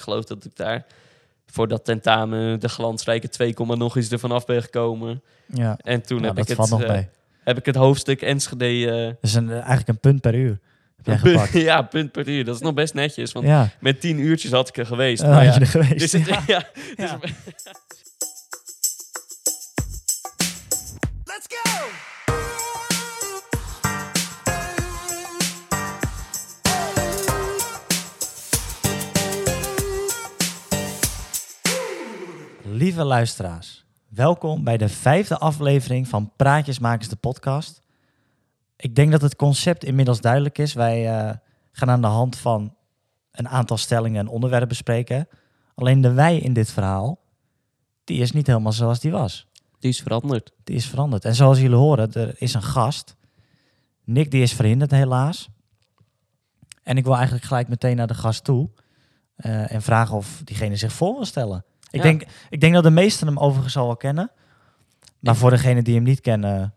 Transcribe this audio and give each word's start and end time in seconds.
ik 0.00 0.06
geloof 0.06 0.24
dat 0.24 0.44
ik 0.44 0.56
daar 0.56 0.84
voor 1.46 1.68
dat 1.68 1.84
tentamen 1.84 2.60
de 2.60 2.68
glansrijke 2.68 3.28
2, 3.28 3.54
komma 3.54 3.74
nog 3.74 3.96
eens 3.96 4.10
ervan 4.10 4.32
af 4.32 4.44
ben 4.46 4.62
gekomen. 4.62 5.22
Ja, 5.46 5.78
En 5.82 6.02
toen 6.02 6.18
Ja, 6.20 6.26
heb, 6.26 6.36
dat 6.36 6.48
ik 6.48 6.56
valt 6.56 6.70
het, 6.70 6.78
nog 6.78 6.88
eh, 6.88 6.94
mee. 6.94 7.08
heb 7.44 7.58
ik 7.58 7.66
het 7.66 7.74
hoofdstuk 7.76 8.22
Enschede... 8.22 8.90
eh, 8.90 9.12
Dus 9.20 9.34
een, 9.34 9.50
eigenlijk 9.50 9.88
een 9.88 10.00
punt 10.00 10.20
per 10.20 10.34
uur 10.34 10.58
punt- 11.02 11.52
ja, 11.70 11.82
punt 11.82 12.12
per 12.12 12.28
uur. 12.28 12.44
Dat 12.44 12.54
is 12.54 12.60
nog 12.60 12.74
best 12.74 12.94
netjes. 12.94 13.32
Want 13.32 13.46
ja, 13.46 13.70
met 13.80 14.00
tien 14.00 14.18
uurtjes 14.18 14.50
had 14.52 14.68
ik 14.68 14.76
er 14.76 14.86
geweest. 14.86 15.22
uh, 15.22 15.28
Maar 15.28 15.44
had 15.44 15.46
ja, 15.46 15.54
je 15.54 15.60
er 15.60 15.66
geweest. 15.66 15.98
dus 15.98 16.12
het- 16.26 16.26
ja. 16.28 16.42
ja, 16.46 16.64
Ja. 16.96 17.18
Let's 21.24 21.46
go! 21.48 21.86
Lieve 32.80 33.04
luisteraars, 33.04 33.84
welkom 34.08 34.64
bij 34.64 34.76
de 34.76 34.88
vijfde 34.88 35.38
aflevering 35.38 36.08
van 36.08 36.32
Praatjesmakers 36.36 37.08
de 37.08 37.16
podcast. 37.16 37.82
Ik 38.76 38.94
denk 38.94 39.10
dat 39.10 39.22
het 39.22 39.36
concept 39.36 39.84
inmiddels 39.84 40.20
duidelijk 40.20 40.58
is. 40.58 40.72
Wij 40.72 41.08
eh, 41.08 41.36
gaan 41.72 41.90
aan 41.90 42.00
de 42.00 42.06
hand 42.06 42.36
van 42.36 42.74
een 43.32 43.48
aantal 43.48 43.76
stellingen 43.76 44.20
een 44.20 44.32
onderwerp 44.32 44.68
bespreken. 44.68 45.28
Alleen 45.74 46.00
de 46.00 46.12
wij 46.12 46.38
in 46.38 46.52
dit 46.52 46.70
verhaal, 46.70 47.20
die 48.04 48.20
is 48.20 48.32
niet 48.32 48.46
helemaal 48.46 48.72
zoals 48.72 49.00
die 49.00 49.10
was. 49.10 49.46
Die 49.78 49.90
is 49.90 50.00
veranderd. 50.00 50.52
Die 50.64 50.76
is 50.76 50.86
veranderd. 50.86 51.24
En 51.24 51.34
zoals 51.34 51.58
jullie 51.58 51.76
horen, 51.76 52.12
er 52.12 52.34
is 52.38 52.54
een 52.54 52.62
gast. 52.62 53.16
Nick 54.04 54.30
die 54.30 54.42
is 54.42 54.52
verhinderd 54.52 54.90
helaas. 54.90 55.48
En 56.82 56.96
ik 56.96 57.04
wil 57.04 57.14
eigenlijk 57.14 57.44
gelijk 57.44 57.68
meteen 57.68 57.96
naar 57.96 58.06
de 58.06 58.14
gast 58.14 58.44
toe. 58.44 58.70
eh, 59.36 59.72
en 59.72 59.82
vragen 59.82 60.16
of 60.16 60.40
diegene 60.44 60.76
zich 60.76 60.92
voor 60.92 61.14
wil 61.14 61.24
stellen. 61.24 61.64
Ik, 61.90 61.96
Ja. 61.96 62.02
denk, 62.02 62.22
ik 62.50 62.60
denk 62.60 62.74
dat 62.74 62.82
de 62.82 62.90
meesten 62.90 63.26
hem 63.26 63.38
overigens 63.38 63.76
al 63.76 63.86
wel 63.86 63.96
kennen. 63.96 64.30
Maar 65.20 65.36
voor 65.36 65.50
degenen 65.50 65.84
die 65.84 65.94
hem 65.94 66.02
niet 66.04 66.20
kennen, 66.20 66.74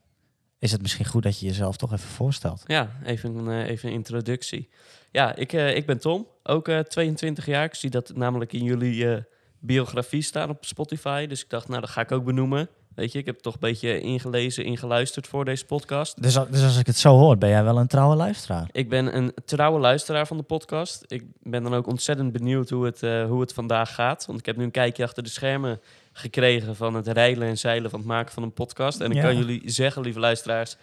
is 0.59 0.72
het 0.72 0.81
misschien 0.81 1.06
goed 1.06 1.23
dat 1.23 1.39
je 1.39 1.45
jezelf 1.45 1.78
toch 1.78 1.94
even 1.94 2.09
voorstelt. 2.09 2.64
Ja, 2.66 2.89
even 3.03 3.36
een, 3.36 3.50
eh, 3.64 3.69
even 3.69 3.89
een 3.89 3.95
introductie. 3.95 4.69
Ja, 5.11 5.36
ik, 5.36 5.53
eh, 5.53 5.75
ik 5.75 5.86
ben 5.86 6.00
Tom, 6.00 6.28
ook 6.44 6.67
eh 6.67 6.80
22 6.80 7.45
jaar. 7.45 7.64
Ik 7.64 7.75
zie 7.75 7.89
dat 7.89 8.11
namelijk 8.16 8.53
in 8.53 8.64
jullie 8.64 9.09
eh, 9.14 9.22
biografie 9.59 10.22
staan 10.22 10.50
op 10.50 10.66
Spotify. 10.66 11.25
Dus 11.28 11.44
ik 11.44 11.50
dacht, 11.50 11.67
nou, 11.67 11.81
dat 11.81 11.89
ga 11.89 12.02
ik 12.02 12.11
ook 12.11 12.25
benoemen. 12.25 12.69
Weet 12.95 13.11
je, 13.11 13.19
ik 13.19 13.25
heb 13.25 13.39
toch 13.39 13.53
een 13.53 13.59
beetje 13.59 13.99
ingelezen, 13.99 14.66
ingeluisterd 14.66 15.27
voor 15.27 15.45
deze 15.45 15.66
podcast. 15.66 16.22
Dus, 16.22 16.33
dus 16.49 16.63
als 16.63 16.77
ik 16.77 16.86
het 16.86 16.97
zo 16.97 17.17
hoor, 17.17 17.38
ben 17.38 17.50
jij 17.50 17.63
wel 17.63 17.77
een 17.77 17.88
trouwe 17.88 18.16
luisteraar. 18.16 18.69
Ik 18.72 18.89
ben 18.89 19.16
een 19.16 19.33
trouwe 19.45 19.80
luisteraar 19.80 20.27
van 20.27 20.38
de 20.38 20.44
podcast. 20.44 21.03
Ik 21.08 21.23
ben 21.44 21.63
dan 21.63 21.73
ook 21.73 21.88
ontzettend 21.88 22.31
benieuwd 22.31 22.69
hoe 22.69 22.85
het, 22.85 23.03
eh, 23.03 23.25
hoe 23.25 23.41
het 23.41 23.53
vandaag 23.53 23.94
gaat. 23.94 24.25
Want 24.25 24.39
ik 24.39 24.45
heb 24.45 24.58
nu 24.58 24.63
een 24.63 24.72
kijkje 24.72 25.03
achter 25.03 25.23
de 25.23 25.30
schermen 25.30 25.80
gekregen 26.13 26.75
van 26.75 26.94
het 26.94 27.08
rijlen 27.08 27.47
en 27.47 27.58
zeilen 27.58 27.89
van 27.89 28.00
het 28.00 28.08
maken 28.08 28.33
van 28.33 28.44
een 28.44 28.53
podcast. 28.53 29.00
En 29.02 29.09
ik 29.11 29.16
Ja. 29.17 29.22
kan 29.23 29.38
jullie 29.38 29.61
zeggen, 29.66 30.02
lieve 30.02 30.19
luisteraars, 30.19 30.78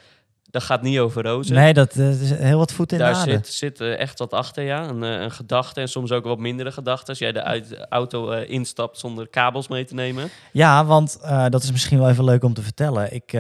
dat 0.51 0.63
gaat 0.63 0.83
niet 0.83 0.99
over 0.99 1.23
rozen. 1.23 1.55
Nee, 1.55 1.75
dat 1.75 1.97
eh, 1.97 2.21
is 2.23 2.31
heel 2.31 2.59
wat 2.59 2.73
voet 2.73 2.93
in 2.93 2.99
de 2.99 3.05
Daar 3.05 3.15
aarde. 3.15 3.31
zit, 3.31 3.47
zit 3.47 3.81
eh, 3.81 3.99
echt 3.99 4.19
wat 4.19 4.33
achter, 4.33 4.65
ja. 4.65 4.89
Een, 4.89 5.03
eh, 5.03 5.21
een 5.21 5.31
gedachte 5.31 5.81
en 5.81 5.89
soms 5.89 6.13
ook 6.13 6.25
wat 6.25 6.39
mindere 6.39 6.73
gedachten. 6.73 7.09
Als 7.09 7.19
jij 7.19 7.33
de 7.33 7.43
uit- 7.43 7.87
auto 7.89 8.31
instapt 8.31 8.99
zonder 8.99 9.29
kabels 9.29 9.69
mee 9.69 9.85
te 9.85 9.95
nemen. 9.95 10.29
Ja, 10.53 10.85
want 10.85 11.19
dat 11.49 11.63
is 11.63 11.71
misschien 11.73 11.99
wel 11.99 12.09
even 12.09 12.25
leuk 12.25 12.45
om 12.45 12.55
te 12.55 12.63
vertellen. 12.63 13.15
Ik, 13.15 13.33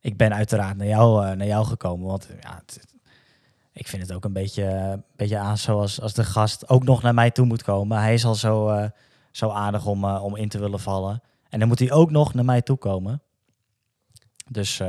ik 0.00 0.16
ben 0.16 0.34
uiteraard 0.34 0.76
naar 0.76 0.86
jou, 0.86 1.36
naar 1.36 1.46
jou 1.46 1.66
gekomen. 1.66 2.06
Want 2.06 2.28
ja, 2.40 2.62
het- 2.66 2.86
ik 3.72 3.86
vind 3.88 4.02
het 4.02 4.12
ook 4.12 4.24
een 4.24 4.32
beetje, 4.32 4.64
een 4.64 5.04
beetje 5.16 5.38
aan 5.38 5.58
zoals 5.58 6.00
als 6.00 6.12
de 6.14 6.24
gast 6.24 6.68
ook 6.68 6.84
nog 6.84 7.02
naar 7.02 7.14
mij 7.14 7.30
toe 7.30 7.46
moet 7.46 7.62
komen. 7.62 7.98
Hij 7.98 8.14
is 8.14 8.24
al 8.24 8.34
zo, 8.34 8.88
zo 9.32 9.50
aardig 9.50 9.86
om, 9.86 10.04
om 10.04 10.36
in 10.36 10.48
te 10.48 10.58
willen 10.58 10.80
vallen. 10.80 11.22
En 11.48 11.58
dan 11.58 11.68
moet 11.68 11.78
hij 11.78 11.92
ook 11.92 12.10
nog 12.10 12.34
naar 12.34 12.44
mij 12.44 12.62
toe 12.62 12.76
komen. 12.76 13.22
Dus, 14.50 14.80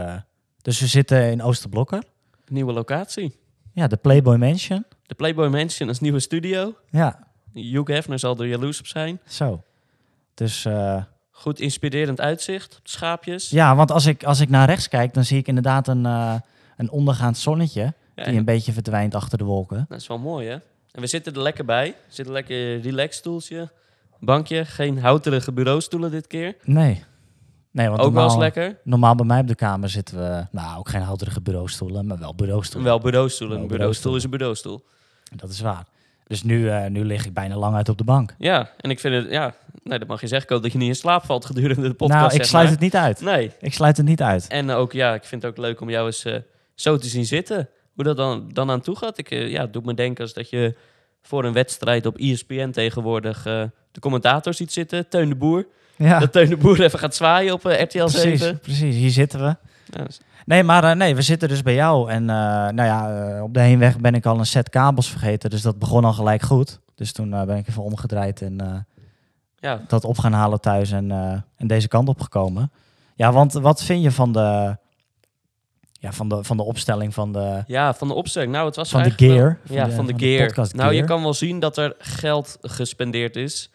dus 0.69 0.79
we 0.79 0.87
zitten 0.87 1.31
in 1.31 1.41
Oosterblokker. 1.41 2.03
Nieuwe 2.47 2.73
locatie. 2.73 3.35
Ja, 3.73 3.87
de 3.87 3.97
Playboy 3.97 4.35
Mansion. 4.35 4.85
De 5.05 5.15
Playboy 5.15 5.47
Mansion 5.47 5.87
als 5.89 5.99
nieuwe 5.99 6.19
studio. 6.19 6.75
Ja, 6.89 7.27
Hugh 7.53 7.91
Hefner 7.91 8.19
zal 8.19 8.37
er 8.37 8.47
jaloers 8.47 8.79
op 8.79 8.87
zijn. 8.87 9.19
zo. 9.27 9.63
Dus 10.33 10.65
eh, 10.65 11.03
Goed 11.31 11.59
inspirerend 11.59 12.21
uitzicht 12.21 12.77
op 12.77 12.83
de 12.83 12.89
schaapjes. 12.89 13.49
ja, 13.49 13.75
want 13.75 13.91
als 13.91 14.05
ik, 14.05 14.23
als 14.23 14.39
ik 14.39 14.49
naar 14.49 14.67
rechts 14.67 14.87
kijk, 14.87 15.13
dan 15.13 15.23
zie 15.23 15.37
ik 15.37 15.47
inderdaad 15.47 15.87
een, 15.87 16.05
eh, 16.05 16.35
een 16.77 16.89
ondergaand 16.91 17.37
zonnetje. 17.37 17.93
Ja, 18.15 18.23
Die 18.23 18.37
een 18.37 18.45
beetje 18.45 18.71
verdwijnt 18.73 19.15
achter 19.15 19.37
de 19.37 19.43
wolken. 19.43 19.85
Dat 19.89 19.99
is 19.99 20.07
wel 20.07 20.19
mooi, 20.19 20.47
hè? 20.47 20.57
En 20.91 21.01
we 21.01 21.07
zitten 21.07 21.33
er 21.33 21.41
lekker 21.41 21.65
bij. 21.65 21.87
We 21.87 22.13
zitten 22.13 22.33
lekker 22.33 22.81
relax 22.81 23.17
stoeltje. 23.17 23.71
Bankje. 24.19 24.65
Geen 24.65 24.99
houterige 24.99 25.51
bureaustoelen 25.51 26.11
dit 26.11 26.27
keer. 26.27 26.55
Nee. 26.63 27.03
Nee, 27.71 27.89
want 27.89 27.99
ook 27.99 28.13
wel 28.13 28.23
eens 28.23 28.37
lekker. 28.37 28.77
normaal 28.83 29.15
bij 29.15 29.25
mij 29.25 29.39
op 29.39 29.47
de 29.47 29.55
kamer 29.55 29.89
zitten 29.89 30.17
we... 30.17 30.45
Nou, 30.51 30.79
ook 30.79 30.89
geen 30.89 31.01
houterige 31.01 31.41
bureaustoelen, 31.41 32.05
maar 32.05 32.19
wel 32.19 32.35
bureaustoelen. 32.35 32.89
Wel 32.89 32.99
bureaustoelen. 32.99 33.55
Wel 33.55 33.65
Een 33.65 33.71
bureaustoel 33.71 34.15
is 34.15 34.23
een 34.23 34.29
bureaustoel. 34.29 34.85
Dat 35.35 35.49
is 35.49 35.59
waar. 35.59 35.85
Dus 36.27 36.43
nu, 36.43 36.69
eh, 36.69 36.85
nu 36.85 37.05
lig 37.05 37.25
ik 37.25 37.33
bijna 37.33 37.55
lang 37.55 37.75
uit 37.75 37.89
op 37.89 37.97
de 37.97 38.03
bank. 38.03 38.35
Ja, 38.37 38.71
en 38.77 38.89
ik 38.89 38.99
vind 38.99 39.15
het... 39.15 39.31
Ja, 39.31 39.53
nee, 39.83 39.99
dat 39.99 40.07
mag 40.07 40.21
je 40.21 40.27
zeggen. 40.27 40.47
Ik 40.47 40.53
hoop 40.53 40.63
dat 40.63 40.71
je 40.71 40.77
niet 40.77 40.87
in 40.87 40.95
slaap 40.95 41.25
valt 41.25 41.45
gedurende 41.45 41.87
de 41.87 41.93
podcast, 41.93 42.21
nou, 42.21 42.33
ik 42.33 42.43
sluit 42.43 42.63
maar. 42.63 42.73
het 42.73 42.81
niet 42.81 42.95
uit. 42.95 43.21
Nee. 43.21 43.51
Ik 43.59 43.73
sluit 43.73 43.97
het 43.97 44.05
niet 44.05 44.21
uit. 44.21 44.47
En 44.47 44.69
ook, 44.69 44.91
ja, 44.91 45.13
ik 45.13 45.23
vind 45.23 45.41
het 45.41 45.51
ook 45.51 45.57
leuk 45.57 45.81
om 45.81 45.89
jou 45.89 46.05
eens 46.05 46.25
eh, 46.25 46.35
zo 46.75 46.97
te 46.97 47.07
zien 47.07 47.25
zitten. 47.25 47.69
Hoe 47.93 48.03
dat 48.03 48.17
dan, 48.17 48.49
dan 48.53 48.69
aan 48.71 48.81
toe 48.81 48.95
gaat. 48.95 49.17
Ik, 49.17 49.31
eh, 49.31 49.49
ja, 49.49 49.61
het 49.61 49.73
doet 49.73 49.85
me 49.85 49.93
denken 49.93 50.23
als 50.23 50.33
dat 50.33 50.49
je 50.49 50.75
voor 51.21 51.45
een 51.45 51.53
wedstrijd 51.53 52.05
op 52.05 52.17
ESPN 52.17 52.69
tegenwoordig 52.69 53.43
de 53.91 53.99
commentator 53.99 54.53
ziet 54.53 54.71
zitten. 54.71 55.09
Teun 55.09 55.29
de 55.29 55.35
Boer. 55.35 55.67
Ja, 56.07 56.19
Dat 56.19 56.31
Teun 56.31 56.49
de 56.49 56.57
Boer 56.57 56.81
even 56.81 56.99
gaat 56.99 57.15
zwaaien 57.15 57.53
op 57.53 57.65
eh, 57.65 57.81
RTL 57.81 58.07
7. 58.07 58.37
precies, 58.37 58.59
precies. 58.61 58.95
Hier 58.95 59.09
zitten 59.11 59.39
we. 59.39 59.55
Ja, 59.97 60.07
is- 60.07 60.19
Nee, 60.45 60.63
maar 60.63 60.83
eh, 60.83 60.95
nee, 60.95 61.15
we 61.15 61.21
zitten 61.21 61.49
dus 61.49 61.61
bij 61.61 61.73
jou. 61.73 62.09
En 62.11 62.21
eh, 62.29 62.35
nou 62.69 62.83
ja, 62.83 63.43
op 63.43 63.53
de 63.53 63.59
heenweg 63.59 63.99
ben 63.99 64.13
ik 64.15 64.25
al 64.25 64.39
een 64.39 64.45
set 64.45 64.69
kabels 64.69 65.09
vergeten. 65.09 65.49
Dus 65.49 65.61
dat 65.61 65.79
begon 65.79 66.05
al 66.05 66.13
gelijk 66.13 66.41
goed. 66.41 66.79
Dus 66.95 67.11
toen 67.11 67.29
ben 67.29 67.57
ik 67.57 67.67
even 67.67 67.83
omgedraaid 67.83 68.41
en 68.41 68.85
ja, 69.59 69.81
dat 69.87 70.03
op 70.03 70.17
gaan 70.17 70.33
halen 70.33 70.61
thuis 70.61 70.91
en, 70.91 71.11
en 71.55 71.67
deze 71.67 71.87
kant 71.87 72.07
op 72.07 72.21
gekomen. 72.21 72.71
Ja, 73.15 73.31
want 73.31 73.53
wat 73.53 73.83
vind 73.83 74.03
je 74.03 74.11
van 74.11 74.31
de, 74.31 74.77
ja, 75.91 76.11
van 76.11 76.29
de, 76.29 76.43
van 76.43 76.57
de 76.57 76.63
opstelling 76.63 77.13
van 77.13 77.31
de, 77.31 77.63
ja, 77.67 77.93
van 77.93 78.07
de 78.07 78.13
opstelling. 78.13 78.51
Nou, 78.51 78.65
het 78.65 78.75
was 78.75 78.89
van 78.89 79.03
de 79.03 79.13
wel- 79.17 79.29
gear? 79.29 79.59
ja, 79.63 79.89
van 79.89 80.05
de, 80.05 80.11
van 80.11 80.19
gear. 80.19 80.67
nou, 80.75 80.93
je 80.93 81.03
kan 81.03 81.21
wel 81.21 81.33
zien 81.33 81.59
dat 81.59 81.77
er 81.77 81.95
geld 81.99 82.57
gespendeerd 82.61 83.35
is, 83.35 83.71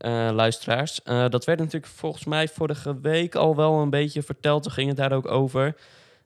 eh, 0.00 0.28
luisteraars. 0.32 1.02
Eh, 1.02 1.28
dat 1.28 1.44
werd 1.44 1.58
natuurlijk 1.58 1.92
volgens 1.92 2.24
mij 2.24 2.48
vorige 2.48 3.00
week 3.00 3.34
al 3.34 3.56
wel 3.56 3.78
een 3.78 3.90
beetje 3.90 4.22
verteld. 4.22 4.62
Toen 4.62 4.72
ging 4.72 4.88
het 4.88 4.96
daar 4.96 5.12
ook 5.12 5.30
over. 5.30 5.76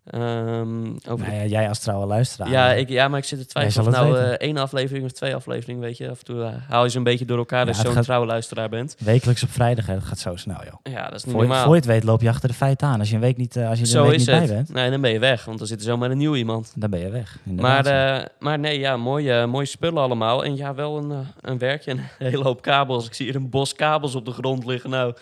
Ehm, 0.05 0.87
over 1.09 1.27
Nou 1.27 1.35
ja, 1.39 1.45
jij 1.45 1.69
als 1.69 1.79
trouwe 1.79 2.07
luisteraar. 2.07 2.51
Ja, 2.51 2.73
ik, 2.73 2.89
ja, 2.89 3.09
maar 3.09 3.19
ik 3.19 3.25
zit 3.25 3.39
te 3.39 3.61
Jij 3.61 3.69
twijfelen 3.71 3.87
of 3.87 4.11
nou 4.11 4.19
eh, 4.25 4.31
één 4.31 4.57
aflevering 4.57 5.05
of 5.05 5.13
twee 5.13 5.35
afleveringen, 5.35 5.83
weet 5.83 5.97
je. 5.97 6.11
Af 6.11 6.19
en 6.19 6.25
toe 6.25 6.43
eh, 6.43 6.53
haal 6.69 6.85
je 6.85 6.91
ze 6.91 6.97
een 6.97 7.03
beetje 7.05 7.25
door 7.25 7.39
elkaar, 7.39 7.59
Ja, 7.61 7.65
dus 7.65 7.79
het 7.83 7.93
zo'n 7.93 8.03
trouwe 8.03 8.27
luisteraar 8.27 8.69
bent. 8.69 8.97
Wekelijks 8.99 9.43
op 9.43 9.51
vrijdag, 9.51 9.87
hè. 9.87 9.95
dat 9.95 10.05
gaat 10.05 10.19
zo 10.19 10.37
snel, 10.37 10.57
joh. 10.65 10.93
Ja, 10.95 11.05
dat 11.05 11.15
is 11.15 11.25
niet 11.25 11.33
Voor 11.35 11.43
je, 11.43 11.49
normaal. 11.49 11.65
voor 11.65 11.75
je 11.75 11.81
het 11.81 11.91
weet 11.91 12.05
loop 12.05 12.21
je 12.21 12.29
achter 12.29 12.49
de 12.49 12.55
feiten 12.55 12.89
aan. 12.89 12.99
Als 12.99 13.09
je 13.09 13.15
een 13.15 13.21
week 13.21 13.37
niet, 13.37 13.57
eh, 13.57 13.69
als 13.69 13.79
je 13.79 13.85
er 13.85 13.91
Zo 13.91 14.03
een 14.03 14.09
week 14.11 14.19
is 14.21 14.27
niet 14.27 14.37
het. 14.37 14.47
bij 14.47 14.55
bent, 14.57 14.73
Nee, 14.73 14.91
dan 14.91 15.01
ben 15.01 15.11
je 15.11 15.19
weg, 15.19 15.45
want 15.45 15.59
dan 15.59 15.67
zit 15.67 15.79
er 15.79 15.85
zomaar 15.85 16.11
een 16.11 16.19
nieuw 16.19 16.35
iemand. 16.35 16.73
dan 16.77 16.91
ben 16.91 17.01
je 17.01 17.09
weg. 17.11 17.39
Maar, 17.43 17.87
eh, 17.87 18.25
maar 18.39 18.59
nee, 18.59 18.79
ja, 18.79 18.97
mooie, 18.97 19.47
mooie 19.47 19.67
spullen 19.67 20.03
allemaal. 20.03 20.45
En 20.45 20.57
ja, 20.57 20.75
wel 20.75 20.97
een, 20.99 21.11
eh, 21.11 21.19
een 21.41 21.59
werkje, 21.59 21.91
een 21.91 22.01
hele 22.19 22.43
hoop 22.43 22.63
kabels. 22.63 23.07
Ik 23.07 23.15
zie 23.15 23.27
hier 23.27 23.35
een 23.37 23.51
bos 23.51 23.73
kabels 23.75 24.15
op 24.15 24.25
de 24.25 24.33
grond 24.33 24.67
liggen. 24.67 24.91
Nou, 24.91 25.15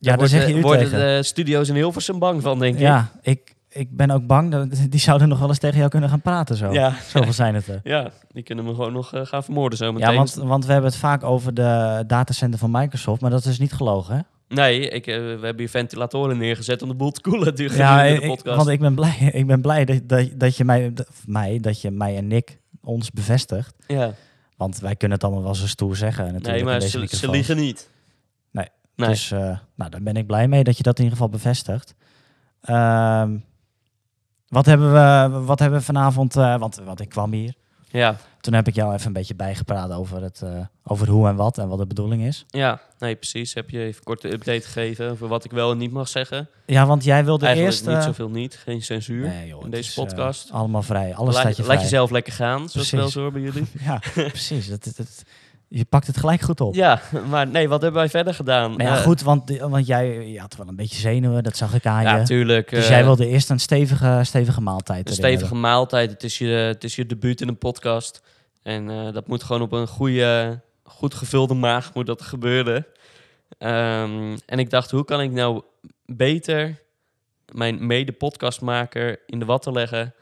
ja, 0.00 0.08
daar 0.08 0.16
wordt, 0.16 0.32
zeg 0.32 0.42
eh, 0.42 0.48
je 0.48 0.54
u 0.54 0.60
worden 0.60 0.90
tegen. 0.90 0.98
de 1.16 1.22
studio's 1.22 1.68
in 1.68 1.74
Hilversum 1.74 2.18
bang 2.18 2.42
van, 2.42 2.58
denk 2.58 2.74
ik. 2.74 2.80
Ja, 2.80 3.10
ik, 3.22 3.54
ik 3.70 3.96
ben 3.96 4.10
ook 4.10 4.26
bang 4.26 4.50
dat 4.50 4.68
die 4.90 5.00
zouden 5.00 5.28
nog 5.28 5.38
wel 5.38 5.48
eens 5.48 5.58
tegen 5.58 5.78
jou 5.78 5.90
kunnen 5.90 6.08
gaan 6.08 6.20
praten 6.22 6.56
zo. 6.56 6.72
ja. 6.72 6.94
Zoveel 7.06 7.32
zijn 7.32 7.54
het 7.54 7.66
er. 7.68 7.80
Ja, 7.94 8.10
die 8.32 8.42
kunnen 8.42 8.64
me 8.64 8.74
gewoon 8.74 8.92
nog 8.92 9.14
eh, 9.14 9.26
gaan 9.26 9.44
vermoorden 9.44 9.78
zo 9.78 9.92
meteen. 9.92 10.10
Ja, 10.10 10.16
want, 10.16 10.34
want 10.34 10.66
we 10.66 10.72
hebben 10.72 10.90
het 10.90 11.00
vaak 11.00 11.22
over 11.22 11.54
de 11.54 12.04
datacenter 12.06 12.58
van 12.58 12.70
Microsoft, 12.70 13.20
maar 13.20 13.30
dat 13.30 13.44
is 13.44 13.58
niet 13.58 13.72
gelogen, 13.72 14.16
hè? 14.16 14.20
Nee, 14.54 14.88
ik, 14.88 15.06
eh, 15.06 15.14
we 15.16 15.22
hebben 15.22 15.58
hier 15.58 15.68
ventilatoren 15.68 16.38
neergezet 16.38 16.82
om 16.82 16.88
de 16.88 16.94
boel 16.94 17.10
te 17.10 17.20
koelen. 17.20 17.54
Ja, 17.76 18.02
ik, 18.02 18.20
de 18.20 18.26
podcast. 18.26 18.56
want 18.56 18.68
ik 18.68 18.80
ben 18.80 18.94
blij, 18.94 19.30
ik 19.32 19.46
ben 19.46 19.60
blij 19.60 19.84
dat, 19.84 20.00
dat, 20.08 20.28
dat 20.34 20.56
je 20.56 20.64
mij, 20.64 20.92
dat- 20.92 21.08
mij, 21.26 21.58
dat 21.60 21.80
je 21.80 21.90
mij 21.90 22.16
en 22.16 22.26
Nick 22.26 22.58
ons 22.82 23.10
bevestigt. 23.10 23.74
ja. 23.86 24.12
Want 24.56 24.78
wij 24.78 24.96
kunnen 24.96 25.16
het 25.16 25.26
allemaal 25.26 25.44
wel 25.44 25.54
zo 25.54 25.66
stoer 25.66 25.96
zeggen 25.96 26.24
natuurlijk 26.24 26.54
Nee, 26.54 26.64
maar 26.64 26.80
deze 26.80 27.06
ze, 27.16 27.30
liegen 27.30 27.56
niet. 27.56 27.88
Nee. 28.50 28.66
Nee. 28.96 29.08
Dus 29.08 29.30
eh, 29.30 29.58
nou, 29.74 29.90
daar 29.90 30.02
ben 30.02 30.14
ik 30.16 30.26
blij 30.26 30.48
mee 30.48 30.64
dat 30.64 30.76
je 30.76 30.82
dat 30.82 30.98
in 30.98 31.04
ieder 31.04 31.18
geval 31.18 31.32
bevestigt. 31.32 31.94
Ehm, 32.60 33.36
wat, 34.48 34.66
hebben 34.66 34.92
we, 34.92 35.38
wat 35.44 35.58
hebben 35.58 35.78
we 35.78 35.84
vanavond, 35.84 36.36
eh, 36.36 36.58
want, 36.58 36.76
want 36.84 37.00
ik 37.00 37.08
kwam 37.08 37.32
hier. 37.32 37.54
ja, 37.90 38.16
Toen 38.40 38.52
heb 38.54 38.68
ik 38.68 38.74
jou 38.74 38.94
even 38.94 39.06
een 39.06 39.12
beetje 39.12 39.34
bijgepraat 39.34 39.90
over, 39.92 40.22
het, 40.22 40.42
eh, 40.42 40.50
over 40.84 41.08
hoe 41.08 41.28
en 41.28 41.36
wat 41.36 41.58
en 41.58 41.68
wat 41.68 41.78
de 41.78 41.86
bedoeling 41.86 42.22
is. 42.22 42.44
ja, 42.48 42.80
nee, 42.98 43.14
precies. 43.16 43.54
Heb 43.54 43.70
je 43.70 43.80
even 43.80 44.04
kort 44.04 44.20
de 44.22 44.32
update 44.32 44.60
gegeven 44.66 45.10
over 45.10 45.28
wat 45.28 45.44
ik 45.44 45.50
wel 45.50 45.70
en 45.70 45.78
niet 45.78 45.92
mag 45.92 46.08
zeggen. 46.08 46.48
Ja, 46.66 46.86
want 46.86 47.04
jij 47.04 47.24
wilde 47.24 47.46
Eigenlijk 47.46 47.74
eerst... 47.76 47.86
niet 47.88 47.96
eh, 47.96 48.02
zoveel 48.04 48.28
niet. 48.30 48.56
Geen 48.56 48.82
censuur. 48.82 49.26
nee, 49.28 49.46
joh, 49.48 49.64
in 49.64 49.70
deze 49.70 49.88
is, 49.88 49.94
podcast. 49.94 50.50
allemaal 50.52 50.82
vrij, 50.82 51.14
alles 51.14 51.34
laat, 51.34 51.56
je 51.56 51.62
laat 51.62 51.70
vrij. 51.70 51.82
jezelf 51.82 52.10
lekker 52.10 52.32
gaan, 52.32 52.68
zoals 52.68 52.90
wel 52.90 53.00
Precies. 53.00 53.12
zo 53.14 53.20
hoor 53.20 53.32
bij 53.32 53.40
jullie. 53.42 53.66
Ja, 53.84 54.00
precies. 54.14 54.68
Dat, 54.68 54.84
dat, 54.84 54.96
dat- 54.96 55.22
Je 55.70 55.84
pakt 55.84 56.06
het 56.06 56.16
gelijk 56.16 56.40
goed 56.40 56.60
op. 56.60 56.74
Ja, 56.74 57.00
maar 57.30 57.46
nee, 57.48 57.68
wat 57.68 57.82
hebben 57.82 58.00
wij 58.00 58.10
verder 58.10 58.34
gedaan? 58.34 58.76
Maar 58.76 58.86
ja, 58.86 58.96
Eh, 58.96 59.02
goed, 59.02 59.22
want, 59.22 59.58
want 59.58 59.86
jij 59.86 60.28
je 60.28 60.40
had 60.40 60.56
wel 60.56 60.68
een 60.68 60.76
beetje 60.76 60.98
zenuwen, 60.98 61.42
dat 61.42 61.56
zag 61.56 61.74
ik 61.74 61.86
aan 61.86 62.02
Ja, 62.02 62.16
je. 62.16 62.24
tuurlijk. 62.24 62.70
Dus 62.70 62.84
eh, 62.84 62.90
jij 62.90 63.04
wilde 63.04 63.26
eerst 63.26 63.50
een 63.50 63.60
stevige, 63.60 64.20
stevige 64.24 64.60
maaltijd. 64.60 65.08
Een 65.08 65.14
stevige 65.14 65.40
hebben. 65.42 65.60
maaltijd. 65.60 66.10
Het 66.10 66.22
is, 66.22 66.38
je, 66.38 66.46
het 66.46 66.84
is 66.84 66.96
je 66.96 67.06
debuut 67.06 67.40
in 67.40 67.48
een 67.48 67.58
podcast. 67.58 68.22
En 68.62 68.90
eh, 68.90 69.12
dat 69.12 69.26
moet 69.26 69.42
gewoon 69.42 69.62
op 69.62 69.72
een 69.72 69.86
goede, 69.86 70.60
goed 70.82 71.14
gevulde 71.14 71.54
maag 71.54 71.94
moet 71.94 72.06
dat 72.06 72.22
gebeuren. 72.22 72.86
Ehm, 73.58 74.36
en 74.46 74.58
ik 74.58 74.70
dacht, 74.70 74.90
hoe 74.90 75.04
kan 75.04 75.20
ik 75.20 75.30
nou 75.30 75.62
beter 76.06 76.82
mijn 77.52 77.86
mede-podcastmaker 77.86 79.18
in 79.26 79.38
de 79.38 79.44
watten 79.44 79.72
leggen 79.72 80.14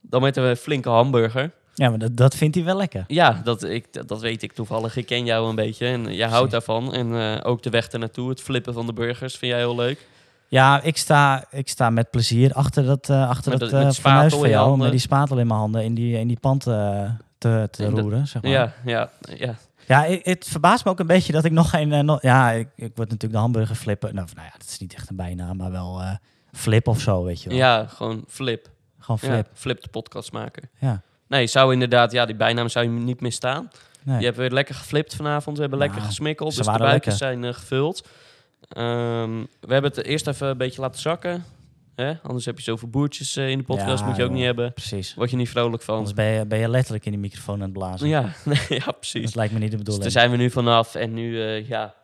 dan 0.00 0.22
met 0.22 0.36
een 0.36 0.56
flinke 0.56 0.88
hamburger? 0.88 1.50
Ja, 1.74 1.88
maar 1.90 1.98
dat, 1.98 2.16
dat 2.16 2.34
vindt 2.34 2.54
hij 2.54 2.64
wel 2.64 2.76
lekker. 2.76 3.04
Ja, 3.06 3.40
dat, 3.44 3.62
ik, 3.64 3.92
dat- 3.92 4.08
dat 4.08 4.20
weet 4.20 4.42
ik 4.42 4.52
toevallig. 4.52 4.96
Ik 4.96 5.06
ken 5.06 5.24
jou 5.24 5.48
een 5.48 5.54
beetje 5.54 5.86
en 5.86 6.14
jij 6.14 6.28
houdt 6.28 6.50
daarvan. 6.50 6.94
En 6.94 7.14
eh, 7.20 7.50
ook 7.50 7.62
de 7.62 7.70
weg 7.70 7.88
ernaartoe, 7.88 8.28
het 8.28 8.40
flippen 8.40 8.72
van 8.74 8.86
de 8.86 8.92
burgers, 8.92 9.36
vind 9.36 9.52
jij 9.52 9.60
heel 9.60 9.74
leuk. 9.74 10.06
Ja, 10.48 10.80
ik 10.82 10.96
sta, 10.96 11.44
ik 11.50 11.68
sta 11.68 11.90
met 11.90 12.10
plezier 12.10 12.52
achter 12.52 12.84
dat, 12.84 13.08
eh 13.10 13.28
achter 13.28 13.50
Met 13.50 13.60
dat 13.60 13.70
met 13.72 13.82
eh, 13.82 13.90
spatel 13.90 14.38
van 14.38 14.48
jou. 14.48 14.76
Met 14.76 14.90
die 14.90 15.00
spatel 15.00 15.38
in 15.38 15.46
mijn 15.46 15.58
handen 15.58 15.84
in 15.84 15.94
die, 15.94 16.18
in 16.18 16.28
die 16.28 16.38
pand 16.40 16.60
te, 16.62 17.10
te 17.38 17.68
dat- 17.76 17.88
roeren, 17.98 18.26
zeg 18.26 18.42
maar. 18.42 18.50
Ja, 18.50 18.72
ja, 18.84 19.10
ja. 19.36 19.54
Ja, 19.86 20.06
het 20.22 20.46
verbaast 20.50 20.84
me 20.84 20.90
ook 20.90 21.00
een 21.00 21.06
beetje 21.06 21.32
dat 21.32 21.44
ik 21.44 21.52
nog 21.52 21.70
geen... 21.70 22.18
ja, 22.20 22.50
ik, 22.50 22.68
ik 22.76 22.92
word 22.94 23.08
natuurlijk 23.10 23.32
de 23.32 23.38
hamburger 23.38 23.74
flippen. 23.76 24.14
Nou, 24.14 24.28
nou 24.34 24.46
ja, 24.46 24.52
dat 24.58 24.68
is 24.68 24.78
niet 24.78 24.94
echt 24.94 25.10
een 25.10 25.16
bijnaam, 25.16 25.56
maar 25.56 25.70
wel 25.70 26.02
flip 26.52 26.88
of 26.88 27.00
zo, 27.00 27.24
weet 27.24 27.42
je 27.42 27.48
wel. 27.48 27.58
ja 27.58 27.86
gewoon 27.86 28.24
flip. 28.28 28.68
Gewoon 28.98 29.18
Ja, 29.22 29.28
flip. 29.28 29.46
flip 29.54 29.82
de 29.82 29.88
podcastmaker. 29.88 30.62
Ja. 30.78 31.02
Nee, 31.32 31.46
zou 31.46 31.72
inderdaad, 31.72 32.12
ja, 32.12 32.26
die 32.26 32.34
bijnaam 32.36 32.68
zou 32.68 32.84
je 32.84 32.90
niet 32.90 33.20
meer 33.20 33.32
staan. 33.32 33.70
Nee. 34.02 34.18
Je 34.18 34.24
hebt 34.24 34.36
weer 34.36 34.50
lekker 34.50 34.74
geflipt 34.74 35.14
vanavond. 35.16 35.54
We 35.56 35.60
hebben 35.62 35.78
lekker 35.80 36.00
gesmikkeld. 36.00 36.56
Dus 36.56 36.66
de 36.66 36.78
buikjes 36.78 37.16
zijn 37.16 37.44
eh, 37.44 37.52
gevuld. 37.54 38.08
Ehm, 38.68 39.30
we 39.60 39.72
hebben 39.72 39.90
het 39.90 40.04
eerst 40.04 40.26
even 40.26 40.48
een 40.48 40.56
beetje 40.56 40.80
laten 40.80 41.00
zakken. 41.00 41.44
Hè? 41.94 42.12
Anders 42.22 42.44
heb 42.44 42.56
je 42.56 42.62
zoveel 42.62 42.88
boertjes 42.88 43.36
eh, 43.36 43.48
in 43.48 43.58
de 43.58 43.64
podcast. 43.64 44.00
Ja, 44.00 44.06
moet 44.06 44.16
je 44.16 44.22
ook 44.22 44.28
joh. 44.28 44.36
niet 44.36 44.46
hebben. 44.46 44.72
Precies. 44.72 45.14
Word 45.14 45.30
je 45.30 45.36
niet 45.36 45.48
vrolijk 45.48 45.82
van. 45.82 45.94
Anders 45.96 46.14
ben 46.14 46.24
je, 46.26 46.46
ben 46.46 46.58
je 46.58 46.68
letterlijk 46.68 47.04
in 47.04 47.10
die 47.10 47.20
microfoon 47.20 47.54
aan 47.54 47.60
het 47.60 47.72
blazen. 47.72 48.08
Ja, 48.08 48.32
ja, 48.68 48.90
precies. 48.92 49.24
Dat 49.24 49.34
lijkt 49.34 49.52
me 49.52 49.58
niet 49.58 49.70
de 49.70 49.76
Dus 49.76 49.84
bedoeling. 49.84 50.02
daar 50.02 50.22
zijn 50.22 50.30
we 50.30 50.36
nu 50.36 50.50
vanaf. 50.50 50.94
En 50.94 51.14
nu, 51.14 51.42
eh, 51.42 51.68
ja, 51.68 51.94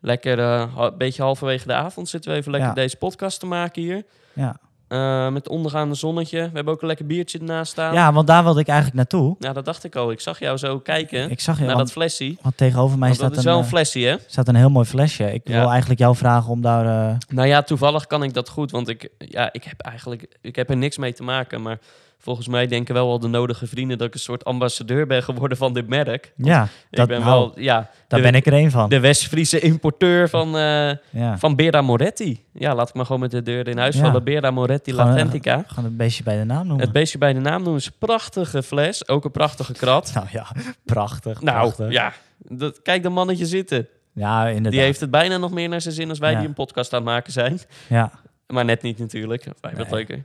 lekker 0.00 0.38
een 0.38 0.96
beetje 0.98 1.22
halverwege 1.22 1.66
de 1.66 1.74
avond 1.74 2.08
zitten 2.08 2.30
we 2.30 2.36
even 2.36 2.50
lekker 2.50 2.68
Ja. 2.68 2.74
deze 2.74 2.96
podcast 2.96 3.40
te 3.40 3.46
maken 3.46 3.82
hier. 3.82 4.04
Ja. 4.32 4.56
Eh, 4.88 5.28
met 5.28 5.48
ondergaande 5.48 5.94
zonnetje. 5.94 6.38
We 6.38 6.50
hebben 6.52 6.72
ook 6.74 6.80
een 6.80 6.86
lekker 6.86 7.06
biertje 7.06 7.38
ernaast 7.38 7.70
staan. 7.72 7.94
ja, 7.94 8.12
want 8.12 8.26
daar 8.26 8.42
wilde 8.44 8.60
ik 8.60 8.66
eigenlijk 8.66 8.96
naartoe. 8.96 9.36
Ja, 9.38 9.52
dat 9.52 9.64
dacht 9.64 9.84
ik 9.84 9.96
al. 9.96 10.10
Ik 10.10 10.20
zag 10.20 10.38
jou 10.38 10.56
zo 10.56 10.78
kijken 10.78 11.30
Ik 11.30 11.40
zag 11.40 11.58
naar 11.58 11.66
want, 11.66 11.78
dat 11.78 11.92
flesje. 11.92 12.36
want 12.42 12.56
tegenover 12.56 12.98
mij 12.98 13.08
Want 13.08 13.14
staat 13.20 13.28
dat 13.28 13.38
is 13.38 13.44
een, 13.44 13.50
wel 13.50 13.58
een 13.58 13.64
eh, 13.66 13.70
flesje, 13.72 13.98
hè? 13.98 14.16
staat 14.26 14.48
een 14.48 14.54
heel 14.54 14.70
mooi 14.70 14.86
flesje. 14.86 15.32
Ik 15.32 15.48
Ja. 15.48 15.58
wil 15.60 15.68
eigenlijk 15.70 16.00
jou 16.00 16.16
vragen 16.16 16.50
om 16.50 16.60
daar... 16.62 17.10
eh, 17.10 17.16
Nou 17.28 17.48
ja, 17.48 17.62
toevallig 17.62 18.06
kan 18.06 18.22
ik 18.22 18.34
dat 18.34 18.48
goed, 18.48 18.70
want 18.70 18.88
ik, 18.88 19.08
ja, 19.18 19.48
ik 19.52 19.64
heb 19.64 19.80
eigenlijk 19.80 20.26
ik 20.40 20.56
heb 20.56 20.70
er 20.70 20.76
niks 20.76 20.96
mee 20.98 21.12
te 21.12 21.22
maken. 21.22 21.62
Maar 21.62 21.78
volgens 22.26 22.48
mij 22.48 22.66
denken 22.66 22.94
wel 22.94 23.10
al 23.10 23.18
de 23.18 23.28
nodige 23.28 23.66
vrienden 23.66 23.98
dat 23.98 24.06
ik 24.06 24.14
een 24.14 24.20
soort 24.20 24.44
ambassadeur 24.44 25.06
ben 25.06 25.22
geworden 25.22 25.58
van 25.58 25.72
dit 25.74 25.88
merk. 25.88 26.32
ja, 26.36 26.62
ik 26.90 26.96
dat, 26.96 27.08
ben 27.08 27.20
nou, 27.20 27.30
wel, 27.40 27.60
ja, 27.62 27.90
daar 28.08 28.20
de, 28.20 28.24
ben 28.26 28.34
ik 28.34 28.46
er 28.46 28.52
één 28.52 28.70
van. 28.70 28.88
de 28.88 29.00
West-Friese 29.00 29.60
importeur 29.60 30.28
van, 30.28 30.56
eh 30.56 30.90
ja. 31.10 31.38
van 31.38 31.56
Bera 31.56 31.80
Moretti. 31.82 32.44
Ja, 32.52 32.74
laat 32.74 32.88
ik 32.88 32.94
maar 32.94 33.06
gewoon 33.06 33.20
met 33.20 33.30
de 33.30 33.42
deur 33.42 33.68
in 33.68 33.78
huis 33.78 33.94
Ja. 33.96 34.00
vallen. 34.04 34.24
Bera 34.24 34.50
Moretti 34.50 34.90
Gewoon, 34.90 35.06
eh, 35.06 35.12
Latentica. 35.14 35.64
Gewoon 35.66 35.84
het 35.84 35.96
beestje 35.96 36.22
bij 36.22 36.36
de 36.38 36.44
naam 36.44 36.66
noemen. 36.66 36.84
Het 36.84 36.92
beestje 36.92 37.18
bij 37.18 37.32
de 37.32 37.40
naam 37.40 37.62
noemen 37.62 37.82
ze 37.82 37.90
prachtige 37.98 38.62
fles, 38.62 39.08
ook 39.08 39.24
een 39.24 39.30
prachtige 39.30 39.72
krat. 39.72 40.10
Nou 40.14 40.26
ja, 40.30 40.46
prachtig. 40.84 41.40
Nou, 41.40 41.58
prachtig. 41.58 41.90
ja, 41.92 42.12
dat, 42.38 42.82
kijk 42.82 43.02
dat 43.02 43.12
mannetje 43.12 43.46
zitten. 43.46 43.88
Ja, 44.12 44.46
inderdaad. 44.46 44.72
Die 44.72 44.80
heeft 44.80 45.00
het 45.00 45.10
bijna 45.10 45.36
nog 45.36 45.50
meer 45.50 45.68
naar 45.68 45.80
zijn 45.80 45.94
zin 45.94 46.08
als 46.08 46.18
wij 46.18 46.32
Ja. 46.32 46.38
die 46.38 46.48
een 46.48 46.54
podcast 46.54 46.92
aan 46.92 47.00
het 47.00 47.08
maken 47.08 47.32
zijn. 47.32 47.60
Ja, 47.88 48.10
Maar 48.46 48.64
net 48.64 48.82
niet 48.82 48.98
natuurlijk. 48.98 49.44
Wij 49.60 49.72
Nee. 49.76 49.86
leuker. 49.90 50.24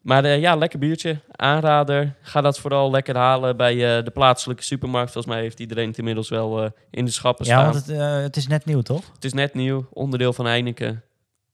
Maar 0.00 0.24
eh, 0.24 0.40
ja, 0.40 0.54
lekker 0.54 0.78
biertje. 0.78 1.20
Aanrader. 1.30 2.14
Ga 2.20 2.40
dat 2.40 2.58
vooral 2.58 2.90
lekker 2.90 3.16
halen 3.16 3.56
bij 3.56 3.72
eh, 3.98 4.04
de 4.04 4.10
plaatselijke 4.10 4.62
supermarkt. 4.62 5.12
Volgens 5.12 5.34
mij 5.34 5.42
heeft 5.42 5.60
iedereen 5.60 5.88
het 5.88 5.98
inmiddels 5.98 6.28
wel 6.28 6.62
eh, 6.62 6.70
in 6.90 7.04
de 7.04 7.10
schappen 7.10 7.46
ja 7.46 7.52
staan. 7.52 7.72
want 7.72 7.86
het, 7.86 8.22
het 8.22 8.36
is 8.36 8.46
net 8.46 8.64
nieuw, 8.64 8.80
toch? 8.80 9.10
Het 9.14 9.24
is 9.24 9.32
net 9.32 9.54
nieuw. 9.54 9.86
Onderdeel 9.92 10.32
van 10.32 10.46
Heineken. 10.46 11.02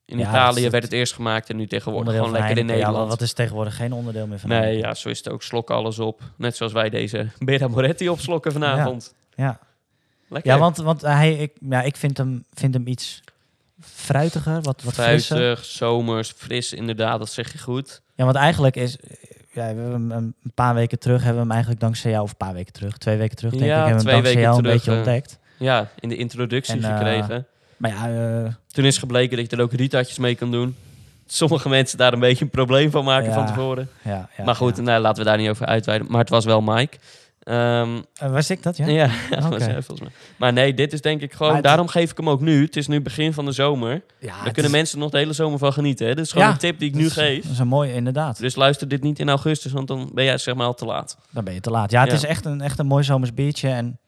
In 0.05 0.19
Ja, 0.19 0.29
Italië 0.29 0.71
werd 0.71 0.83
het 0.83 0.93
eerst 0.93 1.15
gemaakt 1.15 1.51
en 1.51 1.57
nu 1.57 1.67
tegenwoordig 1.67 2.15
gewoon 2.15 2.31
lekker 2.31 2.51
in 2.51 2.57
Heineken. 2.57 2.79
Ja, 2.79 2.85
Nederland. 2.87 3.11
wat 3.11 3.21
is 3.21 3.33
tegenwoordig 3.33 3.77
geen 3.77 3.93
onderdeel 3.93 4.27
meer 4.27 4.39
van 4.39 4.49
nee, 4.49 4.59
Heineken. 4.59 4.89
ja, 4.89 4.95
zo 4.95 5.09
is 5.09 5.19
het 5.19 5.29
ook. 5.31 5.43
Slok 5.43 5.71
alles 5.71 5.99
op. 5.99 6.21
Net 6.37 6.57
zoals 6.57 6.73
wij 6.73 6.91
deze 6.91 7.29
Bera 7.39 7.69
Moretti 7.69 8.09
opslokken 8.09 8.53
vanavond. 8.53 9.15
Ja, 9.35 9.59
Lekker. 10.29 10.53
ja 10.53 10.59
want, 10.59 10.77
want 10.77 11.01
hij, 11.01 11.35
ik, 11.35 11.53
ja, 11.61 11.83
ik 11.83 11.97
vind 11.97 12.17
hem, 12.17 12.45
vind 12.55 12.75
hem 12.75 12.87
iets 12.87 13.23
fruitiger, 13.81 14.63
wat, 14.63 14.83
wat 14.83 14.95
frisser. 14.95 15.59
Zomers, 15.63 16.33
fris 16.37 16.73
inderdaad. 16.73 17.19
Dat 17.19 17.31
zeg 17.31 17.53
je 17.53 17.59
goed. 17.59 18.03
Ja, 18.15 18.25
want 18.25 18.37
eigenlijk 18.37 18.77
is... 18.77 18.97
Ja, 19.53 19.75
we 19.75 19.81
hebben 19.81 20.11
hem 20.11 20.35
een 20.43 20.53
paar 20.55 20.75
weken 20.75 20.99
terug 20.99 21.17
hebben 21.17 21.35
we 21.35 21.43
hem 21.43 21.51
eigenlijk 21.51 21.81
dankzij 21.81 22.11
jou, 22.11 22.23
of 22.23 22.31
een 22.31 22.37
paar 22.37 22.53
weken 22.53 22.73
terug, 22.73 22.99
twee 22.99 23.17
weken 23.17 23.37
terug, 23.37 23.53
denk 23.53 23.65
Ja, 23.65 23.81
ik, 23.81 23.87
hebben 23.87 24.05
we 24.05 24.11
hem 24.11 24.23
dankzij 24.23 24.43
jou 24.43 24.57
een 24.57 24.63
beetje 24.63 24.91
eh. 24.91 24.97
ontdekt. 24.97 25.39
Ja, 25.57 25.89
in 25.99 26.09
de 26.09 26.17
introductie 26.17 26.75
En, 26.75 26.85
eh, 26.85 26.97
gekregen. 26.97 27.47
Maar 27.77 27.91
ja, 27.91 28.09
eh, 28.45 28.53
Toen 28.67 28.85
is 28.85 28.99
gebleken 28.99 29.37
dat 29.37 29.51
je 29.51 29.57
er 29.57 29.63
ook 29.63 29.73
rietatjes 29.73 30.19
mee 30.19 30.35
kan 30.35 30.51
doen. 30.51 30.77
Sommige 31.27 31.69
mensen 31.69 31.99
daar 31.99 32.13
een 32.13 32.21
beetje 32.21 32.45
een 32.45 32.51
probleem 32.51 32.91
van 32.91 33.05
maken 33.05 33.29
Ja, 33.29 33.35
van 33.35 33.47
tevoren. 33.47 33.89
ja, 34.03 34.29
ja. 34.37 34.45
maar 34.45 34.55
goed, 34.55 34.77
nou, 34.77 35.01
laten 35.01 35.23
we 35.23 35.29
daar 35.29 35.39
niet 35.39 35.49
over 35.49 35.67
uitweiden. 35.67 36.11
Maar 36.11 36.21
het 36.21 36.29
was 36.29 36.45
wel 36.45 36.61
Mike. 36.61 36.97
Ehm, 37.47 38.01
Eh, 38.15 38.31
was 38.31 38.51
ik 38.51 38.63
dat, 38.63 38.77
ja? 38.77 38.87
ja, 38.87 39.11
was 39.49 39.63
volgens 39.65 40.01
mij. 40.01 40.11
Maar 40.37 40.53
nee, 40.53 40.75
dit 40.75 40.93
is 40.93 41.01
denk 41.01 41.21
ik 41.21 41.33
gewoon... 41.33 41.55
Het- 41.55 41.65
daarom 41.65 41.89
geef 41.89 42.11
ik 42.11 42.17
hem 42.17 42.29
ook 42.29 42.41
nu. 42.41 42.65
Het 42.65 42.77
is 42.77 42.87
nu 42.87 43.01
begin 43.01 43.33
van 43.33 43.45
de 43.45 43.53
zomer. 43.53 44.03
Ja, 44.19 44.27
Daar 44.43 44.53
kunnen 44.53 44.65
is- 44.65 44.71
mensen 44.77 44.99
nog 44.99 45.11
de 45.11 45.19
hele 45.19 45.33
zomer 45.33 45.59
van 45.59 45.73
genieten. 45.73 46.07
Hè? 46.07 46.15
Dit 46.15 46.25
is 46.25 46.33
gewoon 46.33 46.47
Ja, 46.47 46.53
een 46.53 46.59
tip 46.59 46.79
die 46.79 46.89
ik 46.89 46.95
nu 46.95 47.07
is- 47.07 47.13
geef. 47.13 47.43
Dat 47.43 47.53
is 47.53 47.59
een 47.59 47.69
mooi, 47.69 47.93
inderdaad. 47.93 48.39
Dus 48.39 48.55
luister 48.57 48.89
dit 48.89 49.03
niet 49.03 49.19
in 49.19 49.29
augustus, 49.29 49.73
want 49.73 49.89
dan 49.89 50.11
ben 50.15 50.25
jij 50.25 50.39
zeg 50.39 50.55
maar 50.55 50.67
al 50.67 50.75
te 50.75 50.85
laat. 50.85 51.19
Dan 51.31 51.45
ben 51.45 51.55
je 51.55 51.61
te 51.61 51.71
laat. 51.71 51.91
Ja, 51.91 52.05
het 52.05 52.13
is 52.13 52.25
echt 52.25 52.45
een, 52.45 52.61
echt 52.61 52.79
een 52.79 52.87
mooi 52.87 53.05
zomers 53.05 53.35
biertje. 53.35 53.69
En 53.69 53.99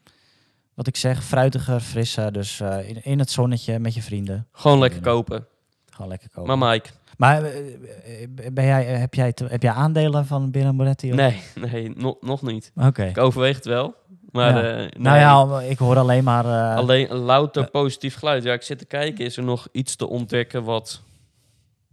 wat 0.75 0.87
ik 0.87 0.96
zeg, 0.96 1.25
fruitiger, 1.25 1.81
frisser. 1.81 2.32
Dus 2.32 2.61
eh, 2.61 2.88
in, 2.88 3.05
in 3.05 3.19
het 3.19 3.31
zonnetje 3.31 3.79
met 3.79 3.94
je 3.94 4.02
vrienden. 4.02 4.46
Gewoon 4.52 4.79
lekker 4.79 5.00
kopen. 5.00 5.46
Gewoon 5.90 6.08
lekker 6.08 6.29
kopen. 6.31 6.58
Maar 6.58 6.70
Mike, 6.70 6.88
Maar 7.19 7.43
eh, 7.43 7.59
eh, 7.73 8.29
ben 8.53 8.65
jij, 8.65 8.85
heb, 8.85 9.15
jij 9.15 9.32
te- 9.32 9.47
heb 9.49 9.62
jij 9.62 9.73
aandelen 9.73 10.26
van 10.26 10.50
Bira 10.50 10.73
Moretti? 10.73 11.11
of- 11.11 11.17
nee, 11.17 11.43
nee 11.55 11.93
no- 11.97 12.19
nog 12.20 12.43
niet. 12.43 12.73
Oké. 12.76 13.05
Ik 13.05 13.19
overweeg 13.19 13.56
het 13.56 13.65
wel. 13.65 13.94
Maar 14.31 14.65
Ja. 14.65 14.70
eh, 14.70 14.76
nee. 14.76 14.91
Nou 14.99 15.19
ja, 15.19 15.61
ik 15.61 15.79
hoor 15.79 15.97
alleen 15.97 16.25
maar... 16.25 16.44
eh, 16.44 16.76
Alleen 16.76 17.11
een 17.11 17.17
louter 17.19 17.70
positief 17.70 18.15
geluid. 18.15 18.43
Ja, 18.43 18.53
ik 18.53 18.62
zit 18.62 18.79
te 18.79 18.85
kijken. 18.85 19.25
Is 19.25 19.37
er 19.37 19.43
nog 19.43 19.69
iets 19.73 19.97
te 19.97 20.07
ontdekken 20.09 20.64
wat... 20.64 21.00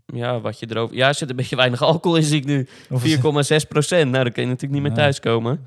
Ja, 0.06 0.40
wat 0.40 0.60
je 0.60 0.66
erover... 0.70 0.96
Ja, 0.96 1.08
er 1.08 1.16
zit 1.16 1.30
een 1.30 1.36
beetje 1.36 1.56
weinig 1.56 1.82
alcohol 1.82 2.18
in, 2.18 2.24
zie 2.24 2.38
ik 2.40 2.46
nu. 2.46 2.66
4,6 2.66 2.88
hoeveel- 2.88 3.60
procent. 3.70 4.12
Nou, 4.12 4.24
daar 4.24 4.34
kun 4.34 4.44
je 4.44 4.48
natuurlijk 4.50 4.74
niet 4.82 4.82
meer 4.92 4.98
thuiskomen. 5.02 5.66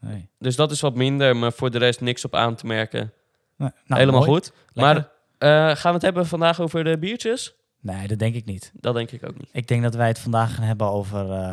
Nee. 0.00 0.28
Dus 0.38 0.56
dat 0.56 0.70
is 0.70 0.80
wat 0.80 0.94
minder, 0.94 1.36
maar 1.36 1.52
voor 1.52 1.70
de 1.70 1.78
rest 1.78 2.00
niks 2.00 2.24
op 2.24 2.34
aan 2.34 2.54
te 2.54 2.66
merken. 2.66 3.12
Nee, 3.56 3.70
nou, 3.86 4.00
Helemaal 4.00 4.20
mooi. 4.26 4.32
goed. 4.32 4.52
Lekker. 4.72 5.08
Maar 5.38 5.68
eh, 5.70 5.76
gaan 5.76 5.88
we 5.90 5.96
het 5.96 6.02
hebben 6.02 6.26
vandaag 6.26 6.60
over 6.60 6.84
de 6.84 6.98
biertjes? 6.98 7.54
Nee, 7.84 8.06
dat 8.06 8.18
denk 8.18 8.34
ik 8.34 8.44
niet. 8.44 8.72
Dat 8.74 8.94
denk 8.94 9.10
ik 9.10 9.26
ook 9.26 9.38
niet. 9.38 9.48
Ik 9.52 9.68
denk 9.68 9.82
dat 9.82 9.94
wij 9.94 10.08
het 10.08 10.18
vandaag 10.18 10.54
gaan 10.54 10.64
hebben 10.64 10.86
over... 10.90 11.30
eh, 11.30 11.52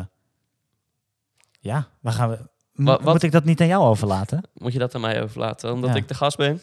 ja, 1.60 1.88
waar 2.00 2.12
gaan 2.12 2.30
we... 2.30 2.38
Wat- 2.72 3.02
Moet 3.04 3.22
ik 3.22 3.32
dat 3.32 3.44
niet 3.44 3.60
aan 3.60 3.66
jou 3.66 3.84
overlaten? 3.84 4.42
Moet 4.54 4.72
je 4.72 4.78
dat 4.78 4.94
aan 4.94 5.00
mij 5.00 5.22
overlaten? 5.22 5.72
Omdat 5.72 5.90
Ja. 5.90 5.96
ik 5.96 6.08
de 6.08 6.14
gast 6.14 6.36
ben? 6.36 6.60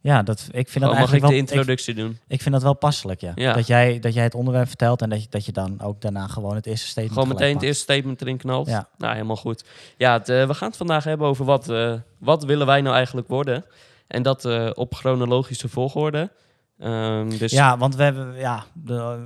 Ja, 0.00 0.22
dat, 0.22 0.38
ik 0.38 0.46
vind 0.52 0.54
dat 0.64 0.72
Gewoon 0.72 0.88
mag 0.88 0.96
ik 0.96 0.98
eigenlijk 0.98 1.22
de 1.22 1.28
wel... 1.28 1.38
ik- 1.42 1.48
introductie 1.48 1.94
doen? 1.94 2.18
Ik 2.26 2.42
vind 2.42 2.54
dat 2.54 2.62
wel 2.62 2.74
passelijk, 2.74 3.20
ja. 3.20 3.32
Ja. 3.34 3.52
Dat, 3.52 3.66
jij, 3.66 3.98
dat 3.98 4.14
jij 4.14 4.22
het 4.24 4.34
onderwerp 4.34 4.68
vertelt 4.68 5.02
en 5.02 5.10
dat 5.10 5.22
je, 5.22 5.28
dat 5.30 5.44
je 5.44 5.52
dan 5.52 5.80
ook 5.80 6.00
daarna 6.00 6.26
gewoon 6.26 6.54
het 6.54 6.66
eerste 6.66 6.86
statement 6.86 7.12
Gewoon 7.12 7.28
meteen 7.28 7.54
het 7.54 7.62
eerste 7.62 7.82
statement 7.82 8.20
erin 8.20 8.36
knalt? 8.36 8.66
Ja. 8.66 8.88
Nou, 8.98 9.12
helemaal 9.14 9.36
goed. 9.36 9.64
Ja, 9.96 10.12
het, 10.12 10.28
eh, 10.28 10.46
we 10.46 10.54
gaan 10.54 10.68
het 10.68 10.76
vandaag 10.76 11.04
hebben 11.04 11.26
over 11.26 11.44
wat, 11.44 11.68
eh, 11.68 11.94
wat 12.18 12.44
willen 12.44 12.66
wij 12.66 12.80
nou 12.80 12.94
eigenlijk 12.96 13.28
worden? 13.28 13.64
En 14.06 14.22
dat 14.22 14.44
op 14.74 14.94
chronologische 14.94 15.68
volgorde. 15.68 16.30
Ehm, 16.78 17.28
dus. 17.38 17.52
Ja, 17.52 17.78
want 17.78 17.96
we 17.96 18.02
hebben... 18.02 18.34
Ja, 18.36 18.64
de, 18.72 19.24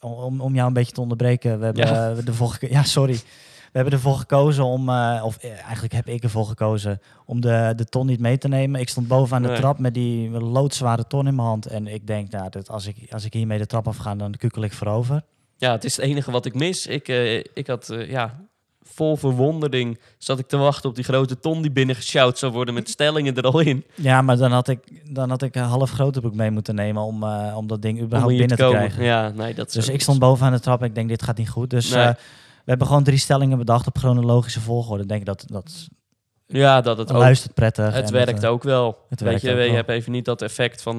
om, 0.00 0.40
om 0.40 0.54
jou 0.54 0.66
een 0.66 0.72
beetje 0.72 0.92
te 0.92 1.00
onderbreken. 1.00 1.58
We 1.58 1.64
hebben 1.64 1.86
Ja. 1.86 2.10
eh, 2.10 2.26
ervoor 2.26 2.48
geko- 2.48 2.66
Ja, 2.74 2.82
sorry. 2.82 3.14
We 3.72 3.76
hebben 3.78 3.92
ervoor 3.92 4.14
gekozen 4.16 4.64
om... 4.64 4.88
eh, 4.88 5.22
of 5.24 5.36
eh, 5.36 5.50
eigenlijk 5.62 5.92
heb 5.92 6.06
ik 6.06 6.22
ervoor 6.22 6.46
gekozen 6.46 7.00
om 7.26 7.40
de, 7.40 7.72
de 7.76 7.84
ton 7.84 8.06
niet 8.06 8.20
mee 8.20 8.38
te 8.38 8.48
nemen. 8.48 8.80
Ik 8.80 8.88
stond 8.88 9.08
bovenaan 9.08 9.42
de 9.42 9.48
Nee. 9.48 9.56
trap 9.56 9.78
met 9.78 9.94
die 9.94 10.30
loodzware 10.30 11.06
ton 11.06 11.26
in 11.26 11.34
mijn 11.34 11.48
hand. 11.48 11.66
En 11.66 11.86
ik 11.86 12.06
denk, 12.06 12.30
nou, 12.30 12.50
dat 12.50 12.68
als, 12.70 12.86
ik, 12.86 12.96
als 13.12 13.24
ik 13.24 13.32
hiermee 13.32 13.58
de 13.58 13.66
trap 13.66 13.88
afga, 13.88 14.14
dan 14.14 14.34
kukel 14.34 14.62
ik 14.62 14.72
voorover. 14.72 15.22
ja, 15.56 15.72
het 15.72 15.84
is 15.84 15.96
het 15.96 16.04
enige 16.04 16.30
wat 16.30 16.44
ik 16.46 16.54
mis. 16.54 16.86
Ik, 16.86 17.08
ik 17.54 17.66
had, 17.66 17.86
ja, 18.06 18.40
vol 18.94 19.16
verwondering 19.16 19.98
zat 20.18 20.38
ik 20.38 20.46
te 20.46 20.56
wachten 20.56 20.88
op 20.88 20.94
die 20.94 21.04
grote 21.04 21.40
ton 21.40 21.62
die 21.62 21.70
binnengesjouwd 21.70 22.38
zou 22.38 22.52
worden 22.52 22.74
met 22.74 22.88
stellingen 22.88 23.36
er 23.36 23.42
al 23.42 23.60
in. 23.60 23.84
Ja, 23.94 24.22
maar 24.22 24.36
dan 24.36 24.52
had 24.52 24.68
ik, 24.68 25.14
dan 25.14 25.30
had 25.30 25.42
ik 25.42 25.54
een 25.54 25.62
half 25.62 25.90
grote 25.90 26.20
broek 26.20 26.34
mee 26.34 26.50
moeten 26.50 26.74
nemen 26.74 27.02
om, 27.02 27.22
eh, 27.22 27.56
om 27.56 27.66
dat 27.66 27.82
ding 27.82 28.00
überhaupt 28.00 28.32
te 28.32 28.38
binnen 28.38 28.56
te, 28.56 28.68
krijgen. 28.68 29.04
Ja, 29.04 29.28
nee, 29.28 29.54
dat 29.54 29.72
Dus 29.72 29.88
ik 29.88 30.00
stond 30.00 30.18
bovenaan 30.18 30.52
de 30.52 30.60
trap 30.60 30.80
en 30.80 30.86
ik 30.86 30.94
denk, 30.94 31.08
dit 31.08 31.22
gaat 31.22 31.36
niet 31.36 31.48
goed. 31.48 31.70
Dus 31.70 31.90
Nee. 31.90 32.04
eh, 32.04 32.14
we 32.64 32.70
hebben 32.76 32.86
gewoon 32.86 33.04
drie 33.04 33.18
stellingen 33.18 33.58
bedacht 33.58 33.86
op 33.86 33.98
chronologische 33.98 34.60
volgorde. 34.60 35.02
Ik 35.02 35.08
denk 35.08 35.26
dat, 35.26 35.44
dat 35.46 35.88
Ja, 36.46 36.80
dat 36.80 36.98
het 36.98 37.12
ook... 37.12 37.18
luistert 37.18 37.54
prettig. 37.54 37.94
Het 37.94 38.10
werkt 38.10 38.42
eh, 38.42 38.50
ook 38.50 38.62
wel. 38.62 38.98
het 39.08 39.20
Weet 39.20 39.40
je, 39.40 39.50
je 39.50 39.72
hebt 39.72 39.88
even 39.88 40.12
niet 40.12 40.24
dat 40.24 40.42
effect 40.42 40.82
van, 40.82 40.98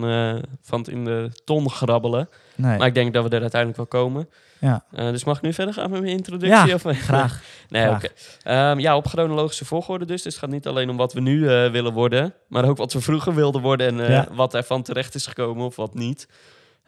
van 0.61 0.79
het 0.79 0.87
in 0.87 1.05
de 1.05 1.29
ton 1.43 1.69
grabbelen. 1.69 2.29
Nee, 2.55 2.77
Maar 2.77 2.87
ik 2.87 2.93
denk 2.93 3.13
dat 3.13 3.23
we 3.23 3.29
er 3.35 3.41
uiteindelijk 3.41 3.91
wel 3.91 4.01
komen. 4.01 4.29
Ja, 4.61 4.83
Eh, 4.91 5.09
dus 5.09 5.23
mag 5.23 5.37
ik 5.37 5.41
nu 5.43 5.53
verder 5.53 5.73
gaan 5.73 5.89
met 5.89 6.01
mijn 6.01 6.11
introductie? 6.13 6.67
Ja, 6.67 6.73
of, 6.73 6.81
graag. 7.07 7.41
Nee, 7.69 7.81
graag. 7.83 7.95
oké. 7.95 8.09
Ehm, 8.43 8.79
ja, 8.79 8.95
op 8.95 9.07
chronologische 9.07 9.65
volgorde 9.65 10.05
dus. 10.05 10.21
Dus 10.21 10.33
het 10.33 10.43
gaat 10.43 10.51
niet 10.51 10.67
alleen 10.67 10.89
om 10.89 10.97
wat 10.97 11.13
we 11.13 11.19
nu 11.19 11.49
eh, 11.49 11.71
willen 11.71 11.93
worden, 11.93 12.33
maar 12.47 12.65
ook 12.65 12.77
wat 12.77 12.93
we 12.93 13.01
vroeger 13.01 13.35
wilden 13.35 13.61
worden 13.61 13.99
en 14.01 14.11
Ja. 14.11 14.27
wat 14.31 14.53
ervan 14.53 14.83
terecht 14.83 15.15
is 15.15 15.25
gekomen 15.27 15.65
of 15.65 15.75
wat 15.75 15.93
niet. 15.93 16.27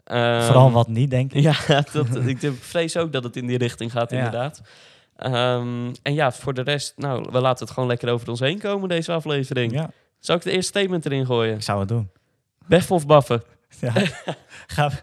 Ehm, 0.04 0.42
Vooral 0.42 0.72
wat 0.72 0.88
niet, 0.88 1.10
denk 1.10 1.34
ik. 1.34 1.44
Ja, 1.68 1.84
dat, 1.94 2.08
ik 2.26 2.52
vrees 2.60 2.98
ook 2.98 3.12
dat 3.12 3.24
het 3.24 3.36
in 3.36 3.48
die 3.48 3.58
richting 3.58 3.92
gaat, 3.92 4.12
Ja. 4.12 4.18
inderdaad. 4.18 4.62
Ehm, 5.16 5.94
en 6.04 6.14
ja, 6.14 6.32
voor 6.32 6.54
de 6.54 6.62
rest, 6.62 6.94
nou, 6.98 7.28
we 7.32 7.40
laten 7.42 7.66
het 7.66 7.74
gewoon 7.74 7.90
lekker 7.90 8.10
over 8.10 8.30
ons 8.30 8.40
heen 8.40 8.60
komen, 8.60 8.90
deze 8.90 9.12
aflevering. 9.12 9.72
Ja, 9.72 9.90
Zou 10.20 10.38
ik 10.38 10.44
de 10.44 10.52
eerste 10.52 10.68
statement 10.80 11.06
erin 11.06 11.26
gooien? 11.26 11.56
ik 11.56 11.62
zou 11.62 11.80
het 11.80 11.88
doen. 11.88 12.10
Beffen 12.68 12.96
of 12.96 13.06
baffen? 13.06 13.44
Ja. 13.80 13.94
gaan, 14.68 14.90
we, 14.90 14.96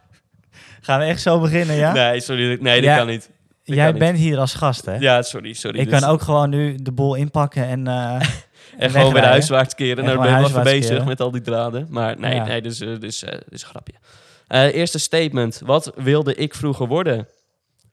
gaan 0.81 0.99
we 0.99 1.05
echt 1.05 1.21
zo 1.23 1.41
beginnen, 1.41 1.77
ja? 1.77 1.93
Nee, 1.93 2.21
sorry. 2.21 2.59
Nee, 2.61 2.75
dat 2.75 2.85
Ja, 2.85 2.97
kan 2.97 3.07
niet. 3.07 3.31
dat 3.65 3.75
Jij 3.77 3.85
kan 3.85 3.95
niet. 3.95 4.03
bent 4.03 4.19
hier 4.19 4.39
als 4.39 4.55
gast, 4.55 4.85
hè? 4.85 4.95
Ja, 4.97 5.23
sorry, 5.23 5.53
sorry. 5.53 5.79
ik 5.79 5.91
Dus- 5.91 6.01
kan 6.01 6.09
ook 6.11 6.23
gewoon 6.23 6.51
nu 6.51 6.75
de 6.83 6.93
boel 6.93 7.15
inpakken 7.15 7.65
en... 7.67 7.87
eh, 7.87 8.21
En 8.79 8.91
gewoon 8.91 9.13
weer 9.13 9.25
huiswaarts 9.25 9.75
keren. 9.75 9.99
En 9.99 10.05
Nou, 10.05 10.23
ben 10.23 10.45
ik 10.45 10.53
wel 10.53 10.63
bezig 10.63 11.05
met 11.05 11.21
al 11.21 11.31
die 11.31 11.41
draden. 11.41 11.87
Maar 11.91 12.19
nee, 12.19 12.35
Ja. 12.35 12.45
nee 12.45 12.63
dus, 12.63 12.81
eh, 12.81 12.89
dus, 12.89 13.19
dus 13.49 13.63
een 13.63 13.69
grapje. 13.69 13.93
Eerste 14.73 14.99
statement. 14.99 15.61
Wat 15.65 15.93
wilde 15.97 16.35
ik 16.35 16.55
vroeger 16.55 16.87
worden? 16.87 17.29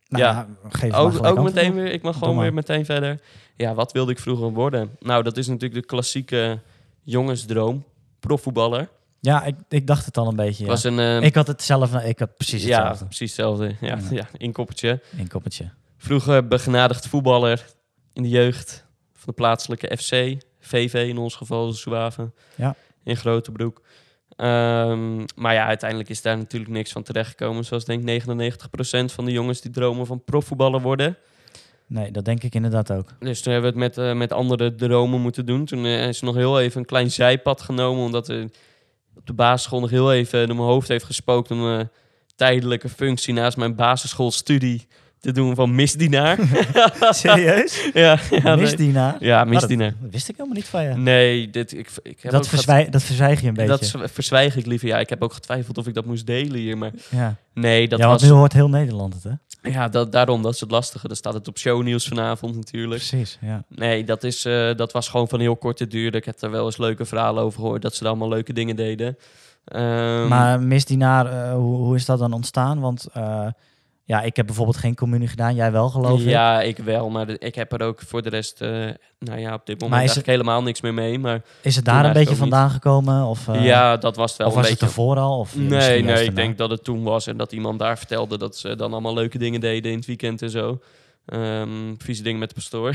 Nou, 0.08 0.24
Ja. 0.24 0.48
geef 0.70 0.94
Ook, 0.94 1.26
ook 1.26 1.44
meteen 1.44 1.74
weer, 1.74 1.92
ik 1.92 2.02
mag 2.02 2.18
gewoon 2.18 2.38
weer 2.40 2.54
meteen 2.54 2.86
verder. 2.86 3.20
Ja, 3.56 3.74
wat 3.74 3.92
wilde 3.92 4.12
ik 4.12 4.20
vroeger 4.20 4.50
worden? 4.50 4.90
Nou, 5.00 5.24
dat 5.24 5.38
is 5.38 5.48
natuurlijk 5.48 5.82
de 5.82 5.86
klassieke 5.88 6.60
jongensdroom. 7.04 7.84
Profvoetballer. 8.20 8.88
Ja, 9.20 9.44
ik, 9.44 9.56
ik 9.70 9.88
dacht 9.88 10.06
het 10.06 10.18
al 10.18 10.28
een 10.28 10.36
beetje, 10.36 10.64
ja. 10.64 10.70
Was 10.70 10.84
een, 10.84 11.00
eh, 11.00 11.22
Ik 11.22 11.36
had 11.36 11.48
het 11.48 11.62
zelf... 11.62 12.04
Ik 12.04 12.20
had 12.20 12.36
precies 12.36 12.64
ja, 12.64 12.78
hetzelfde. 12.78 13.06
precies 13.06 13.30
hetzelfde. 13.30 13.76
Ja, 13.82 13.98
Ja. 13.98 14.00
ja. 14.16 14.28
inkoppertje. 14.38 15.02
In 15.16 15.28
koppertje. 15.28 15.70
Vroeger 15.98 16.48
begenadigd 16.48 17.08
voetballer 17.08 17.66
in 18.14 18.24
de 18.24 18.30
jeugd 18.30 18.86
van 19.14 19.24
de 19.26 19.34
plaatselijke 19.34 19.98
FC. 19.98 20.38
VV 20.60 21.06
in 21.10 21.18
ons 21.18 21.36
geval, 21.36 21.72
Zouave. 21.72 22.32
Ja. 22.56 22.76
In 23.04 23.18
Grotebroek. 23.18 23.82
Ehm, 24.36 25.26
maar 25.36 25.54
ja, 25.54 25.66
uiteindelijk 25.66 26.10
is 26.10 26.22
daar 26.22 26.38
natuurlijk 26.38 26.72
niks 26.72 26.92
van 26.92 27.04
terechtgekomen. 27.04 27.66
Zoals 27.66 27.86
denk 27.86 28.00
ik 28.00 28.06
99% 28.06 29.12
van 29.12 29.26
de 29.26 29.32
jongens 29.32 29.62
die 29.62 29.72
dromen 29.72 30.06
van 30.06 30.24
profvoetballer 30.24 30.82
worden. 30.82 31.18
Nee, 31.88 32.12
dat 32.12 32.26
denk 32.26 32.44
ik 32.44 32.56
inderdaad 32.56 32.92
ook. 32.92 33.14
Dus 33.20 33.42
toen 33.42 33.54
hebben 33.54 33.74
we 33.74 33.80
het 33.80 33.96
met, 33.96 34.06
eh, 34.06 34.14
met 34.14 34.32
andere 34.32 34.76
dromen 34.76 35.22
moeten 35.22 35.46
doen. 35.46 35.66
Toen 35.66 35.86
eh, 35.86 36.08
is 36.08 36.20
er 36.20 36.26
nog 36.26 36.36
heel 36.36 36.60
even 36.60 36.80
een 36.80 36.86
klein 36.86 37.12
zijpad 37.12 37.62
genomen. 37.62 38.04
Omdat 38.04 38.30
er 38.30 38.50
op 39.18 39.26
de 39.26 39.34
basisschool 39.34 39.80
nog 39.80 39.90
heel 39.90 40.14
even 40.14 40.48
door 40.48 40.56
mijn 40.56 40.68
hoofd 40.68 40.88
heeft 40.88 41.06
gespookt... 41.06 41.52
om 41.52 41.64
een 41.64 41.90
tijdelijke 42.36 42.90
functie 42.90 43.34
naast 43.34 43.58
mijn 43.58 43.76
basisschoolstudie 43.76 44.88
te 45.20 45.32
doen 45.32 45.56
van 45.56 45.76
misdienaar. 45.76 46.38
Serieus? 47.10 47.90
ja, 47.94 48.20
ja, 48.30 48.56
nee. 48.56 48.56
Misdienaar? 48.56 49.16
Ja, 49.20 49.44
misdienaar. 49.44 49.94
Dat 50.02 50.12
wist 50.12 50.30
ik 50.30 50.36
helemaal 50.36 50.58
niet 50.58 50.68
van 50.68 50.84
je. 50.84 50.94
Nee, 50.96 51.50
dit, 51.50 51.78
ik, 51.78 51.90
ik 52.04 52.22
heb 52.22 52.32
dat, 52.32 52.48
verzwij, 52.48 52.90
dat 52.90 53.04
verzwijg 53.04 53.42
je 53.42 53.48
een 53.48 53.54
beetje. 53.54 53.98
dat 53.98 54.12
verzwijg 54.12 54.56
ik 54.56 54.66
liever. 54.66 54.88
Ja, 54.88 55.00
ik 55.00 55.10
heb 55.10 55.24
ook 55.24 55.34
getwijfeld 55.34 55.78
of 55.78 55.88
ik 55.88 55.94
dat 55.94 56.06
moest 56.06 56.26
delen 56.26 56.60
hier. 56.60 56.78
Maar 56.78 56.92
ja, 57.10 57.36
nee, 57.54 57.88
dat 57.88 58.00
ja 58.00 58.08
want 58.08 58.22
was... 58.22 58.30
nu 58.30 58.36
hoort 58.36 58.54
heel 58.54 58.70
Nederland 58.70 59.14
het, 59.14 59.24
hè? 59.24 59.32
Ja, 59.62 59.88
dat, 59.88 60.12
daarom, 60.12 60.42
dat 60.42 60.54
is 60.54 60.60
het 60.60 60.72
lastige. 60.72 61.08
Dan 61.08 61.16
staat 61.16 61.34
het 61.34 61.48
op 61.48 61.58
shownieuws 61.58 62.08
vanavond 62.08 62.56
natuurlijk. 62.56 63.08
Precies, 63.08 63.38
ja. 63.42 63.64
Nee, 63.68 64.04
dat, 64.04 64.24
is, 64.24 64.46
eh, 64.46 64.76
dat 64.76 64.92
was 64.92 65.10
gewoon 65.10 65.28
van 65.28 65.40
heel 65.40 65.56
korte 65.56 65.88
duur. 65.88 66.16
Ik 66.16 66.26
heb 66.26 66.42
er 66.42 66.52
wel 66.52 66.66
eens 66.66 66.78
leuke 66.78 67.06
verhalen 67.06 67.44
over 67.44 67.60
gehoord. 67.60 67.82
Dat 67.82 67.96
ze 67.96 68.02
er 68.02 68.08
allemaal 68.08 68.30
leuke 68.30 68.54
dingen 68.54 68.76
deden. 68.76 69.18
Ehm, 69.66 70.28
maar 70.28 70.62
misdienaar, 70.62 71.26
eh, 71.26 71.54
hoe, 71.54 71.76
hoe 71.76 71.96
is 71.96 72.06
dat 72.06 72.20
dan 72.20 72.34
ontstaan? 72.34 72.80
Want 72.80 73.08
eh, 73.14 73.48
ja, 74.08 74.22
ik 74.22 74.36
heb 74.36 74.46
bijvoorbeeld 74.46 74.78
geen 74.78 74.96
communie 74.96 75.28
gedaan. 75.28 75.56
Jij 75.56 75.72
wel, 75.72 75.90
geloof 75.90 76.20
ik. 76.22 76.28
ja, 76.28 76.62
ik 76.62 76.78
wel. 76.78 77.10
Maar 77.10 77.28
de- 77.28 77.38
ik 77.38 77.56
heb 77.56 77.72
er 77.74 77.82
ook 77.82 78.02
voor 78.02 78.22
de 78.22 78.30
rest... 78.30 78.62
eh, 78.62 78.70
nou 79.20 79.40
ja, 79.40 79.54
op 79.54 79.66
dit 79.66 79.80
moment 79.80 79.92
is 79.94 79.98
eigenlijk 80.08 80.28
helemaal 80.28 80.64
niks 80.64 80.82
meer 80.82 80.94
mee. 80.94 81.20
Maar 81.20 81.42
Is 81.62 81.76
het 81.76 81.86
daar 81.86 82.06
een 82.06 82.14
beetje 82.14 82.30
niet. 82.30 82.38
vandaan 82.38 82.70
gekomen? 82.70 83.24
Of, 83.26 83.48
eh, 83.48 83.66
ja, 83.66 83.98
dat 83.98 84.16
was 84.16 84.30
het 84.30 84.38
wel 84.40 84.48
of 84.48 84.54
een 84.56 84.60
was 84.62 84.70
beetje... 84.70 84.86
het 84.86 84.96
ervoor 84.96 85.18
al? 85.18 85.40
Of 85.40 85.56
Nee, 85.56 86.04
nee, 86.04 86.24
ik 86.26 86.36
denk 86.36 86.58
dat 86.58 86.70
het 86.70 86.84
toen 86.84 87.04
was 87.04 87.28
en 87.28 87.38
dat 87.38 87.52
iemand 87.52 87.80
daar 87.80 87.98
vertelde 87.98 88.38
dat 88.38 88.58
ze 88.58 88.76
dan 88.76 88.92
allemaal 88.92 89.14
leuke 89.14 89.38
dingen 89.38 89.60
deden 89.60 89.92
in 89.92 89.98
het 89.98 90.06
weekend 90.08 90.42
en 90.42 90.50
zo. 90.50 90.80
Ehm 91.26 91.70
vieze 91.98 92.24
dingen 92.24 92.40
met 92.40 92.50
de 92.50 92.56
pastoor. 92.56 92.94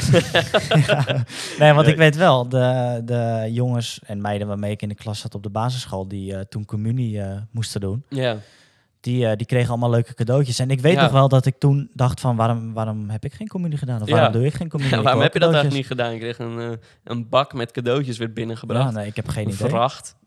Ja. 0.87 1.04
Nee, 1.59 1.73
want 1.73 1.87
ik 1.87 1.97
weet 1.97 2.16
wel, 2.16 2.49
de, 2.49 3.00
de 3.04 3.49
jongens 3.50 4.00
en 4.07 4.21
meiden 4.21 4.47
waarmee 4.47 4.71
ik 4.71 4.83
in 4.83 4.88
de 4.88 4.95
klas 4.95 5.21
zat 5.21 5.35
op 5.35 5.42
de 5.42 5.50
basisschool, 5.50 6.09
die 6.09 6.35
eh, 6.35 6.40
toen 6.49 6.64
communie 6.64 7.21
moesten 7.50 7.81
doen, 7.81 8.04
ja. 8.09 8.37
Die, 9.02 9.26
eh, 9.26 9.37
die 9.37 9.47
kregen 9.47 9.68
allemaal 9.68 9.90
leuke 9.90 10.14
cadeautjes. 10.14 10.59
En 10.59 10.71
ik 10.71 10.80
weet 10.80 10.94
Ja. 10.94 11.02
nog 11.02 11.12
wel 11.12 11.28
dat 11.28 11.47
ik 11.47 11.59
toen 11.59 11.90
dacht 11.94 12.21
van, 12.21 12.37
waarom, 12.37 12.73
waarom 12.73 13.11
heb 13.11 13.25
ik 13.25 13.32
geen 13.35 13.49
communie 13.49 13.78
gedaan? 13.78 14.02
Of 14.02 14.09
Ja. 14.09 14.14
waarom 14.14 14.32
doe 14.32 14.44
ik 14.47 14.54
geen 14.54 14.68
communie? 14.68 14.97
Ik 14.99 15.02
waarom 15.02 15.23
heb 15.23 15.32
je 15.32 15.38
dat 15.38 15.52
eigenlijk 15.52 15.76
niet 15.82 15.90
gedaan? 15.90 16.12
Ik 16.12 16.21
kreeg 16.21 16.38
een, 16.38 16.61
eh, 16.61 16.71
een 17.04 17.28
bak 17.28 17.52
met 17.52 17.71
cadeautjes 17.71 18.18
werd 18.18 18.30
Ja, 18.30 18.35
binnengebracht. 18.35 18.94
nee, 18.94 19.06
ik 19.06 19.16
heb 19.16 19.28
geen 19.28 19.47
een 19.47 19.52
idee. 19.52 19.68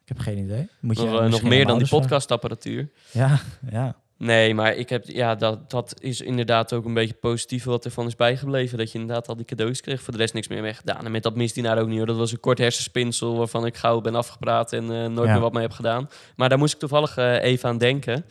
Ik 0.03 0.17
heb 0.17 0.20
geen 0.20 0.38
idee. 0.38 0.67
Moet 0.79 0.98
je 1.00 1.05
Nog, 1.05 1.20
eh, 1.22 1.27
nog 1.27 1.41
meer 1.41 1.65
dan 1.65 1.77
die 1.77 1.88
podcastapparatuur. 1.88 2.89
Ja, 3.12 3.39
ja. 3.72 3.96
Nee, 4.17 4.53
maar 4.53 4.75
ik 4.75 4.89
heb, 4.89 5.03
ja, 5.08 5.36
dat, 5.36 5.70
dat 5.70 5.96
is 6.01 6.22
inderdaad 6.22 6.74
ook 6.74 6.86
een 6.86 6.94
beetje 6.94 7.13
positief 7.13 7.63
wat 7.63 7.86
ervan 7.86 8.05
is 8.08 8.15
bijgebleven. 8.15 8.77
Dat 8.77 8.91
je 8.91 9.00
inderdaad 9.00 9.27
al 9.27 9.36
die 9.36 9.46
cadeautjes 9.46 9.82
kreeg. 9.82 10.01
Voor 10.01 10.13
de 10.13 10.20
rest 10.20 10.34
niks 10.34 10.48
meer 10.48 10.62
mee 10.62 10.74
gedaan. 10.74 11.05
En 11.05 11.12
met 11.12 11.24
dat 11.24 11.36
misdienaar 11.36 11.77
ook 11.79 11.88
niet 11.88 11.98
hoor. 11.98 12.05
Dat 12.08 12.17
was 12.17 12.32
een 12.32 12.39
kort 12.39 12.58
hersenspinsel 12.58 13.38
waarvan 13.38 13.65
ik 13.65 13.77
gauw 13.77 14.01
ben 14.01 14.15
afgepraat 14.15 14.74
en 14.74 14.86
nooit 14.86 15.27
Ja. 15.27 15.32
meer 15.34 15.41
wat 15.41 15.53
mee 15.53 15.62
heb 15.62 15.72
gedaan. 15.72 16.10
Maar 16.36 16.50
daar 16.50 16.58
moest 16.58 16.74
ik 16.74 16.79
toevallig 16.79 17.17
even 17.17 17.70
aan 17.70 17.77
denken. 17.77 18.25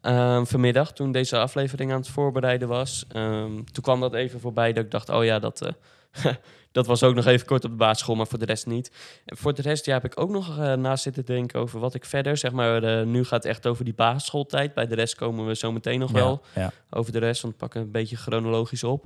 Ehm, 0.00 0.44
vanmiddag, 0.44 0.92
toen 0.92 1.12
deze 1.12 1.38
aflevering 1.38 1.92
aan 1.92 1.98
het 1.98 2.08
voorbereiden 2.08 2.68
was. 2.68 3.04
Ehm, 3.08 3.50
toen 3.72 3.82
kwam 3.82 4.00
dat 4.00 4.14
even 4.14 4.40
voorbij 4.40 4.72
dat 4.72 4.84
ik 4.84 4.90
dacht, 4.90 5.08
oh 5.08 5.24
ja, 5.24 5.38
dat... 5.38 5.62
eh, 5.62 6.24
Dat 6.72 6.86
was 6.86 7.02
ook 7.02 7.14
nog 7.14 7.26
even 7.26 7.46
kort 7.46 7.64
op 7.64 7.70
de 7.70 7.76
basisschool, 7.76 8.14
maar 8.14 8.26
voor 8.26 8.38
de 8.38 8.44
rest 8.44 8.66
niet. 8.66 8.90
En 9.24 9.36
voor 9.36 9.54
de 9.54 9.62
rest 9.62 9.84
ja, 9.86 9.92
heb 9.92 10.04
ik 10.04 10.20
ook 10.20 10.30
nog 10.30 10.58
eh 10.58 10.72
naast 10.74 11.02
zitten 11.02 11.24
denken 11.24 11.60
over 11.60 11.80
wat 11.80 11.94
ik 11.94 12.04
verder... 12.04 12.36
Zeg 12.36 12.52
maar, 12.52 12.82
eh, 12.82 13.06
nu 13.06 13.24
gaat 13.24 13.42
het 13.42 13.52
echt 13.52 13.66
over 13.66 13.84
die 13.84 13.94
basisschooltijd. 13.94 14.74
Bij 14.74 14.86
de 14.86 14.94
rest 14.94 15.14
komen 15.14 15.46
we 15.46 15.54
zo 15.56 15.72
meteen 15.72 15.98
nog 15.98 16.10
wel 16.10 16.42
Ja, 16.54 16.72
over 16.90 17.12
de 17.12 17.18
rest, 17.18 17.42
want 17.42 17.56
pakken 17.56 17.80
een 17.80 17.90
beetje 17.90 18.16
chronologisch 18.16 18.84
op. 18.84 19.04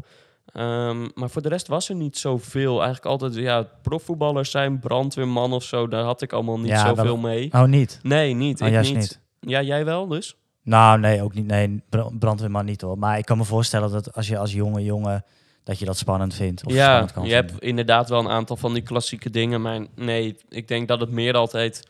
Ehm, 0.53 1.09
maar 1.15 1.31
voor 1.31 1.43
de 1.43 1.49
rest 1.49 1.67
was 1.69 1.89
er 1.89 1.95
niet 1.95 2.19
zoveel. 2.19 2.73
Eigenlijk 2.83 3.07
altijd, 3.07 3.35
ja, 3.35 3.63
profvoetballers 3.83 4.51
zijn, 4.51 4.79
brandweerman 4.79 5.53
of 5.53 5.65
zo. 5.65 5.89
Daar 5.89 6.05
had 6.05 6.23
ik 6.23 6.33
allemaal 6.33 6.59
niet 6.59 6.69
Ja, 6.69 6.87
zoveel 6.89 7.05
wel- 7.05 7.17
mee. 7.17 7.53
Oh, 7.53 7.65
niet? 7.65 7.99
Nee, 8.03 8.35
niet. 8.35 8.61
Oh, 8.63 8.69
ik 8.69 8.81
niet. 8.81 9.21
Ja, 9.41 9.63
jij 9.63 9.85
wel 9.85 10.07
dus? 10.07 10.37
Nou, 10.64 10.99
nee, 10.99 11.23
ook 11.23 11.35
niet. 11.35 11.47
Nee, 11.47 11.83
bra- 11.88 12.09
brandweerman 12.18 12.64
niet 12.64 12.80
hoor. 12.80 12.99
Maar 12.99 13.18
ik 13.18 13.25
kan 13.25 13.38
me 13.38 13.44
voorstellen 13.44 13.90
dat 13.90 14.14
als 14.14 14.26
je 14.28 14.38
als 14.38 14.52
jonge 14.52 14.83
jongen, 14.85 15.25
dat 15.64 15.78
je 15.78 15.85
dat 15.85 15.97
spannend 15.97 16.35
vindt. 16.35 16.66
Of 16.66 16.73
ja, 16.73 16.85
spannend 16.85 17.12
kan 17.12 17.25
je 17.25 17.30
vinden. 17.30 17.50
hebt 17.50 17.62
inderdaad 17.64 18.09
wel 18.09 18.18
een 18.21 18.28
aantal 18.30 18.56
van 18.56 18.73
die 18.75 18.83
klassieke 18.83 19.30
dingen. 19.30 19.61
Maar 19.62 19.80
nee, 19.94 20.37
ik 20.49 20.68
denk 20.68 20.88
dat 20.88 21.00
het 21.00 21.11
meer 21.11 21.35
altijd... 21.35 21.88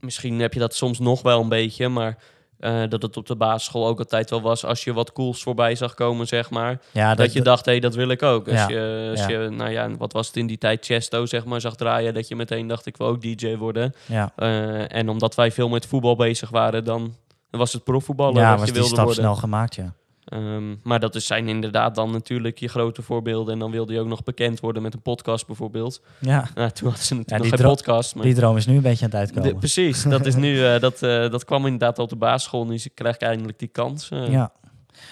Misschien 0.00 0.40
heb 0.40 0.52
je 0.54 0.60
dat 0.60 0.74
soms 0.74 0.98
nog 0.98 1.22
wel 1.22 1.40
een 1.40 1.48
beetje, 1.48 1.88
maar... 1.88 2.18
eh, 2.58 2.82
dat 2.88 3.02
het 3.02 3.16
op 3.16 3.26
de 3.26 3.36
basisschool 3.36 3.86
ook 3.86 3.98
altijd 3.98 4.30
wel 4.30 4.40
was 4.42 4.64
als 4.64 4.84
je 4.84 4.92
wat 4.92 5.12
cools 5.12 5.42
voorbij 5.42 5.74
zag 5.74 5.94
komen, 5.94 6.26
zeg 6.26 6.50
maar. 6.50 6.80
Ja, 6.92 7.14
Dat, 7.14 7.32
je 7.32 7.42
dacht, 7.42 7.64
hé, 7.66 7.78
dat 7.78 7.94
wil 7.94 8.08
ik 8.08 8.22
ook. 8.22 8.48
Als, 8.48 8.56
Ja, 8.56 8.68
je, 8.68 9.08
als 9.10 9.20
ja. 9.20 9.28
je, 9.28 9.48
nou 9.48 9.70
ja, 9.70 9.96
wat 9.96 10.12
was 10.12 10.26
het 10.26 10.36
in 10.36 10.46
die 10.46 10.58
tijd, 10.58 10.84
Chesto, 10.84 11.26
zeg 11.26 11.44
maar, 11.44 11.60
zag 11.60 11.74
draaien, 11.76 12.14
dat 12.14 12.28
je 12.28 12.36
meteen 12.36 12.66
dacht, 12.66 12.86
ik 12.86 12.96
wil 12.96 13.06
ook 13.06 13.22
DJ 13.22 13.56
worden. 13.56 13.94
Ja, 14.06 14.32
Eh, 14.36 14.94
en 14.96 15.08
omdat 15.08 15.34
wij 15.34 15.52
veel 15.52 15.68
met 15.68 15.86
voetbal 15.86 16.16
bezig 16.16 16.50
waren, 16.50 16.84
dan 16.84 17.14
was 17.50 17.72
het 17.72 17.84
profvoetballen 17.84 18.40
ja 18.42 18.50
wat 18.50 18.58
was 18.58 18.66
je 18.68 18.72
die 18.72 18.80
wilde 18.80 18.88
stap 18.96 19.04
worden. 19.06 19.24
snel 19.24 19.36
gemaakt, 19.36 19.74
ja. 19.74 19.92
Ehm, 20.24 20.74
maar 20.82 21.00
dat 21.00 21.14
is, 21.14 21.26
zijn 21.26 21.48
inderdaad 21.48 21.94
dan 21.94 22.10
natuurlijk 22.10 22.58
je 22.58 22.68
grote 22.68 23.02
voorbeelden. 23.02 23.52
En 23.52 23.58
dan 23.58 23.70
wilde 23.70 23.92
je 23.92 24.00
ook 24.00 24.06
nog 24.06 24.22
bekend 24.22 24.60
worden 24.60 24.82
met 24.82 24.94
een 24.94 25.02
podcast 25.02 25.46
bijvoorbeeld. 25.46 26.02
Ja, 26.20 26.48
Nou, 26.54 26.70
toen 26.70 26.88
hadden 26.88 27.04
ze 27.06 27.14
natuurlijk 27.14 27.26
die 27.28 27.38
nog 27.38 27.48
geen 27.48 27.58
dro- 27.58 27.68
podcast. 27.68 28.14
Maar 28.14 28.24
die 28.24 28.34
droom 28.34 28.56
is 28.56 28.66
nu 28.66 28.76
een 28.76 28.82
beetje 28.82 29.04
aan 29.04 29.10
het 29.10 29.28
De- 29.28 29.34
uitkomen. 29.34 29.58
precies, 29.58 30.02
dat, 30.02 30.26
is 30.26 30.34
nu, 30.34 30.64
eh, 30.66 30.80
dat, 30.80 31.02
eh, 31.02 31.30
dat 31.30 31.44
kwam 31.44 31.64
inderdaad 31.64 31.98
al 31.98 32.04
op 32.04 32.10
de 32.10 32.16
basisschool. 32.16 32.66
Nu 32.66 32.78
krijg 32.94 33.14
ik 33.14 33.20
eindelijk 33.22 33.58
die 33.58 33.68
kans. 33.68 34.08
eh. 34.10 34.28
Ja. 34.30 34.52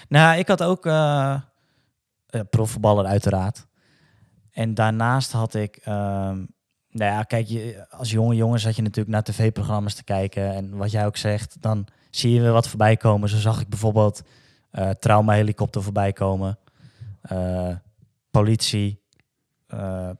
Nou, 0.08 0.38
ik 0.38 0.48
had 0.48 0.62
ook 0.62 0.86
profvoetballer 2.50 3.04
uiteraard. 3.04 3.66
En 4.50 4.74
daarnaast 4.74 5.32
had 5.32 5.54
ik... 5.54 5.76
ehm, 5.76 6.36
nou 6.90 7.12
ja, 7.12 7.22
kijk, 7.22 7.46
je, 7.46 7.86
als 7.90 8.10
jonge 8.10 8.34
jongen 8.34 8.60
zat 8.60 8.76
je 8.76 8.82
natuurlijk 8.82 9.08
naar 9.08 9.22
tv-programma's 9.22 9.94
te 9.94 10.04
kijken. 10.04 10.54
En 10.54 10.76
wat 10.76 10.90
jij 10.90 11.06
ook 11.06 11.16
zegt, 11.16 11.56
dan 11.60 11.86
zie 12.10 12.32
je 12.34 12.40
weer 12.40 12.52
wat 12.52 12.68
voorbij 12.68 12.96
komen. 12.96 13.28
Zo 13.28 13.36
zag 13.36 13.60
ik 13.60 13.68
bijvoorbeeld 13.68 14.22
eh 14.70 14.90
trauma-helikopter 14.90 15.82
voorbij 15.82 16.12
komen. 16.12 16.58
Eh, 17.22 17.70
politie. 18.30 19.00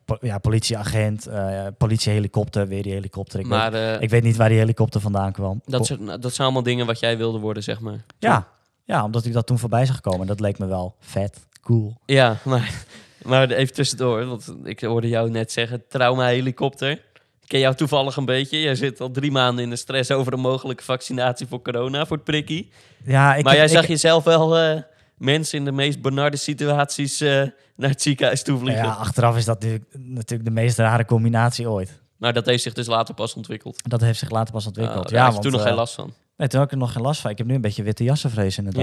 po- 0.04 0.16
ja, 0.21 0.38
politieagent. 0.38 1.26
eh 1.26 1.66
politiehelikopter, 1.78 2.68
weer 2.68 2.83
die 2.83 2.92
helikopter. 2.92 3.40
Ik, 3.40 3.47
Maar 3.47 3.71
weet, 3.71 4.02
ik 4.02 4.11
weet 4.11 4.23
niet 4.23 4.37
waar 4.37 4.49
die 4.49 4.59
helikopter 4.59 5.00
vandaan 5.00 5.33
kwam. 5.33 5.61
dat, 5.64 5.87
zijn, 5.87 6.07
dat 6.07 6.23
zijn 6.35 6.40
allemaal 6.47 6.62
dingen 6.62 6.87
wat 6.87 7.00
jij 7.00 7.16
wilde 7.16 7.38
worden, 7.38 7.62
zeg 7.62 7.80
maar. 7.80 8.04
Ja, 8.18 8.49
ja, 8.85 9.04
omdat 9.04 9.25
ik 9.25 9.33
dat 9.33 9.47
toen 9.47 9.59
voorbij 9.59 9.87
zag 9.87 10.00
komen. 10.00 10.26
Dat 10.26 10.40
leek 10.40 10.59
me 10.59 10.66
wel 10.66 10.97
vet, 11.00 11.47
cool. 11.62 11.97
Ja, 12.07 12.37
maar 12.45 12.73
Maar 13.25 13.50
even 13.50 13.75
tussendoor, 13.75 14.26
want 14.26 14.54
ik 14.64 14.80
hoorde 14.80 15.09
jou 15.09 15.30
net 15.30 15.52
zeggen, 15.52 15.83
trauma-helikopter. 15.88 16.90
Ik 16.90 17.00
ken 17.49 17.61
jou 17.61 17.75
toevallig 17.75 18.17
een 18.17 18.25
beetje. 18.25 18.61
Jij 18.61 18.75
zit 18.75 19.00
al 19.00 19.11
drie 19.11 19.31
maanden 19.31 19.64
in 19.64 19.71
de 19.71 19.76
stress 19.76 20.11
over 20.11 20.33
een 20.33 20.40
mogelijke 20.40 20.83
vaccinatie 20.85 21.47
voor 21.47 21.62
corona, 21.62 22.07
voor 22.07 22.17
het 22.17 22.25
prikkie. 22.25 22.71
Ja, 23.05 23.35
ik 23.35 23.45
maar 23.45 23.52
heb- 23.52 23.61
jij 23.62 23.69
zag 23.75 23.83
ik- 23.83 23.88
jezelf 23.88 24.25
wel 24.25 24.59
eh, 24.59 24.81
mensen 25.17 25.59
in 25.59 25.64
de 25.64 25.73
meest 25.73 26.00
benarde 26.02 26.37
situaties 26.37 27.21
eh, 27.21 27.28
naar 27.76 27.90
het 27.90 28.02
ziekenhuis 28.02 28.43
toe 28.43 28.59
vliegen. 28.59 28.85
Ja, 28.85 28.90
achteraf 28.93 29.37
is 29.37 29.45
dat 29.45 29.61
natuurlijk, 29.62 29.85
natuurlijk 29.99 30.49
de 30.49 30.55
meest 30.55 30.78
rare 30.78 31.05
combinatie 31.05 31.69
ooit. 31.71 32.00
Maar 32.17 32.33
dat 32.33 32.47
heeft 32.47 32.62
zich 32.62 32.73
dus 32.73 32.87
later 32.87 33.14
pas 33.14 33.35
ontwikkeld. 33.35 33.88
Dat 33.90 34.00
heeft 34.00 34.19
zich 34.19 34.31
later 34.31 34.52
pas 34.52 34.67
ontwikkeld. 34.67 35.05
Ah, 35.07 35.11
ja, 35.11 35.19
had 35.19 35.26
je 35.26 35.33
want, 35.33 35.43
toen 35.43 35.52
nog 35.52 35.61
eh, 35.61 35.67
geen 35.67 35.76
last 35.76 35.95
van. 35.95 36.12
Nee, 36.37 36.49
toen 36.49 36.59
had 36.59 36.69
ik 36.69 36.75
er 36.75 36.78
nog 36.81 36.93
geen 36.93 37.02
last 37.02 37.21
van. 37.21 37.31
Ik 37.31 37.38
heb 37.38 37.47
nu 37.47 37.55
een 37.55 37.61
beetje 37.61 37.83
witte 37.83 38.05
jassenvrees 38.05 38.59
inderdaad. 38.59 38.83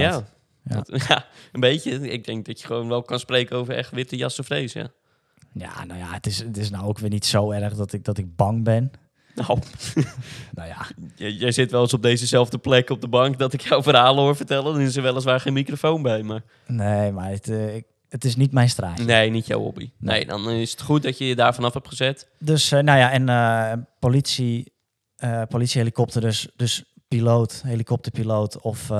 Ja. 0.64 0.74
Ja. 0.76 0.82
Dat- 0.82 1.02
ja, 1.08 1.24
een 1.52 1.60
beetje. 1.60 1.90
Ik 2.10 2.24
denk 2.24 2.44
dat 2.46 2.60
je 2.60 2.66
gewoon 2.66 2.88
wel 2.88 3.02
kan 3.02 3.18
spreken 3.18 3.56
over 3.56 3.74
echt 3.74 3.90
witte 3.90 4.16
jassenvrees, 4.16 4.72
ja. 4.72 4.88
Ja, 5.58 5.84
nou 5.84 5.98
ja, 6.00 6.12
het 6.12 6.26
is, 6.26 6.38
het 6.38 6.56
is 6.56 6.70
nou 6.70 6.84
ook 6.84 6.98
weer 6.98 7.10
niet 7.10 7.26
zo 7.26 7.50
erg 7.50 7.74
dat 7.74 7.92
ik, 7.92 8.04
dat 8.04 8.18
ik 8.18 8.36
bang 8.36 8.64
ben. 8.64 8.90
Nou, 9.34 9.58
Nou 10.54 10.68
ja, 10.68 10.86
jij, 11.16 11.30
jij 11.30 11.52
zit 11.52 11.70
wel 11.70 11.82
eens 11.82 11.94
op 11.94 12.02
dezezelfde 12.02 12.58
plek 12.58 12.90
op 12.90 13.00
de 13.00 13.08
bank 13.08 13.38
dat 13.38 13.52
ik 13.52 13.60
jouw 13.60 13.82
verhalen 13.82 14.22
hoor 14.22 14.36
vertellen. 14.36 14.72
Dan 14.72 14.82
is 14.82 14.96
er 14.96 15.02
weliswaar 15.02 15.40
geen 15.40 15.52
microfoon 15.52 16.02
bij, 16.02 16.22
maar... 16.22 16.42
nee, 16.66 17.12
maar 17.12 17.30
het, 17.30 17.48
eh, 17.48 17.76
ik, 17.76 17.84
het 18.08 18.24
is 18.24 18.36
niet 18.36 18.52
mijn 18.52 18.68
straatje. 18.68 19.04
Nee, 19.04 19.30
niet 19.30 19.46
jouw 19.46 19.60
hobby. 19.60 19.90
Nee, 19.98 20.16
Nee. 20.16 20.26
dan 20.26 20.50
is 20.50 20.70
het 20.70 20.82
goed 20.82 21.02
dat 21.02 21.18
je 21.18 21.26
je 21.26 21.34
daar 21.34 21.54
vanaf 21.54 21.74
hebt 21.74 21.88
gezet. 21.88 22.28
Dus, 22.38 22.72
eh, 22.72 22.80
nou 22.80 22.98
ja, 22.98 23.10
en 23.10 23.28
eh, 23.28 23.82
politie, 23.98 24.72
eh 25.16 25.42
politiehelikopter, 25.48 26.20
dus, 26.20 26.48
dus 26.56 26.84
piloot, 27.08 27.62
helikopterpiloot 27.66 28.60
of... 28.60 28.90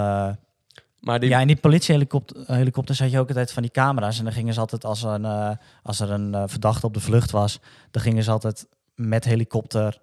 Maar 1.00 1.20
die, 1.20 1.28
Ja, 1.28 1.40
in 1.40 1.46
die 1.46 1.56
politiehelikopters 1.56 2.98
had 2.98 3.10
je 3.10 3.18
ook 3.18 3.28
altijd 3.28 3.52
van 3.52 3.62
die 3.62 3.70
camera's. 3.70 4.18
En 4.18 4.24
dan 4.24 4.32
gingen 4.32 4.54
ze 4.54 4.60
altijd, 4.60 4.84
als 4.84 5.02
er 5.02 5.10
een, 5.10 5.24
eh, 5.24 5.50
als 5.82 6.00
er 6.00 6.10
een 6.10 6.34
eh, 6.34 6.42
verdachte 6.46 6.86
op 6.86 6.94
de 6.94 7.00
vlucht 7.00 7.30
was, 7.30 7.60
dan 7.90 8.02
gingen 8.02 8.22
ze 8.22 8.30
altijd 8.30 8.68
met 8.94 9.24
helikopter, 9.24 10.00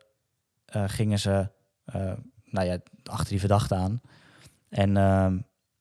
eh, 0.66 0.84
gingen 0.88 1.20
ze, 1.20 1.48
nou 2.50 2.68
ja, 2.68 2.78
achter 3.04 3.30
die 3.30 3.40
verdachte 3.40 3.76
aan. 3.76 4.02
En 4.70 4.98
ehm, 4.98 5.32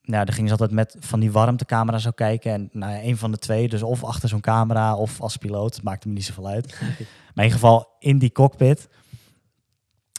nou 0.02 0.18
ja, 0.18 0.24
dan 0.24 0.34
gingen 0.34 0.48
ze 0.48 0.56
altijd 0.56 0.70
met 0.70 0.96
van 1.00 1.20
die 1.20 1.32
warmtecamera 1.32 1.98
zo 1.98 2.10
kijken. 2.10 2.52
En 2.52 2.68
nou 2.72 2.92
ja, 2.92 3.02
een 3.02 3.16
van 3.16 3.30
de 3.30 3.38
twee, 3.38 3.68
dus 3.68 3.82
of 3.82 4.04
achter 4.04 4.28
zo'n 4.28 4.40
camera 4.40 4.96
of 4.96 5.20
als 5.20 5.36
piloot, 5.36 5.74
het 5.74 5.84
maakte 5.84 6.08
me 6.08 6.14
niet 6.14 6.24
zoveel 6.24 6.46
uit. 6.46 6.80
maar 7.34 7.44
in 7.44 7.44
ieder 7.44 7.52
geval 7.52 7.96
in 7.98 8.18
die 8.18 8.32
cockpit. 8.32 8.88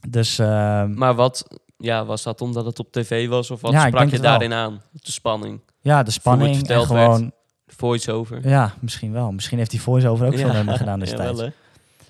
Dus 0.10 0.40
ehm, 0.40 0.94
maar 0.94 1.16
wat... 1.16 1.62
Ja, 1.84 2.06
was 2.06 2.24
dat 2.24 2.42
omdat 2.42 2.66
het 2.66 2.80
op 2.80 2.92
tv 2.92 3.28
was? 3.28 3.52
Of 3.52 3.62
wat 3.62 3.72
Ja, 3.72 3.88
sprak 3.88 4.10
je 4.10 4.12
wel. 4.12 4.22
daarin 4.22 4.54
aan? 4.54 4.82
De 4.92 5.12
spanning? 5.12 5.60
ja, 5.82 6.04
de 6.04 6.12
spanning 6.12 6.68
en 6.68 6.86
gewoon... 6.86 7.32
Voice-over? 7.68 8.48
Ja, 8.50 8.74
misschien 8.80 9.12
wel. 9.12 9.32
Misschien 9.32 9.58
heeft 9.58 9.72
die 9.72 9.82
voice-over 9.82 10.28
ook 10.28 10.34
veel 10.38 10.52
Ja, 10.52 10.64
me 10.64 10.78
gedaan 10.78 11.00
ja, 11.00 11.06
destijds. 11.06 11.38
wel, 11.40 11.46
hè? 11.48 11.54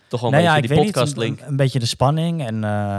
Toch 0.08 0.22
wel 0.22 0.30
een 0.30 0.36
nee, 0.36 0.46
ja, 0.46 0.56
beetje 0.60 0.76
die 0.76 0.86
podcast-link. 0.86 1.40
een, 1.40 1.48
een 1.48 1.56
beetje 1.56 1.80
de 1.80 1.86
spanning 1.86 2.46
en 2.46 2.64
eh, 2.64 2.98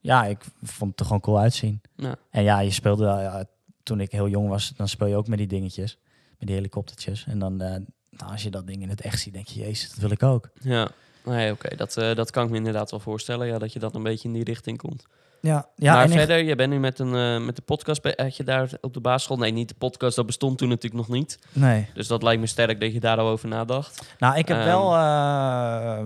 ja, 0.00 0.24
ik 0.24 0.38
vond 0.62 0.90
het 0.90 1.00
er 1.00 1.06
gewoon 1.06 1.20
cool 1.20 1.38
uitzien. 1.38 1.80
Ja. 1.96 2.14
En 2.30 2.42
ja, 2.42 2.60
je 2.60 2.70
speelde, 2.70 3.46
toen 3.82 4.00
ik 4.00 4.12
heel 4.12 4.28
jong 4.28 4.48
was, 4.48 4.72
dan 4.76 4.88
speel 4.88 5.06
je 5.06 5.16
ook 5.16 5.28
met 5.28 5.38
die 5.38 5.46
dingetjes, 5.46 5.98
met 6.38 6.46
die 6.48 6.56
helikoptertjes. 6.56 7.24
En 7.28 7.38
dan, 7.38 7.60
eh, 7.60 7.68
nou, 8.10 8.32
als 8.32 8.42
je 8.42 8.50
dat 8.50 8.66
ding 8.66 8.82
in 8.82 8.88
het 8.88 9.00
echt 9.00 9.20
ziet, 9.20 9.32
denk 9.32 9.46
je, 9.46 9.60
jezus, 9.60 9.88
dat 9.88 9.98
wil 9.98 10.10
ik 10.10 10.22
ook. 10.22 10.50
Ja, 10.60 10.88
nee, 11.24 11.52
oké. 11.52 11.76
Dat, 11.76 11.96
eh, 11.96 12.14
dat 12.14 12.30
kan 12.30 12.44
ik 12.44 12.50
me 12.50 12.56
inderdaad 12.56 12.90
wel 12.90 13.00
voorstellen. 13.00 13.46
Ja, 13.46 13.58
dat 13.58 13.72
je 13.72 13.78
dat 13.78 13.94
een 13.94 14.02
beetje 14.02 14.28
in 14.28 14.34
die 14.34 14.44
richting 14.44 14.78
komt. 14.78 15.06
Ja, 15.42 15.66
ja 15.76 15.94
maar 15.94 16.04
en 16.04 16.10
verder, 16.10 16.38
je 16.42 16.54
bent 16.56 16.70
nu 16.72 16.78
met, 16.78 16.98
een, 16.98 17.14
eh, 17.14 17.44
met 17.46 17.56
de 17.56 17.62
podcast, 17.62 18.14
had 18.16 18.36
je 18.36 18.44
daar 18.44 18.70
op 18.80 18.94
de 18.94 19.00
basisschool... 19.00 19.36
Nee, 19.36 19.50
niet 19.52 19.68
de 19.68 19.74
podcast, 19.78 20.16
dat 20.16 20.26
bestond 20.26 20.58
toen 20.58 20.68
natuurlijk 20.68 21.08
nog 21.08 21.16
niet. 21.16 21.38
nee. 21.52 21.88
Dus 21.94 22.06
dat 22.06 22.22
lijkt 22.22 22.40
me 22.40 22.46
sterk 22.46 22.80
dat 22.80 22.92
je 22.92 23.00
daar 23.00 23.18
al 23.18 23.28
over 23.28 23.48
nadacht. 23.48 24.14
Nou, 24.18 24.38
ik 24.38 24.48
heb 24.48 24.56
Ehm. 24.56 24.66
wel, 24.66 24.94
eh, 24.94 25.98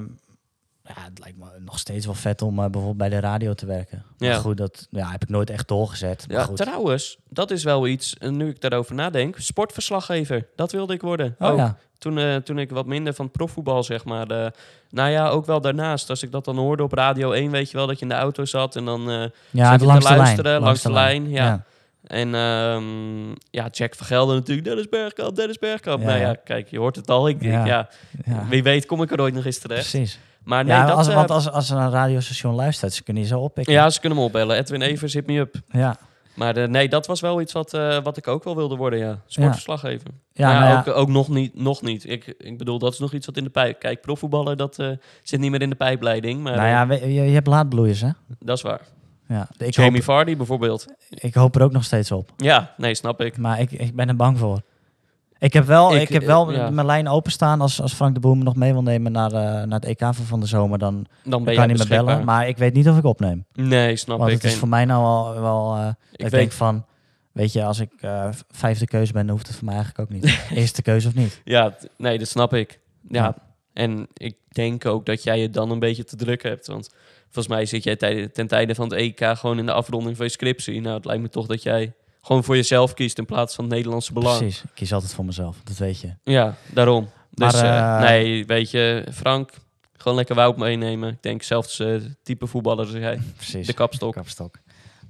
ja, 0.86 1.02
het 1.04 1.18
lijkt 1.18 1.38
me 1.38 1.44
nog 1.64 1.78
steeds 1.78 2.04
wel 2.06 2.14
vet 2.14 2.42
om 2.42 2.54
eh, 2.58 2.62
bijvoorbeeld 2.64 2.96
bij 2.96 3.08
de 3.08 3.20
radio 3.20 3.54
te 3.54 3.66
werken. 3.66 4.04
Maar 4.18 4.28
Ja. 4.28 4.36
goed, 4.36 4.56
dat 4.56 4.86
ja, 4.90 5.10
heb 5.10 5.22
ik 5.22 5.28
nooit 5.28 5.50
echt 5.50 5.68
doorgezet. 5.68 6.24
Maar 6.28 6.36
Ja, 6.36 6.44
goed. 6.44 6.56
trouwens, 6.56 7.18
dat 7.28 7.50
is 7.50 7.64
wel 7.64 7.86
iets, 7.86 8.14
en 8.18 8.36
nu 8.36 8.48
ik 8.48 8.60
daarover 8.60 8.94
nadenk, 8.94 9.36
sportverslaggever. 9.38 10.46
Dat 10.56 10.72
wilde 10.72 10.94
ik 10.94 11.02
worden. 11.02 11.36
Oh, 11.38 11.50
Ook. 11.50 11.56
ja. 11.58 11.76
Toen, 11.98 12.18
eh, 12.18 12.36
toen 12.36 12.58
ik 12.58 12.70
wat 12.70 12.86
minder 12.86 13.14
van 13.14 13.30
profvoetbal, 13.30 13.82
zeg 13.82 14.04
maar. 14.04 14.26
eh, 14.30 14.50
nou 14.90 15.10
ja, 15.10 15.28
ook 15.28 15.46
wel 15.46 15.60
daarnaast. 15.60 16.10
Als 16.10 16.22
ik 16.22 16.30
dat 16.32 16.44
dan 16.44 16.56
hoorde 16.56 16.82
op 16.82 16.92
Radio 16.92 17.32
1, 17.32 17.50
weet 17.50 17.70
je 17.70 17.76
wel, 17.76 17.86
dat 17.86 17.96
je 17.98 18.02
in 18.02 18.08
de 18.08 18.14
auto 18.14 18.44
zat 18.44 18.76
en 18.76 18.84
dan... 18.84 19.10
eh, 19.10 19.24
Ja, 19.50 19.78
langs 19.78 20.04
te 20.04 20.10
de 20.10 20.16
luisteren, 20.16 20.50
lijn. 20.50 20.62
langs 20.62 20.82
de 20.82 20.92
lijn, 20.92 21.28
ja. 21.30 21.44
ja. 21.46 21.64
En 22.06 22.34
ehm, 22.34 23.28
ja, 23.50 23.68
Jack 23.70 23.94
van 23.94 24.06
Gelder 24.06 24.34
natuurlijk. 24.34 24.66
Dennis 24.66 24.88
Bergkamp, 24.88 25.36
Dennis 25.36 25.58
Bergkamp. 25.58 26.00
Ja, 26.02 26.06
nou 26.08 26.20
ja, 26.20 26.34
kijk, 26.44 26.68
je 26.70 26.78
hoort 26.78 26.96
het 26.96 27.10
al. 27.10 27.28
Ik, 27.28 27.42
Ja. 27.42 27.64
ja. 27.66 27.88
ja. 28.26 28.46
wie 28.48 28.62
weet 28.62 28.86
kom 28.86 29.02
ik 29.02 29.10
er 29.10 29.20
ooit 29.20 29.34
nog 29.34 29.44
eens 29.44 29.58
terecht. 29.58 29.90
Precies. 29.90 30.18
Maar 30.46 30.64
nee, 30.64 30.74
ja, 30.74 30.86
dat... 30.86 30.96
als, 30.96 31.08
eh, 31.08 31.14
want 31.14 31.30
als, 31.30 31.50
als 31.50 31.70
er 31.70 31.76
een 31.76 31.90
radiostation 31.90 32.54
luistert, 32.54 32.92
ze 32.92 33.02
kunnen 33.02 33.22
je 33.22 33.28
zo 33.28 33.40
oppikken. 33.40 33.72
ja, 33.72 33.90
ze 33.90 34.00
kunnen 34.00 34.18
me 34.18 34.24
opbellen. 34.24 34.56
Edwin 34.56 34.82
Evers, 34.82 35.14
hit 35.14 35.26
me 35.26 35.38
up. 35.38 35.54
ja. 35.68 35.96
Maar 36.36 36.56
eh, 36.56 36.68
nee, 36.68 36.88
dat 36.88 37.06
was 37.06 37.20
wel 37.20 37.40
iets 37.40 37.52
wat, 37.52 37.74
eh, 37.74 38.02
wat 38.02 38.16
ik 38.16 38.28
ook 38.28 38.44
wel 38.44 38.56
wilde 38.56 38.76
worden, 38.76 38.98
ja. 38.98 39.18
Sportverslaggever. 39.26 40.10
Ja, 40.32 40.50
Ja, 40.50 40.58
nou 40.58 40.72
ja. 40.72 40.78
ook, 40.78 40.96
ook 40.96 41.08
nog 41.08 41.28
niet. 41.28 41.54
Nog 41.54 41.82
niet. 41.82 42.08
Ik, 42.08 42.34
ik 42.38 42.58
bedoel, 42.58 42.78
dat 42.78 42.92
is 42.92 42.98
nog 42.98 43.12
iets 43.12 43.26
wat 43.26 43.36
in 43.36 43.44
de 43.44 43.50
pijp... 43.50 43.78
Kijk, 43.78 44.00
profvoetballen, 44.00 44.56
dat 44.56 44.78
eh, 44.78 44.90
zit 45.22 45.40
niet 45.40 45.50
meer 45.50 45.62
in 45.62 45.70
de 45.70 45.76
pijpleiding. 45.76 46.42
Maar 46.42 46.56
nou 46.56 46.90
eh, 46.90 47.00
ja, 47.00 47.06
je, 47.06 47.22
je 47.22 47.34
hebt 47.34 47.46
laadbloeiers, 47.46 48.00
hè? 48.00 48.10
dat 48.38 48.56
is 48.56 48.62
waar. 48.62 48.80
Ja. 49.28 49.48
Ik, 49.58 49.74
Jamie 49.74 49.92
hoop, 49.92 50.02
Vardy 50.02 50.36
bijvoorbeeld. 50.36 50.86
ik 51.08 51.34
hoop 51.34 51.56
er 51.56 51.62
ook 51.62 51.72
nog 51.72 51.84
steeds 51.84 52.10
op. 52.10 52.32
Ja, 52.36 52.74
nee, 52.76 52.94
snap 52.94 53.20
ik. 53.20 53.36
Maar 53.36 53.60
ik, 53.60 53.70
ik 53.70 53.96
ben 53.96 54.08
er 54.08 54.16
bang 54.16 54.38
voor. 54.38 54.60
Ik 55.38 55.52
heb 55.52 55.64
wel, 55.64 55.94
ik, 55.94 56.02
Ik, 56.02 56.08
heb 56.08 56.22
eh, 56.22 56.28
wel 56.28 56.52
ja. 56.52 56.70
mijn 56.70 56.86
lijn 56.86 57.08
openstaan. 57.08 57.60
Als, 57.60 57.80
als 57.80 57.92
Frank 57.92 58.14
de 58.14 58.20
Boer 58.20 58.36
me 58.36 58.42
nog 58.42 58.56
mee 58.56 58.72
wil 58.72 58.82
nemen 58.82 59.12
naar, 59.12 59.32
eh, 59.32 59.42
naar 59.42 59.80
het 59.80 59.84
EK 59.84 59.98
van 59.98 60.14
van 60.14 60.40
de 60.40 60.46
zomer, 60.46 60.78
dan, 60.78 60.94
Dan 60.94 61.06
dan 61.22 61.44
ben 61.44 61.54
kan 61.54 61.68
je 61.68 61.74
hij 61.74 61.84
me 61.84 61.88
bellen. 61.88 62.24
Maar 62.24 62.48
ik 62.48 62.56
weet 62.56 62.74
niet 62.74 62.88
of 62.88 62.98
ik 62.98 63.04
opneem. 63.04 63.44
Nee, 63.52 63.96
snap 63.96 64.18
Want 64.18 64.30
ik. 64.30 64.42
het 64.42 64.52
is 64.52 64.58
voor 64.58 64.68
mij 64.68 64.84
nou 64.84 65.02
wel, 65.02 65.40
wel 65.42 65.76
eh, 65.76 65.88
ik 66.12 66.30
denk 66.30 66.52
van, 66.52 66.84
weet 67.32 67.52
je, 67.52 67.64
als 67.64 67.80
ik 67.80 67.90
eh, 68.00 68.28
vijfde 68.50 68.86
keuze 68.86 69.12
ben, 69.12 69.26
dan 69.26 69.34
hoeft 69.34 69.46
het 69.46 69.56
voor 69.56 69.64
mij 69.64 69.74
eigenlijk 69.74 70.10
ook 70.10 70.20
niet. 70.20 70.40
Eerste 70.60 70.82
keuze 70.82 71.08
of 71.08 71.14
niet. 71.14 71.40
Ja, 71.44 71.76
nee, 71.96 72.18
dat 72.18 72.28
snap 72.28 72.54
ik. 72.54 72.80
Ja. 73.08 73.22
Ja. 73.22 73.34
En 73.72 74.08
ik 74.14 74.36
denk 74.48 74.86
ook 74.86 75.06
dat 75.06 75.22
jij 75.22 75.40
je 75.40 75.50
dan 75.50 75.70
een 75.70 75.78
beetje 75.78 76.04
te 76.04 76.16
druk 76.16 76.42
hebt. 76.42 76.66
Want 76.66 76.90
volgens 77.24 77.54
mij 77.54 77.66
zit 77.66 77.84
jij 77.84 77.96
ten 78.28 78.46
tijde 78.46 78.74
van 78.74 78.88
het 78.88 78.98
EK 78.98 79.24
gewoon 79.38 79.58
in 79.58 79.66
de 79.66 79.72
afronding 79.72 80.16
van 80.16 80.26
je 80.26 80.32
scriptie. 80.32 80.80
Nou, 80.80 80.94
het 80.96 81.04
lijkt 81.04 81.22
me 81.22 81.28
toch 81.28 81.46
dat 81.46 81.62
jij 81.62 81.92
gewoon 82.26 82.44
voor 82.44 82.56
jezelf 82.56 82.94
kiest 82.94 83.18
in 83.18 83.26
plaats 83.26 83.54
van 83.54 83.64
het 83.64 83.72
Nederlandse 83.72 84.12
belang. 84.12 84.38
Precies. 84.38 84.62
Ik 84.62 84.70
kies 84.74 84.92
altijd 84.92 85.14
voor 85.14 85.24
mezelf, 85.24 85.56
dat 85.64 85.76
weet 85.76 86.00
je. 86.00 86.14
Ja, 86.22 86.54
daarom. 86.72 87.08
Maar, 87.30 87.50
Dus 87.50 87.60
eh, 87.60 88.00
nee, 88.00 88.46
weet 88.46 88.70
je, 88.70 89.06
Frank, 89.12 89.50
gewoon 89.96 90.16
lekker 90.16 90.34
Wout 90.34 90.56
meenemen. 90.56 91.12
Ik 91.12 91.22
denk 91.22 91.42
zelfs 91.42 91.78
eh, 91.78 91.94
type 92.22 92.46
voetballer 92.46 92.84
als 92.84 92.94
jij. 92.94 93.20
Precies. 93.36 93.66
De 93.66 93.72
kapstok. 93.72 94.12
Kapstok. 94.12 94.58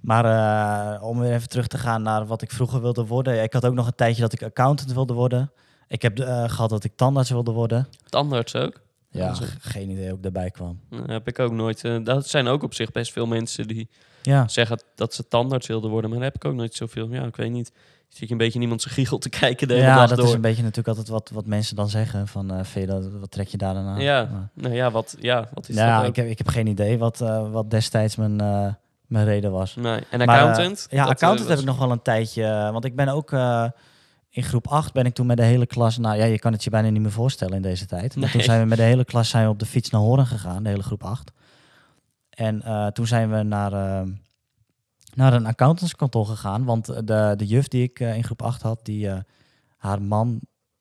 Maar 0.00 1.00
om 1.00 1.20
weer 1.20 1.32
even 1.32 1.48
terug 1.48 1.66
te 1.66 1.78
gaan 1.78 2.02
naar 2.02 2.26
wat 2.26 2.42
ik 2.42 2.50
vroeger 2.50 2.80
wilde 2.80 3.06
worden. 3.06 3.42
Ik 3.42 3.52
had 3.52 3.66
ook 3.66 3.74
nog 3.74 3.86
een 3.86 3.94
tijdje 3.94 4.22
dat 4.22 4.32
ik 4.32 4.42
accountant 4.42 4.92
wilde 4.92 5.12
worden. 5.12 5.52
Ik 5.88 6.02
heb 6.02 6.18
eh, 6.18 6.44
gehad 6.48 6.70
dat 6.70 6.84
ik 6.84 6.92
tandarts 6.96 7.30
wilde 7.30 7.50
worden. 7.50 7.88
Tandarts 8.08 8.54
ook. 8.54 8.80
Ja, 9.10 9.34
geen 9.60 9.90
idee 9.90 10.06
hoe 10.06 10.16
ik 10.16 10.22
daarbij 10.22 10.50
kwam. 10.50 10.80
Dat 10.90 11.08
heb 11.08 11.28
ik 11.28 11.38
ook 11.38 11.52
nooit. 11.52 12.04
dat 12.04 12.28
zijn 12.28 12.46
ook 12.46 12.62
op 12.62 12.74
zich 12.74 12.92
best 12.92 13.12
veel 13.12 13.26
mensen 13.26 13.68
die 13.68 13.88
Ja, 14.26 14.48
zeggen 14.48 14.82
dat 14.94 15.14
ze 15.14 15.28
tandarts 15.28 15.66
wilden 15.66 15.90
worden. 15.90 16.10
Maar 16.10 16.18
daar 16.18 16.28
heb 16.32 16.36
ik 16.36 16.44
ook 16.50 16.54
nooit 16.56 16.74
zoveel. 16.74 17.08
Ja, 17.12 17.24
ik 17.24 17.36
weet 17.36 17.50
niet. 17.50 17.72
Zit 18.08 18.26
je 18.28 18.32
een 18.32 18.38
beetje 18.40 18.54
in 18.54 18.62
iemand 18.62 18.82
zijn 18.82 18.94
giegel 18.94 19.18
te 19.18 19.28
kijken 19.28 19.68
de 19.68 19.74
hele 19.74 19.86
ja 19.86 19.96
dag 19.96 20.08
dat 20.08 20.18
door. 20.18 20.26
is 20.26 20.32
een 20.32 20.40
beetje 20.40 20.62
natuurlijk 20.62 20.88
altijd 20.88 21.08
wat, 21.08 21.30
wat 21.34 21.46
mensen 21.46 21.76
dan 21.76 21.88
zeggen. 21.88 22.28
Van, 22.28 22.50
eh, 22.50 22.64
vind 22.64 22.86
je 22.88 22.92
dat, 22.92 23.08
wat 23.20 23.30
trek 23.30 23.48
je 23.48 23.56
daar 23.56 23.74
dan 23.74 23.86
aan? 23.86 24.00
Ja, 24.00 24.28
Maar- 24.32 24.48
nou 24.54 24.74
ja, 24.74 24.90
wat, 24.90 25.16
ja, 25.20 25.48
wat 25.54 25.68
is 25.68 25.74
ja, 25.76 25.98
dat 26.00 26.08
ik 26.08 26.16
heb, 26.16 26.26
ik 26.26 26.38
heb 26.38 26.48
geen 26.48 26.66
idee 26.66 26.98
wat, 26.98 27.20
eh, 27.20 27.50
wat 27.50 27.70
destijds 27.70 28.16
mijn, 28.16 28.40
eh, 28.40 28.66
mijn 29.06 29.24
reden 29.24 29.50
was. 29.52 29.74
Nee. 29.76 30.00
En 30.10 30.18
Maar, 30.18 30.28
eh, 30.28 30.34
accountant? 30.34 30.86
ja, 30.90 31.02
eh, 31.04 31.10
accountant 31.10 31.48
heb 31.48 31.58
ik 31.58 31.64
nog 31.64 31.78
wel 31.78 31.90
een 31.90 32.02
tijdje. 32.02 32.44
eh, 32.44 32.70
Want 32.72 32.84
ik 32.84 32.96
ben 32.96 33.08
ook 33.08 33.32
eh, 33.32 33.64
in 34.30 34.42
groep 34.42 34.66
8 34.68 34.92
ben 34.92 35.04
ik 35.06 35.14
toen 35.14 35.26
met 35.26 35.36
de 35.36 35.42
hele 35.42 35.66
klas. 35.66 35.98
Nou 35.98 36.16
ja, 36.16 36.24
je 36.24 36.38
kan 36.38 36.52
het 36.52 36.64
je 36.64 36.70
bijna 36.70 36.88
niet 36.88 37.02
meer 37.02 37.10
voorstellen 37.10 37.54
in 37.56 37.62
deze 37.62 37.86
tijd. 37.86 38.16
Maar 38.16 38.30
toen 38.30 38.40
zijn 38.42 38.60
we 38.60 38.66
met 38.66 38.78
de 38.78 38.84
hele 38.84 39.04
klas 39.04 39.28
zijn 39.28 39.44
we 39.44 39.50
op 39.50 39.58
de 39.58 39.66
fiets 39.66 39.90
naar 39.90 40.00
Horen 40.00 40.26
gegaan, 40.26 40.62
de 40.62 40.68
hele 40.68 40.82
groep 40.82 41.04
8. 41.04 41.30
En 42.36 42.62
eh, 42.62 42.86
toen 42.86 43.06
zijn 43.06 43.30
we 43.30 43.42
naar, 43.42 43.72
eh, 43.72 44.08
naar 45.14 45.32
een 45.32 45.46
accountantskantoor 45.46 46.26
gegaan. 46.26 46.64
Want 46.64 46.86
de, 47.06 47.34
de 47.36 47.46
juf 47.46 47.68
die 47.68 47.82
ik 47.82 48.00
eh, 48.00 48.16
in 48.16 48.24
groep 48.24 48.42
8 48.42 48.62
had, 48.62 48.80
die 48.82 49.08
haar 49.76 50.02
man 50.02 50.40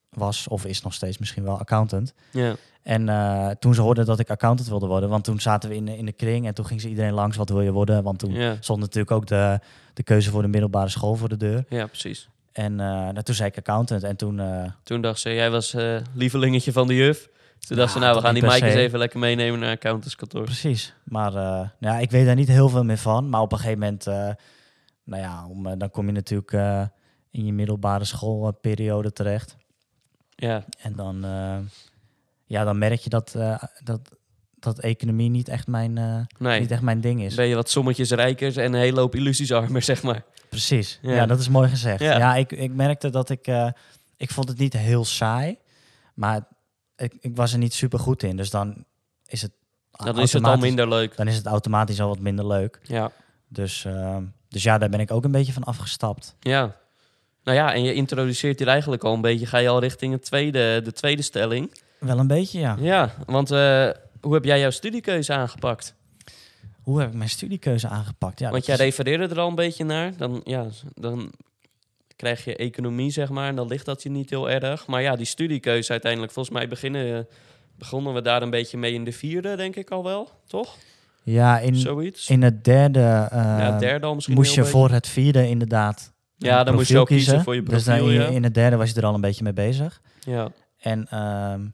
was, 0.10 0.48
of 0.48 0.66
is 0.66 0.82
nog 0.82 0.94
steeds 0.94 1.18
misschien 1.18 1.44
wel 1.44 1.60
accountant. 1.60 2.14
Ja, 2.32 2.56
En 2.82 3.58
toen 3.60 3.74
ze 3.74 3.82
hoorde 3.82 4.04
dat 4.06 4.20
ik 4.20 4.30
accountant 4.30 4.70
wilde 4.70 4.88
worden, 4.88 5.10
want 5.10 5.24
toen 5.24 5.40
zaten 5.40 5.70
we 5.70 5.76
in, 5.76 5.86
de- 5.86 5.98
in 5.98 6.06
de 6.06 6.12
kring 6.12 6.48
en 6.48 6.54
toen 6.54 6.66
ging 6.66 6.82
ze 6.82 6.90
iedereen 6.90 7.14
langs, 7.14 7.38
wat 7.38 7.50
wil 7.50 7.62
je 7.62 7.72
worden? 7.72 8.04
Want 8.04 8.20
toen 8.20 8.32
ja, 8.34 8.58
stond 8.60 8.80
natuurlijk 8.80 9.12
ook 9.12 9.28
de, 9.28 9.60
de 9.94 10.04
keuze 10.04 10.30
voor 10.30 10.42
de 10.42 10.48
middelbare 10.48 10.90
school 10.90 11.16
voor 11.16 11.30
de 11.30 11.38
deur. 11.38 11.66
ja, 11.70 11.86
precies. 11.86 12.30
En 12.52 12.76
nou, 12.76 13.22
toen 13.22 13.36
zei 13.36 13.50
ik 13.50 13.58
accountant 13.58 14.04
en 14.04 14.16
toen... 14.16 14.42
Toen 14.84 15.02
dacht 15.02 15.20
ze, 15.20 15.34
jij 15.34 15.52
was 15.52 15.76
lievelingetje 16.14 16.72
van 16.72 16.88
de 16.88 16.96
juf. 16.96 17.30
Toen 17.60 17.78
dacht 17.78 17.92
ze, 17.92 18.00
Ja, 18.00 18.04
nou, 18.06 18.16
we 18.18 18.22
gaan 18.22 18.34
die 18.34 18.44
eens 18.44 18.58
se. 18.58 18.80
even 18.80 19.00
lekker 19.00 19.20
meenemen 19.20 19.60
naar 19.60 19.72
accountantskantoor. 19.72 20.44
precies. 20.44 20.94
Maar 21.04 21.32
nou 21.32 21.70
ja, 21.80 21.98
ik 22.00 22.12
weet 22.12 22.26
daar 22.26 22.36
niet 22.36 22.48
heel 22.48 22.70
veel 22.70 22.84
meer 22.84 22.98
van. 22.98 23.30
Maar 23.30 23.42
op 23.42 23.52
een 23.52 23.58
gegeven 23.58 23.80
moment, 23.80 24.08
eh, 24.08 24.30
nou 25.04 25.22
ja, 25.22 25.48
om, 25.48 25.66
eh, 25.68 25.74
dan 25.78 25.90
kom 25.90 26.06
je 26.06 26.12
natuurlijk 26.12 26.52
in 27.32 27.46
je 27.46 27.54
middelbare 27.54 28.06
schoolperiode 28.06 29.12
terecht. 29.14 29.56
Ja, 30.36 30.64
En 30.82 30.96
dan, 30.96 31.26
ja, 32.46 32.64
dan 32.64 32.78
merk 32.78 33.00
je 33.00 33.10
dat, 33.10 33.36
dat, 33.84 34.02
dat 34.60 34.80
economie 34.80 35.30
niet 35.30 35.48
echt, 35.48 35.68
mijn, 35.68 35.94
nee. 36.38 36.60
niet 36.60 36.72
echt 36.72 36.82
mijn 36.82 37.02
ding 37.02 37.22
is. 37.24 37.36
Ben 37.36 37.46
je 37.48 37.56
wat 37.56 37.70
sommetjes 37.70 38.12
rijker 38.12 38.58
en 38.60 38.74
een 38.74 38.80
hele 38.80 39.00
hoop 39.00 39.16
illusies 39.16 39.52
armer, 39.52 39.82
zeg 39.92 40.04
maar. 40.04 40.24
Precies. 40.50 41.00
Ja. 41.02 41.14
Ja. 41.14 41.26
dat 41.26 41.40
is 41.40 41.50
mooi 41.50 41.70
gezegd. 41.70 42.00
Ja. 42.00 42.18
Ja, 42.18 42.36
ik, 42.36 42.52
ik 42.52 42.74
merkte 42.74 43.10
dat 43.10 43.30
ik... 43.30 43.48
ik 44.18 44.32
vond 44.32 44.48
het 44.50 44.58
niet 44.58 44.74
heel 44.74 45.06
saai, 45.06 45.58
maar 46.14 46.48
ik, 46.98 47.14
ik 47.20 47.36
was 47.36 47.52
er 47.52 47.58
niet 47.58 47.74
super 47.74 48.00
goed 48.00 48.24
in. 48.24 48.38
Dus 48.38 48.50
dan 48.50 48.86
is 49.28 49.42
het 49.42 49.52
Dan 49.92 50.20
is 50.20 50.34
het 50.34 50.44
al 50.44 50.58
minder 50.58 50.88
leuk. 50.90 51.18
Dan 51.18 51.28
is 51.28 51.36
het 51.36 51.46
automatisch 51.46 52.02
al 52.02 52.08
wat 52.08 52.20
minder 52.20 52.48
leuk. 52.48 52.80
Ja. 52.84 53.12
Dus, 53.48 53.86
eh, 53.86 54.18
dus 54.50 54.64
ja, 54.64 54.78
daar 54.78 54.90
ben 54.90 55.00
ik 55.00 55.12
ook 55.12 55.24
een 55.24 55.32
beetje 55.32 55.54
van 55.54 55.64
afgestapt. 55.64 56.36
Ja. 56.40 56.76
Nou 57.44 57.58
ja, 57.58 57.74
en 57.74 57.84
je 57.84 57.94
introduceert 57.94 58.60
hier 58.60 58.68
eigenlijk 58.68 59.04
al 59.04 59.14
een 59.14 59.22
beetje, 59.22 59.46
ga 59.46 59.58
je 59.58 59.68
al 59.70 59.80
richting 59.80 60.14
het 60.14 60.24
tweede, 60.24 60.82
de 60.84 60.92
tweede 60.92 61.22
stelling. 61.22 61.74
Wel 62.00 62.20
een 62.20 62.28
beetje, 62.28 62.60
ja. 62.60 62.76
Ja, 62.80 63.14
want 63.26 63.52
eh, 63.52 63.90
hoe 64.22 64.34
heb 64.34 64.44
jij 64.44 64.60
jouw 64.60 64.70
studiekeuze 64.70 65.34
aangepakt? 65.34 65.94
Hoe 66.82 67.00
heb 67.00 67.10
ik 67.10 67.16
mijn 67.16 67.30
studiekeuze 67.30 67.88
aangepakt? 67.88 68.40
Ja, 68.40 68.50
Want 68.52 68.66
jij 68.66 68.76
is- 68.76 68.82
refereerde 68.82 69.28
er 69.28 69.40
al 69.40 69.48
een 69.48 69.56
beetje 69.56 69.84
naar. 69.84 70.18
Dan, 70.18 70.42
ja, 70.44 70.66
dan 70.94 71.32
krijg 72.16 72.46
je 72.46 72.56
economie, 72.56 73.12
zeg 73.12 73.30
maar, 73.30 73.48
en 73.48 73.56
dan 73.56 73.68
ligt 73.68 73.86
dat 73.86 74.04
je 74.04 74.10
niet 74.10 74.30
heel 74.30 74.50
erg. 74.50 74.88
Maar 74.88 75.02
ja, 75.02 75.16
die 75.16 75.26
studiekeuze 75.26 75.92
uiteindelijk, 75.92 76.32
volgens 76.32 76.56
mij 76.56 76.68
beginnen, 76.68 77.28
begonnen 77.78 78.14
we 78.14 78.22
daar 78.22 78.42
een 78.42 78.50
beetje 78.50 78.78
mee 78.78 78.94
in 78.94 79.04
de 79.04 79.12
vierde, 79.12 79.56
denk 79.56 79.76
ik 79.76 79.90
al 79.90 80.04
wel, 80.04 80.30
toch? 80.48 80.78
ja, 81.26 81.60
in, 81.60 81.76
Zoiets. 81.76 82.30
in 82.30 82.42
het 82.42 82.64
derde, 82.64 83.00
ja, 83.00 83.78
derde 83.78 84.06
al 84.06 84.16
misschien 84.16 84.36
moest 84.36 84.54
je 84.54 84.62
beetje. 84.62 84.78
voor 84.78 84.90
het 84.90 85.08
vierde 85.08 85.48
inderdaad 85.48 86.14
Ja, 86.38 86.64
dan 86.64 86.76
moest 86.76 86.90
je 86.90 86.98
ook 86.98 87.08
kiezen 87.08 87.44
voor 87.44 87.56
je 87.56 87.64
Dus 87.64 87.84
dan 87.84 87.98
profiel, 87.98 88.14
in, 88.14 88.22
ja. 88.22 88.28
in 88.28 88.44
het 88.44 88.54
derde 88.54 88.76
was 88.76 88.90
je 88.90 88.96
er 88.96 89.06
al 89.06 89.14
een 89.14 89.22
beetje 89.22 89.44
mee 89.44 89.54
bezig. 89.54 90.02
Ja, 90.20 90.52
En 90.80 91.08
ehm, 91.10 91.68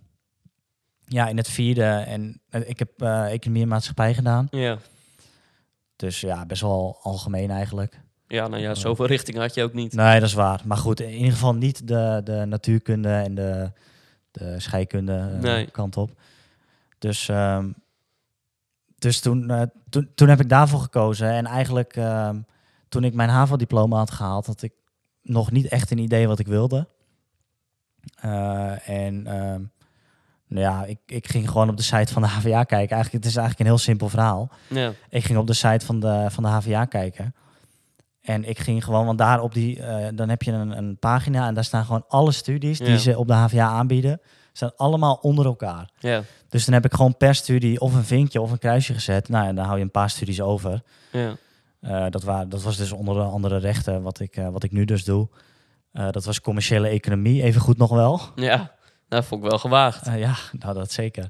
ja, 1.05 1.27
in 1.27 1.37
het 1.37 1.49
vierde, 1.49 1.83
en 1.83 2.41
eh, 2.49 2.69
ik 2.69 2.79
heb 2.79 2.89
eh, 2.97 3.33
economie 3.33 3.61
en 3.61 3.67
maatschappij 3.67 4.13
gedaan. 4.13 4.47
ja. 4.51 4.77
Dus 5.95 6.21
ja, 6.21 6.45
best 6.45 6.61
wel 6.61 6.99
algemeen 7.01 7.51
eigenlijk. 7.51 8.01
Ja, 8.31 8.47
nou 8.47 8.61
ja, 8.61 8.75
zoveel 8.75 9.05
richting 9.05 9.37
had 9.37 9.53
je 9.53 9.63
ook 9.63 9.73
niet. 9.73 9.93
Nee, 9.93 10.19
dat 10.19 10.27
is 10.29 10.33
waar. 10.35 10.61
Maar 10.65 10.77
goed, 10.77 10.99
in 10.99 11.09
ieder 11.13 11.31
geval 11.31 11.55
niet 11.55 11.87
de, 11.87 12.21
de 12.23 12.45
natuurkunde 12.45 13.09
en 13.09 13.35
de, 13.35 13.71
de 14.31 14.59
scheikunde 14.59 15.13
eh, 15.17 15.39
Nee. 15.39 15.65
kant 15.65 15.97
op. 15.97 16.11
Dus, 16.99 17.29
ehm, 17.29 17.69
dus 18.97 19.19
toen, 19.19 19.49
eh, 19.49 19.61
toen, 19.89 20.09
toen 20.15 20.27
heb 20.29 20.39
ik 20.39 20.49
daarvoor 20.49 20.79
gekozen. 20.79 21.29
En 21.29 21.45
eigenlijk, 21.45 21.95
ehm, 21.95 22.39
toen 22.89 23.03
ik 23.03 23.13
mijn 23.13 23.29
HAVO-diploma 23.29 23.97
had 23.97 24.11
gehaald, 24.11 24.45
had 24.45 24.61
ik 24.61 24.73
nog 25.21 25.51
niet 25.51 25.67
echt 25.67 25.91
een 25.91 25.97
idee 25.97 26.27
wat 26.27 26.39
ik 26.39 26.47
wilde. 26.47 26.87
Eh, 28.15 28.89
en 28.89 29.27
ehm, 29.27 29.61
nou 30.47 30.61
ja, 30.65 30.83
ik, 30.85 30.97
ik 31.05 31.27
ging 31.27 31.49
gewoon 31.49 31.69
op 31.69 31.77
de 31.77 31.83
site 31.83 32.13
van 32.13 32.21
de 32.21 32.27
HVA 32.27 32.63
kijken. 32.63 32.95
Eigenlijk, 32.95 33.11
het 33.11 33.25
is 33.25 33.35
eigenlijk 33.35 33.59
een 33.59 33.65
heel 33.75 33.77
simpel 33.83 34.09
verhaal. 34.09 34.51
Ja, 34.67 34.91
Ik 35.09 35.23
ging 35.23 35.37
op 35.39 35.47
de 35.47 35.53
site 35.53 35.85
van 35.85 35.99
de, 35.99 36.25
van 36.29 36.43
de 36.43 36.49
HVA 36.49 36.85
kijken. 36.85 37.35
En 38.21 38.49
ik 38.49 38.59
ging 38.59 38.83
gewoon, 38.83 39.05
want 39.05 39.17
daar 39.17 39.41
op 39.41 39.53
die, 39.53 39.83
eh, 39.83 40.07
dan 40.13 40.29
heb 40.29 40.41
je 40.43 40.51
een, 40.51 40.77
een 40.77 40.97
pagina 40.97 41.47
en 41.47 41.53
daar 41.53 41.63
staan 41.63 41.85
gewoon 41.85 42.05
alle 42.07 42.31
studies 42.31 42.77
die 42.77 42.87
ze 42.99 43.17
op 43.17 43.27
de 43.27 43.33
HVA 43.33 43.67
aanbieden. 43.67 44.21
Staan 44.53 44.71
allemaal 44.75 45.13
onder 45.21 45.45
elkaar. 45.45 45.89
ja, 45.99 46.23
Dus 46.49 46.65
dan 46.65 46.73
heb 46.73 46.85
ik 46.85 46.93
gewoon 46.93 47.17
per 47.17 47.35
studie 47.35 47.79
of 47.79 47.93
een 47.93 48.03
vinkje 48.03 48.41
of 48.41 48.51
een 48.51 48.57
kruisje 48.59 48.93
gezet. 48.93 49.29
Nou, 49.29 49.47
en 49.47 49.55
dan 49.55 49.65
hou 49.65 49.77
je 49.77 49.83
een 49.83 49.91
paar 49.91 50.09
studies 50.09 50.41
over. 50.41 50.81
ja. 51.11 51.35
Eh, 51.81 52.05
dat, 52.09 52.23
wa- 52.23 52.45
dat 52.45 52.61
was 52.63 52.77
dus 52.77 52.91
onder 52.91 53.21
andere 53.21 53.57
rechten, 53.57 54.01
wat 54.01 54.19
ik, 54.19 54.35
eh, 54.35 54.49
wat 54.49 54.63
ik 54.63 54.71
nu 54.71 54.85
dus 54.85 55.03
doe. 55.03 55.27
Dat 55.91 56.25
was 56.25 56.41
commerciële 56.41 56.87
economie, 56.87 57.43
even 57.43 57.61
goed 57.61 57.77
nog 57.77 57.89
wel. 57.89 58.21
Ja, 58.35 58.71
dat 59.07 59.25
vond 59.25 59.43
ik 59.43 59.49
wel 59.49 59.59
gewaagd. 59.59 60.05
Ja, 60.15 60.35
nou 60.59 60.73
dat 60.73 60.91
zeker. 60.91 61.29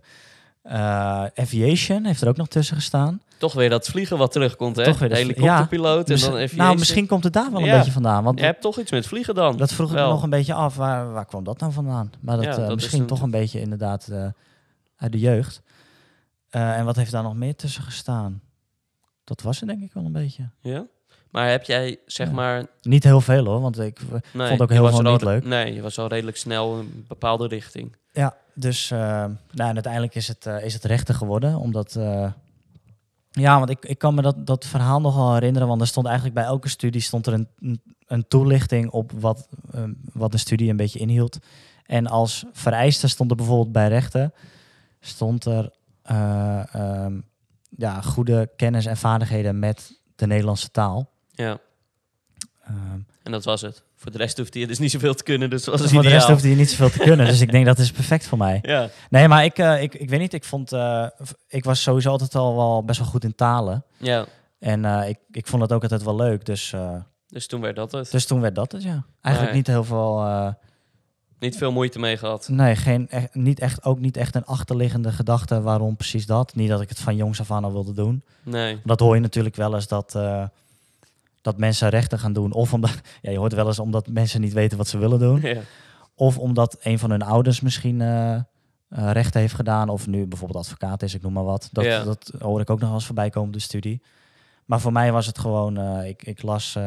Eh, 0.61 1.25
aviation 1.35 2.05
heeft 2.05 2.21
er 2.21 2.27
ook 2.27 2.37
nog 2.37 2.47
tussen 2.47 2.75
gestaan. 2.75 3.21
Toch 3.37 3.53
weer 3.53 3.69
dat 3.69 3.87
vliegen 3.87 4.17
wat 4.17 4.31
terugkomt, 4.31 4.75
hè? 4.75 4.83
Toch 4.83 4.99
weer 4.99 5.09
de 5.09 5.15
helikopterpiloot 5.15 6.05
en 6.09 6.13
Mis- 6.13 6.21
dan 6.23 6.47
nou, 6.57 6.77
misschien 6.77 7.07
komt 7.07 7.23
het 7.23 7.33
daar 7.33 7.51
wel 7.51 7.59
een 7.59 7.65
Ja. 7.65 7.77
beetje 7.77 7.91
vandaan. 7.91 8.23
Want 8.23 8.39
Je 8.39 8.45
hebt 8.45 8.61
toch 8.61 8.79
iets 8.79 8.91
met 8.91 9.07
vliegen 9.07 9.35
dan? 9.35 9.57
dat 9.57 9.73
vroeg 9.73 9.89
ik 9.89 9.95
me 9.95 10.01
nog 10.01 10.23
een 10.23 10.29
beetje 10.29 10.53
af. 10.53 10.75
Waar, 10.75 11.11
waar 11.11 11.25
kwam 11.25 11.43
dat 11.43 11.59
nou 11.59 11.71
vandaan? 11.71 12.11
Maar 12.19 12.35
dat, 12.35 12.45
Ja, 12.45 12.51
eh, 12.51 12.67
dat 12.67 12.75
misschien 12.75 13.01
een- 13.01 13.07
toch 13.07 13.21
een 13.21 13.31
beetje 13.31 13.59
inderdaad 13.59 14.07
eh, 14.07 14.25
uit 14.97 15.11
de 15.11 15.19
jeugd. 15.19 15.61
En 16.49 16.85
wat 16.85 16.95
heeft 16.95 17.11
daar 17.11 17.23
nog 17.23 17.35
meer 17.35 17.55
tussen 17.55 17.83
gestaan? 17.83 18.41
Dat 19.23 19.41
was 19.41 19.59
het 19.59 19.69
denk 19.69 19.81
ik 19.81 19.93
wel 19.93 20.05
een 20.05 20.11
beetje. 20.11 20.49
Ja? 20.59 20.85
Maar 21.31 21.49
heb 21.49 21.63
jij, 21.63 21.99
zeg 22.05 22.27
Ja. 22.27 22.33
maar... 22.33 22.65
Niet 22.81 23.03
heel 23.03 23.21
veel 23.21 23.45
hoor, 23.45 23.61
want 23.61 23.79
ik... 23.79 23.99
Nee, 24.33 24.47
Vond 24.47 24.61
ook 24.61 24.69
heel 24.69 24.87
veel 24.87 24.99
er 24.99 25.05
al- 25.05 25.11
niet 25.11 25.21
leuk. 25.21 25.45
Nee, 25.45 25.73
je 25.73 25.81
was 25.81 25.99
al 25.99 26.07
redelijk 26.07 26.37
snel 26.37 26.73
in 26.73 26.79
een 26.79 27.05
bepaalde 27.07 27.47
richting. 27.47 27.95
Ja, 28.11 28.35
dus 28.53 28.91
eh, 28.91 28.99
nou, 29.51 29.69
en 29.69 29.73
uiteindelijk 29.73 30.15
is 30.15 30.27
het, 30.27 30.45
eh, 30.45 30.63
is 30.63 30.73
het 30.73 30.83
rechter 30.83 31.15
geworden. 31.15 31.55
Omdat, 31.55 31.95
eh, 31.95 32.31
ja, 33.31 33.57
want 33.57 33.69
ik, 33.69 33.85
ik 33.85 33.97
kan 33.97 34.15
me 34.15 34.21
dat, 34.21 34.47
dat 34.47 34.65
verhaal 34.65 35.01
nog 35.01 35.15
wel 35.15 35.33
herinneren. 35.33 35.67
Want 35.67 35.81
er 35.81 35.87
stond 35.87 36.05
eigenlijk 36.05 36.35
bij 36.35 36.45
elke 36.45 36.69
studie 36.69 37.01
stond 37.01 37.27
er 37.27 37.33
een, 37.33 37.47
een, 37.59 37.81
een 38.07 38.27
toelichting 38.27 38.89
op 38.89 39.11
wat, 39.11 39.47
eh, 39.71 39.83
wat 40.13 40.31
de 40.31 40.37
studie 40.37 40.69
een 40.69 40.77
beetje 40.77 40.99
inhield. 40.99 41.37
En 41.85 42.07
als 42.07 42.45
vereiste 42.51 43.07
stond 43.07 43.29
er 43.29 43.37
bijvoorbeeld 43.37 43.71
bij 43.71 43.87
rechten, 43.87 44.33
stond 44.99 45.45
er 45.45 45.71
eh, 46.01 46.75
ehm, 46.75 47.19
ja, 47.69 48.01
goede 48.01 48.49
kennis 48.55 48.85
en 48.85 48.97
vaardigheden 48.97 49.59
met 49.59 49.99
de 50.15 50.27
Nederlandse 50.27 50.71
taal. 50.71 51.09
Ja, 51.31 51.59
Ehm, 52.71 52.99
en 53.23 53.31
dat 53.31 53.43
was 53.43 53.61
het. 53.61 53.83
Voor 54.01 54.11
de 54.11 54.17
rest 54.17 54.37
hoefde 54.37 54.59
je 54.59 54.67
dus 54.67 54.79
niet 54.79 54.91
zoveel 54.91 55.13
te 55.13 55.23
kunnen, 55.23 55.49
dus 55.49 55.63
dat 55.63 55.79
was 55.79 55.91
voor 55.91 56.01
de 56.01 56.09
rest 56.09 56.27
hoefde 56.27 56.49
je 56.49 56.55
niet 56.55 56.69
zoveel 56.69 56.89
te 56.89 56.97
kunnen. 56.99 57.25
Dus 57.25 57.41
ik 57.41 57.51
denk 57.51 57.65
dat 57.65 57.77
is 57.79 57.91
perfect 58.01 58.25
voor 58.27 58.37
mij. 58.37 58.59
Ja, 58.61 58.89
Nee, 59.09 59.27
maar 59.27 59.43
ik, 59.45 59.57
eh, 59.57 59.81
ik, 59.81 59.93
ik 59.95 60.09
weet 60.09 60.19
niet. 60.19 60.33
Ik 60.33 60.43
vond, 60.43 60.71
eh, 60.71 61.05
ik 61.47 61.63
was 61.63 61.81
sowieso 61.81 62.09
altijd 62.09 62.35
al 62.35 62.55
wel 62.55 62.83
best 62.83 62.99
wel 62.99 63.07
goed 63.07 63.23
in 63.23 63.35
talen. 63.35 63.83
ja, 63.97 64.25
En 64.59 64.85
eh, 64.85 65.09
ik, 65.09 65.17
ik 65.31 65.47
vond 65.47 65.61
het 65.61 65.71
ook 65.71 65.81
altijd 65.81 66.03
wel 66.03 66.15
leuk. 66.15 66.45
Dus, 66.45 66.73
dus 67.27 67.47
toen 67.47 67.61
werd 67.61 67.75
dat 67.75 67.91
het. 67.91 68.11
dus 68.11 68.25
toen 68.25 68.41
werd 68.41 68.55
dat 68.55 68.71
het, 68.71 68.83
ja. 68.83 69.05
Eigenlijk 69.21 69.53
Nee. 69.55 69.63
niet 69.63 69.67
heel 69.67 69.83
veel. 69.83 70.55
Niet 71.39 71.57
veel 71.57 71.71
moeite 71.71 71.99
mee 71.99 72.17
gehad. 72.17 72.47
nee, 72.49 72.75
geen, 72.75 73.09
echt, 73.09 73.35
niet 73.35 73.59
echt, 73.59 73.83
ook 73.83 73.99
niet 73.99 74.17
echt 74.17 74.35
een 74.35 74.45
achterliggende 74.45 75.11
gedachte 75.11 75.61
waarom 75.61 75.95
precies 75.95 76.25
dat. 76.25 76.55
Niet 76.55 76.69
dat 76.69 76.81
ik 76.81 76.89
het 76.89 76.99
van 76.99 77.15
jongs 77.15 77.39
af 77.39 77.51
aan 77.51 77.63
al 77.63 77.71
wilde 77.71 77.93
doen. 77.93 78.23
Nee, 78.43 78.79
Dat 78.83 78.99
hoor 78.99 79.15
je 79.15 79.21
natuurlijk 79.21 79.55
wel 79.55 79.73
eens 79.75 79.87
dat, 79.87 80.15
dat 81.41 81.57
mensen 81.57 81.89
rechten 81.89 82.19
gaan 82.19 82.33
doen. 82.33 82.51
Of 82.53 82.73
omdat, 82.73 82.91
ja, 83.21 83.31
je 83.31 83.37
hoort 83.37 83.53
wel 83.53 83.67
eens 83.67 83.79
omdat 83.79 84.07
mensen 84.07 84.41
niet 84.41 84.53
weten 84.53 84.77
wat 84.77 84.87
ze 84.87 84.97
willen 84.97 85.19
doen. 85.19 85.41
ja, 85.55 85.61
Of 86.15 86.37
omdat 86.37 86.77
een 86.79 86.99
van 86.99 87.09
hun 87.09 87.21
ouders 87.21 87.61
misschien 87.61 88.01
eh, 88.01 88.39
rechten 89.11 89.39
heeft 89.41 89.53
gedaan. 89.53 89.89
Of 89.89 90.07
nu 90.07 90.25
bijvoorbeeld 90.25 90.63
advocaat 90.65 91.01
is, 91.03 91.13
ik 91.13 91.21
noem 91.21 91.33
maar 91.33 91.43
wat. 91.43 91.69
Dat, 91.71 91.83
Ja. 91.83 92.03
dat 92.03 92.31
hoor 92.39 92.61
ik 92.61 92.69
ook 92.69 92.79
nog 92.79 92.87
wel 92.87 92.97
eens 92.97 93.05
voorbij 93.05 93.29
komen 93.29 93.47
op 93.47 93.53
de 93.53 93.59
studie. 93.61 94.01
Maar 94.65 94.79
voor 94.79 94.91
mij 94.91 95.11
was 95.11 95.25
het 95.25 95.39
gewoon, 95.39 95.77
eh, 95.77 96.07
ik, 96.07 96.23
ik, 96.23 96.41
las, 96.41 96.77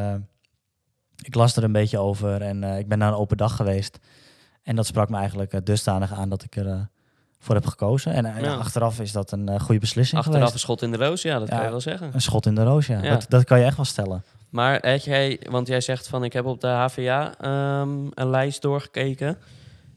ik 1.23 1.35
las 1.35 1.57
er 1.57 1.64
een 1.64 1.73
beetje 1.73 1.99
over. 1.99 2.43
En 2.43 2.62
ik 2.64 2.88
ben 2.88 2.99
naar 2.99 3.09
een 3.12 3.19
open 3.19 3.37
dag 3.37 3.57
geweest. 3.57 3.99
En 4.62 4.77
dat 4.77 4.87
sprak 4.87 5.09
me 5.09 5.17
eigenlijk 5.17 5.67
dusdanig 5.67 6.12
aan 6.12 6.29
dat 6.29 6.43
ik 6.43 6.57
er 6.57 6.88
voor 7.38 7.55
heb 7.55 7.67
gekozen. 7.67 8.12
En 8.12 8.43
Ja. 8.43 8.55
achteraf 8.55 9.01
is 9.01 9.12
dat 9.12 9.33
een 9.33 9.61
goede 9.61 9.81
beslissing 9.81 10.17
achteraf 10.19 10.35
geweest. 10.38 10.55
een 10.55 10.61
schot 10.61 10.83
in 10.83 10.90
de 10.90 10.97
roos, 10.97 11.23
ja, 11.23 11.38
dat 11.38 11.49
Ja. 11.49 11.55
kan 11.55 11.64
je 11.64 11.71
wel 11.71 11.81
zeggen. 11.81 12.11
Een 12.14 12.21
schot 12.21 12.47
in 12.47 12.55
de 12.55 12.62
roos, 12.64 12.87
ja. 12.87 13.03
Ja. 13.03 13.11
Dat, 13.11 13.27
dat 13.29 13.45
kan 13.45 13.59
je 13.59 13.64
echt 13.64 13.77
wel 13.77 13.85
stellen. 13.85 14.25
Maar 14.55 14.88
had 14.90 15.05
jij, 15.05 15.40
want 15.51 15.67
jij 15.69 15.81
zegt 15.81 16.09
van 16.09 16.25
ik 16.25 16.33
heb 16.33 16.45
op 16.45 16.61
de 16.61 16.67
HVA 16.67 17.35
ehm, 17.40 17.88
een 18.14 18.31
lijst 18.31 18.62
doorgekeken. 18.62 19.38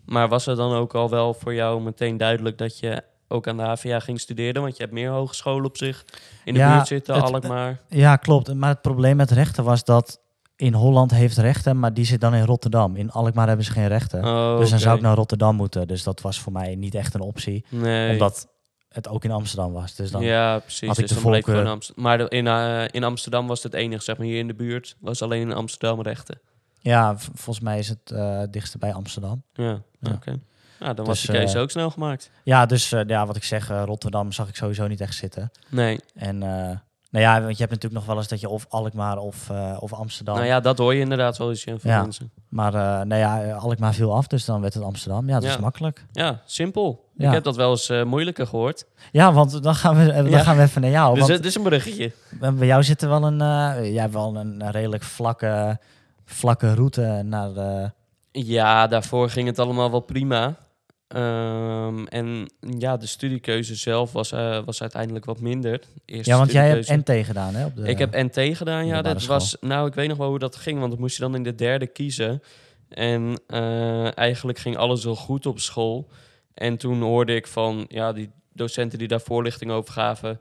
Maar 0.05 0.27
was 0.29 0.47
er 0.47 0.55
dan 0.55 0.73
ook 0.73 0.95
al 0.95 1.09
wel 1.09 1.33
voor 1.33 1.53
jou 1.53 1.81
meteen 1.81 2.17
duidelijk 2.17 2.57
dat 2.57 2.79
je 2.79 3.01
ook 3.27 3.47
aan 3.47 3.57
de 3.57 3.63
HVA 3.63 3.99
ging 3.99 4.19
studeren? 4.19 4.61
Want 4.61 4.77
je 4.77 4.83
hebt 4.83 4.93
meer 4.95 5.09
hogescholen 5.09 5.65
op 5.65 5.77
zich 5.77 6.05
in 6.43 6.53
de 6.53 6.59
Ja, 6.59 6.75
buurt 6.75 6.87
zitten, 6.87 7.15
het- 7.15 7.23
Alkmaar. 7.23 7.79
Ja, 7.87 8.15
klopt. 8.15 8.53
Maar 8.53 8.69
het 8.69 8.81
probleem 8.81 9.15
met 9.15 9.31
rechten 9.31 9.63
was 9.63 9.83
dat 9.83 10.19
in 10.55 10.73
Holland 10.73 11.11
heeft 11.11 11.37
rechten, 11.37 11.79
maar 11.79 11.93
die 11.93 12.05
zit 12.05 12.21
dan 12.21 12.33
in 12.35 12.45
Rotterdam. 12.45 12.95
In 12.95 13.11
Alkmaar 13.11 13.47
hebben 13.47 13.65
ze 13.65 13.71
geen 13.71 13.87
rechten. 13.87 14.25
Oh, 14.25 14.57
Dus 14.57 14.69
dan 14.69 14.79
zou 14.79 14.95
ik 14.95 15.01
naar 15.01 15.15
Rotterdam 15.15 15.55
moeten. 15.55 15.87
Dus 15.87 16.03
dat 16.03 16.21
was 16.21 16.39
voor 16.39 16.51
mij 16.51 16.75
niet 16.75 16.95
echt 16.95 17.13
een 17.13 17.21
optie. 17.21 17.65
Nee. 17.69 18.11
Omdat 18.11 18.47
het 18.89 19.07
ook 19.07 19.23
in 19.23 19.31
Amsterdam 19.31 19.71
was. 19.71 19.95
Dus 19.95 20.11
dan, 20.11 20.21
ja, 20.21 20.59
precies. 20.59 20.87
had 20.87 20.97
ik 20.97 21.07
Dus 21.07 21.17
de 21.17 21.21
dan 21.21 21.31
bleek 21.31 21.43
voorkeur. 21.43 21.61
gewoon 21.61 21.75
Amsterdam. 21.75 22.03
Maar 22.03 22.17
de- 22.17 22.27
in, 22.29 22.47
eh, 22.47 22.83
in 22.91 23.03
Amsterdam 23.03 23.47
was 23.47 23.63
het 23.63 23.73
enige, 23.73 24.03
zeg 24.03 24.17
maar 24.17 24.25
hier 24.27 24.37
in 24.39 24.47
de 24.47 24.53
buurt, 24.53 24.95
was 24.99 25.21
alleen 25.21 25.41
in 25.41 25.53
Amsterdam 25.53 26.01
rechten. 26.01 26.39
ja, 26.79 27.17
volgens 27.17 27.59
mij 27.59 27.79
is 27.79 27.89
het 27.89 28.13
dichtst 28.53 28.77
bij 28.77 28.93
Amsterdam. 28.93 29.43
Ja, 29.53 29.81
Ja. 29.99 30.11
oké. 30.11 30.39
Nou, 30.79 30.93
dan 30.93 31.05
was 31.05 31.17
Dus, 31.19 31.29
die 31.29 31.35
keuze 31.37 31.55
eh, 31.55 31.61
ook 31.61 31.71
snel 31.71 31.89
gemaakt. 31.89 32.31
Ja, 32.43 32.65
dus 32.65 32.89
ja, 33.07 33.25
wat 33.25 33.35
ik 33.35 33.43
zeg, 33.43 33.67
Rotterdam 33.67 34.31
zag 34.31 34.47
ik 34.47 34.55
sowieso 34.55 34.87
niet 34.87 35.01
echt 35.01 35.15
zitten. 35.15 35.51
Nee. 35.69 35.99
En 36.15 36.43
nou 37.17 37.29
ja, 37.29 37.41
want 37.41 37.51
je 37.57 37.63
hebt 37.63 37.71
natuurlijk 37.71 37.93
nog 37.93 38.05
wel 38.05 38.17
eens 38.17 38.27
dat 38.27 38.39
je 38.39 38.49
of 38.49 38.65
Alkmaar 38.69 39.17
of, 39.17 39.49
eh, 39.49 39.77
of 39.79 39.93
Amsterdam. 39.93 40.35
Nou 40.35 40.47
ja, 40.47 40.59
dat 40.59 40.77
hoor 40.77 40.93
je 40.93 40.99
inderdaad 40.99 41.37
wel 41.37 41.49
eens 41.49 41.63
ja, 41.63 41.77
van 41.77 41.91
Ja. 41.91 42.01
mensen. 42.01 42.31
Maar 42.49 42.73
eh, 42.73 42.81
nou 42.81 43.15
ja, 43.15 43.51
Alkmaar 43.53 43.93
viel 43.93 44.13
af, 44.15 44.27
dus 44.27 44.45
dan 44.45 44.61
werd 44.61 44.73
het 44.73 44.83
Amsterdam. 44.83 45.27
Ja, 45.27 45.33
dat 45.33 45.43
Ja. 45.43 45.49
is 45.49 45.57
makkelijk. 45.57 46.05
Ja, 46.11 46.41
simpel. 46.45 47.05
Ik 47.17 47.31
heb 47.31 47.43
dat 47.43 47.55
wel 47.55 47.69
eens 47.71 47.89
eh, 47.89 48.03
moeilijker 48.03 48.47
gehoord. 48.47 48.85
Ja, 49.11 49.33
want 49.33 49.63
dan 49.63 49.75
gaan 49.75 49.95
we, 49.95 50.11
eh, 50.11 50.31
dan 50.31 50.39
gaan 50.39 50.57
we 50.57 50.61
even 50.63 50.81
naar 50.81 50.89
jou. 50.89 51.15
dus 51.15 51.27
het 51.27 51.45
is 51.45 51.55
een 51.55 51.63
bruggetje. 51.63 52.11
Bij 52.39 52.67
jou 52.67 52.83
zit 52.83 53.01
er 53.01 53.09
wel 53.09 53.23
een, 53.23 53.41
eh, 53.41 53.93
jij 53.93 54.01
hebt 54.01 54.13
wel 54.13 54.35
een, 54.35 54.71
redelijk 54.71 55.03
vlakke, 55.03 55.79
vlakke 56.25 56.73
route 56.73 57.21
naar 57.25 57.49
Ja, 58.31 58.87
daarvoor 58.87 59.29
ging 59.29 59.47
het 59.47 59.59
allemaal 59.59 59.91
wel 59.91 59.99
prima. 59.99 60.55
Ehm, 61.07 62.05
en 62.05 62.49
ja, 62.77 62.97
de 62.97 63.07
studiekeuze 63.07 63.75
zelf 63.75 64.11
was, 64.11 64.31
eh, 64.31 64.59
was 64.65 64.81
uiteindelijk 64.81 65.25
wat 65.25 65.39
minder. 65.39 65.81
Eerste 66.05 66.31
Ja, 66.31 66.37
want 66.37 66.51
jij 66.51 66.69
hebt 66.69 66.87
NT 66.87 67.25
gedaan, 67.25 67.55
hè? 67.55 67.65
Op 67.65 67.75
de, 67.75 67.81
Ik 67.81 67.97
heb 67.97 68.15
NT 68.15 68.57
gedaan, 68.57 68.85
ja. 68.85 69.01
Dat 69.01 69.21
school. 69.21 69.37
was, 69.37 69.57
nou, 69.61 69.87
ik 69.87 69.93
weet 69.93 70.07
nog 70.07 70.17
wel 70.17 70.29
hoe 70.29 70.39
dat 70.39 70.55
ging, 70.55 70.79
want 70.79 70.91
dan 70.91 70.99
moest 70.99 71.15
je 71.15 71.21
dan 71.21 71.35
in 71.35 71.43
de 71.43 71.55
derde 71.55 71.87
kiezen. 71.87 72.41
En 72.89 73.41
eh, 73.47 74.17
eigenlijk 74.17 74.57
ging 74.57 74.77
alles 74.77 75.03
wel 75.03 75.15
goed 75.15 75.45
op 75.45 75.59
school. 75.59 76.09
En 76.53 76.77
toen 76.77 77.01
hoorde 77.01 77.35
ik 77.35 77.47
van, 77.47 77.85
ja, 77.87 78.13
die 78.13 78.29
docenten 78.53 78.99
die 78.99 79.07
daar 79.07 79.21
voorlichting 79.21 79.71
over 79.71 79.93
gaven, 79.93 80.39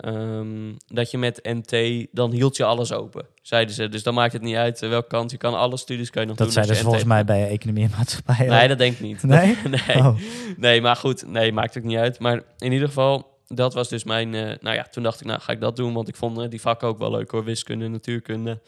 ehm, 0.00 0.72
dat 0.86 1.10
je 1.10 1.18
met 1.18 1.40
NT, 1.42 2.06
dan 2.12 2.32
hield 2.32 2.56
je 2.56 2.64
alles 2.64 2.92
open, 2.92 3.26
zeiden 3.42 3.74
ze. 3.74 3.88
Dus 3.88 4.02
dan 4.02 4.14
maakt 4.14 4.32
het 4.32 4.42
niet 4.42 4.56
uit 4.56 4.82
eh, 4.82 4.88
welke 4.88 5.08
kant, 5.08 5.30
je 5.30 5.36
kan 5.36 5.54
alle 5.54 5.76
studies 5.76 6.10
kan 6.10 6.22
je 6.22 6.28
nog 6.28 6.36
dat 6.36 6.46
doen. 6.46 6.54
zei 6.54 6.66
als 6.68 6.76
dus 6.76 6.84
je 6.84 6.90
volgens 6.90 7.12
mij 7.12 7.24
bij 7.24 7.48
Economie 7.48 7.84
en 7.84 7.90
Maatschappij. 7.96 8.46
Nee, 8.46 8.68
dat 8.68 8.78
denk 8.78 8.92
ik 8.92 9.00
niet. 9.00 9.22
Nee? 9.22 9.56
nee. 9.86 9.96
Oh. 9.96 10.16
nee, 10.56 10.80
maar 10.80 10.96
goed, 10.96 11.26
nee, 11.26 11.52
maakt 11.52 11.78
ook 11.78 11.84
niet 11.84 11.98
uit. 11.98 12.18
Maar 12.18 12.42
in 12.58 12.72
ieder 12.72 12.88
geval, 12.88 13.38
dat 13.46 13.74
was 13.74 13.88
dus 13.88 14.04
mijn... 14.04 14.34
eh, 14.34 14.56
nou 14.60 14.76
ja, 14.76 14.86
toen 14.90 15.02
dacht 15.02 15.20
ik, 15.20 15.26
nou 15.26 15.40
ga 15.40 15.52
ik 15.52 15.60
dat 15.60 15.76
doen, 15.76 15.92
want 15.94 16.08
ik 16.08 16.16
vond 16.16 16.38
eh, 16.38 16.48
die 16.48 16.60
vakken 16.60 16.88
ook 16.88 16.98
wel 16.98 17.10
leuk 17.10 17.30
hoor. 17.30 17.44
Wiskunde, 17.44 17.88
natuurkunde, 17.88 18.60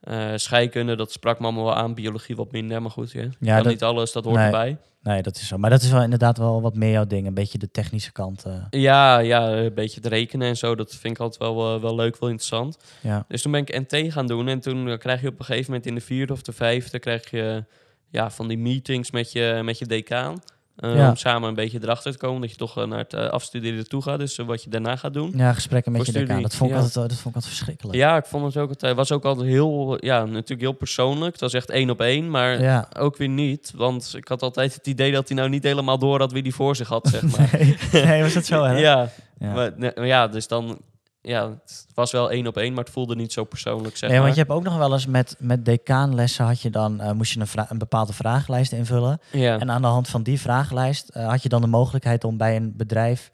eh, 0.00 0.32
scheikunde, 0.34 0.96
dat 0.96 1.12
sprak 1.12 1.38
me 1.38 1.44
allemaal 1.44 1.64
wel 1.64 1.74
aan. 1.74 1.94
Biologie 1.94 2.36
wat 2.36 2.52
minder, 2.52 2.82
maar 2.82 2.90
goed, 2.90 3.10
ja. 3.12 3.20
Ja, 3.40 3.54
kan 3.54 3.62
dat- 3.62 3.72
niet 3.72 3.82
alles, 3.82 4.12
dat 4.12 4.24
hoort 4.24 4.36
nee. 4.36 4.44
erbij. 4.44 4.76
Nee, 5.02 5.22
dat 5.22 5.36
is 5.36 5.46
zo. 5.48 5.58
Maar 5.58 5.70
dat 5.70 5.82
is 5.82 5.90
wel 5.90 6.02
inderdaad 6.02 6.38
wel 6.38 6.62
wat 6.62 6.74
meer 6.74 6.90
jouw 6.90 7.06
ding. 7.06 7.26
Een 7.26 7.34
beetje 7.34 7.58
de 7.58 7.70
technische 7.70 8.12
kant. 8.12 8.44
eh, 8.44 8.52
Ja, 8.70 9.18
ja, 9.18 9.48
een 9.52 9.74
beetje 9.74 10.00
het 10.00 10.06
rekenen 10.10 10.48
en 10.48 10.56
zo, 10.56 10.74
dat 10.74 10.94
vind 10.94 11.14
ik 11.14 11.20
altijd 11.20 11.42
wel, 11.42 11.74
eh, 11.74 11.80
wel 11.82 11.94
leuk, 11.94 12.18
wel 12.18 12.28
interessant. 12.28 12.76
ja. 13.00 13.24
Dus 13.28 13.42
toen 13.42 13.52
ben 13.52 13.60
ik 13.66 13.78
NT 13.90 14.12
gaan 14.12 14.26
doen 14.26 14.48
en 14.48 14.60
toen 14.60 14.98
krijg 14.98 15.20
je 15.20 15.28
op 15.28 15.38
een 15.38 15.44
gegeven 15.44 15.66
moment 15.70 15.86
in 15.88 15.94
de 15.94 16.00
vierde 16.00 16.32
of 16.32 16.42
de 16.42 16.52
vijfde 16.52 16.98
krijg 16.98 17.30
je 17.30 17.64
ja, 18.10 18.30
van 18.30 18.48
die 18.48 18.58
meetings 18.58 19.10
met 19.10 19.32
je, 19.32 19.60
met 19.64 19.78
je 19.78 19.86
decaan. 19.86 20.42
Eh, 20.78 20.94
Ja. 20.96 21.08
Om 21.08 21.16
samen 21.16 21.48
een 21.48 21.54
beetje 21.54 21.78
erachter 21.82 22.12
te 22.12 22.18
komen 22.18 22.40
dat 22.40 22.50
je 22.50 22.56
toch 22.56 22.78
eh, 22.78 22.84
naar 22.86 22.98
het 22.98 23.12
eh, 23.14 23.28
afstuderen 23.28 23.88
toe 23.88 24.02
gaat. 24.02 24.18
Dus 24.18 24.36
wat 24.36 24.62
je 24.62 24.70
daarna 24.70 24.96
gaat 24.96 25.14
doen. 25.14 25.32
ja, 25.36 25.52
gesprekken 25.52 25.92
met 25.92 26.06
je 26.06 26.12
Dat 26.12 26.54
vond 26.54 26.70
ik, 26.70 26.76
ja. 26.76 26.82
altijd, 26.82 27.08
dat 27.08 27.18
vond 27.18 27.18
ik 27.20 27.34
altijd 27.34 27.46
verschrikkelijk. 27.46 27.96
Ja, 27.98 28.16
ik 28.16 28.24
vond 28.24 28.44
het 28.44 28.56
ook 28.56 28.68
altijd. 28.68 28.96
was 28.96 29.12
ook 29.12 29.24
altijd 29.24 29.48
heel, 29.48 30.04
ja, 30.04 30.24
natuurlijk 30.24 30.60
heel 30.60 30.72
persoonlijk. 30.72 31.32
Het 31.32 31.40
was 31.40 31.52
echt 31.54 31.70
één 31.70 31.90
op 31.90 32.00
één, 32.00 32.30
maar 32.30 32.60
Ja. 32.60 32.88
ook 32.98 33.16
weer 33.16 33.28
niet. 33.28 33.72
Want 33.76 34.12
ik 34.16 34.28
had 34.28 34.42
altijd 34.42 34.74
het 34.74 34.86
idee 34.86 35.12
dat 35.12 35.28
hij 35.28 35.36
nou 35.36 35.48
niet 35.48 35.62
helemaal 35.62 35.98
door 35.98 36.18
had 36.20 36.32
wie 36.32 36.42
die 36.42 36.54
voor 36.54 36.76
zich 36.76 36.88
had, 36.88 37.08
zeg 37.08 37.22
maar. 37.36 37.50
Nee, 37.92 38.04
nee, 38.04 38.22
was 38.22 38.32
dat 38.32 38.46
zo? 38.46 38.62
Hè? 38.64 38.78
ja, 38.88 39.10
maar 39.38 40.06
ja, 40.06 40.28
dus 40.28 40.48
dan, 40.48 40.78
ja, 41.20 41.48
het 41.50 41.86
was 41.94 42.12
wel 42.12 42.30
één 42.30 42.46
op 42.46 42.56
één, 42.56 42.74
maar 42.74 42.84
het 42.84 42.92
voelde 42.92 43.16
niet 43.16 43.32
zo 43.32 43.44
persoonlijk, 43.44 43.96
zeg 43.96 44.10
Nee, 44.10 44.18
maar. 44.18 44.26
want 44.26 44.38
je 44.38 44.44
hebt 44.44 44.54
ook 44.54 44.64
nog 44.64 44.76
wel 44.76 44.92
eens 44.92 45.06
met, 45.06 45.36
met 45.38 45.64
decaanlessen 45.64 46.44
had 46.44 46.60
je 46.60 46.70
dan, 46.70 47.00
eh, 47.00 47.12
moest 47.12 47.32
je 47.32 47.40
een, 47.40 47.66
een 47.68 47.78
bepaalde 47.78 48.12
vragenlijst 48.12 48.72
invullen. 48.72 49.20
ja. 49.32 49.58
En 49.58 49.70
aan 49.70 49.82
de 49.82 49.88
hand 49.88 50.08
van 50.08 50.22
die 50.22 50.40
vragenlijst 50.40 51.08
eh, 51.08 51.28
had 51.28 51.42
je 51.42 51.48
dan 51.48 51.60
de 51.60 51.66
mogelijkheid 51.66 52.24
om 52.24 52.36
bij 52.36 52.56
een 52.56 52.72
bedrijf 52.76 53.30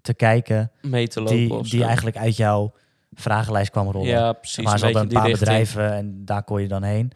te 0.00 0.14
kijken 0.14 0.70
mee 0.80 1.08
te 1.08 1.20
lopen 1.20 1.36
die, 1.36 1.62
die 1.62 1.84
eigenlijk 1.84 2.16
uit 2.16 2.36
jouw 2.36 2.72
vragenlijst 3.14 3.70
kwam 3.70 3.90
rollen. 3.90 4.08
Ja, 4.08 4.32
precies. 4.32 4.72
Een 4.72 4.78
ze 4.78 4.84
hadden 4.84 5.02
een 5.02 5.08
paar 5.08 5.30
bedrijven 5.30 5.92
en 5.92 6.24
daar 6.24 6.42
kon 6.42 6.62
je 6.62 6.68
dan 6.68 6.82
heen. 6.82 7.12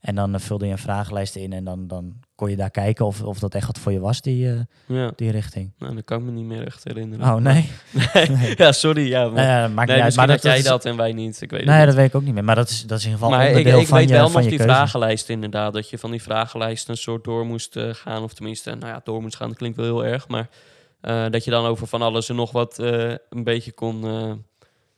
En 0.00 0.14
dan 0.14 0.34
eh, 0.34 0.40
vulde 0.40 0.66
je 0.66 0.72
een 0.72 0.78
vragenlijst 0.78 1.36
in 1.36 1.52
en 1.52 1.64
dan, 1.64 1.86
dan 1.86 2.14
kon 2.42 2.50
je 2.50 2.56
daar 2.56 2.70
kijken 2.70 3.06
of, 3.06 3.22
of 3.22 3.38
dat 3.38 3.54
echt 3.54 3.66
wat 3.66 3.78
voor 3.78 3.92
je 3.92 4.00
was, 4.00 4.20
die, 4.20 4.48
eh, 4.50 4.60
Ja, 4.86 5.12
die 5.16 5.30
richting. 5.30 5.72
nou, 5.78 5.94
dat 5.94 6.04
kan 6.04 6.18
ik 6.18 6.24
me 6.24 6.30
niet 6.30 6.44
meer 6.44 6.66
echt 6.66 6.84
herinneren. 6.84 7.34
Oh, 7.34 7.40
nee? 7.40 7.70
Nee. 8.28 8.54
ja, 8.56 8.72
sorry. 8.72 9.08
Ja, 9.08 9.24
maar, 9.24 9.32
Nou 9.34 9.46
ja, 9.46 9.68
maakt 9.68 9.88
nee, 9.88 9.96
niet 9.96 10.04
uit. 10.06 10.16
Maar 10.16 10.26
dat, 10.26 10.42
jij 10.42 10.58
is- 10.58 10.64
dat 10.64 10.84
en 10.84 10.96
wij 10.96 11.12
niet. 11.12 11.40
Ik 11.40 11.50
weet 11.50 11.64
Nee, 11.64 11.76
niet. 11.76 11.86
dat 11.86 11.94
weet 11.94 12.06
ik 12.08 12.14
ook 12.14 12.22
niet 12.22 12.34
meer. 12.34 12.44
Maar 12.44 12.54
dat 12.54 12.68
is, 12.68 12.86
dat 12.86 12.98
is 12.98 13.04
in 13.04 13.10
ieder 13.10 13.24
geval 13.24 13.38
maar 13.38 13.48
ik, 13.50 13.56
onderdeel 13.56 13.80
ik 13.80 13.86
van 13.86 13.98
weet 13.98 14.08
je, 14.08 14.14
wel 14.14 14.30
nog 14.30 14.40
die 14.40 14.48
keuze. 14.48 14.62
vragenlijst 14.64 15.28
inderdaad. 15.28 15.72
Dat 15.72 15.90
je 15.90 15.98
van 15.98 16.10
die 16.10 16.22
vragenlijst 16.22 16.88
een 16.88 16.96
soort 16.96 17.24
door 17.24 17.46
moest 17.46 17.76
eh, 17.76 17.88
gaan. 17.94 18.22
Of 18.22 18.32
tenminste, 18.34 18.70
nou 18.74 18.92
ja, 18.92 19.00
door 19.04 19.22
moest 19.22 19.36
gaan. 19.36 19.48
Dat 19.48 19.56
klinkt 19.56 19.76
wel 19.76 19.86
heel 19.86 20.04
erg. 20.04 20.28
Maar 20.28 20.48
eh, 21.00 21.24
dat 21.30 21.44
je 21.44 21.50
dan 21.50 21.64
over 21.66 21.86
van 21.86 22.02
alles 22.02 22.28
en 22.28 22.36
nog 22.36 22.52
wat 22.52 22.78
een 22.78 23.44
beetje 23.44 23.72
kon, 23.72 24.04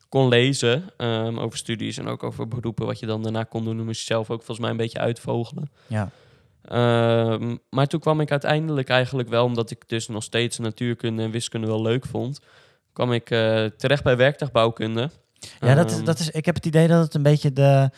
kon 0.08 0.28
lezen. 0.28 0.84
ehm, 0.96 1.38
over 1.38 1.58
studies 1.58 1.98
en 1.98 2.06
ook 2.08 2.22
over 2.22 2.48
beroepen. 2.48 2.86
Wat 2.86 2.98
je 2.98 3.06
dan 3.06 3.22
daarna 3.22 3.42
kon 3.44 3.64
doen. 3.64 3.76
Dan 3.76 3.86
moest 3.86 4.00
je 4.00 4.06
zelf 4.06 4.30
ook 4.30 4.36
volgens 4.36 4.58
mij 4.58 4.70
een 4.70 4.76
beetje 4.76 4.98
uitvogelen. 4.98 5.70
Ja. 5.86 6.10
Ehm, 6.64 7.56
maar 7.70 7.86
toen 7.86 8.00
kwam 8.00 8.20
ik 8.20 8.30
uiteindelijk 8.30 8.88
eigenlijk 8.88 9.28
wel, 9.28 9.44
omdat 9.44 9.70
ik 9.70 9.88
dus 9.88 10.08
nog 10.08 10.22
steeds 10.22 10.58
natuurkunde 10.58 11.22
en 11.22 11.30
wiskunde 11.30 11.66
wel 11.66 11.82
leuk 11.82 12.06
vond, 12.06 12.40
kwam 12.92 13.12
ik 13.12 13.30
eh, 13.30 13.64
terecht 13.64 14.02
bij 14.02 14.16
werktuigbouwkunde. 14.16 15.10
Ja, 15.60 15.74
dat 15.74 15.90
is, 15.90 15.96
Ehm, 15.96 16.04
dat 16.04 16.18
is, 16.18 16.30
ik 16.30 16.44
heb 16.44 16.54
het 16.54 16.66
idee 16.66 16.88
dat 16.88 17.04
het 17.04 17.14
een 17.14 17.22
beetje 17.22 17.52
de, 17.52 17.90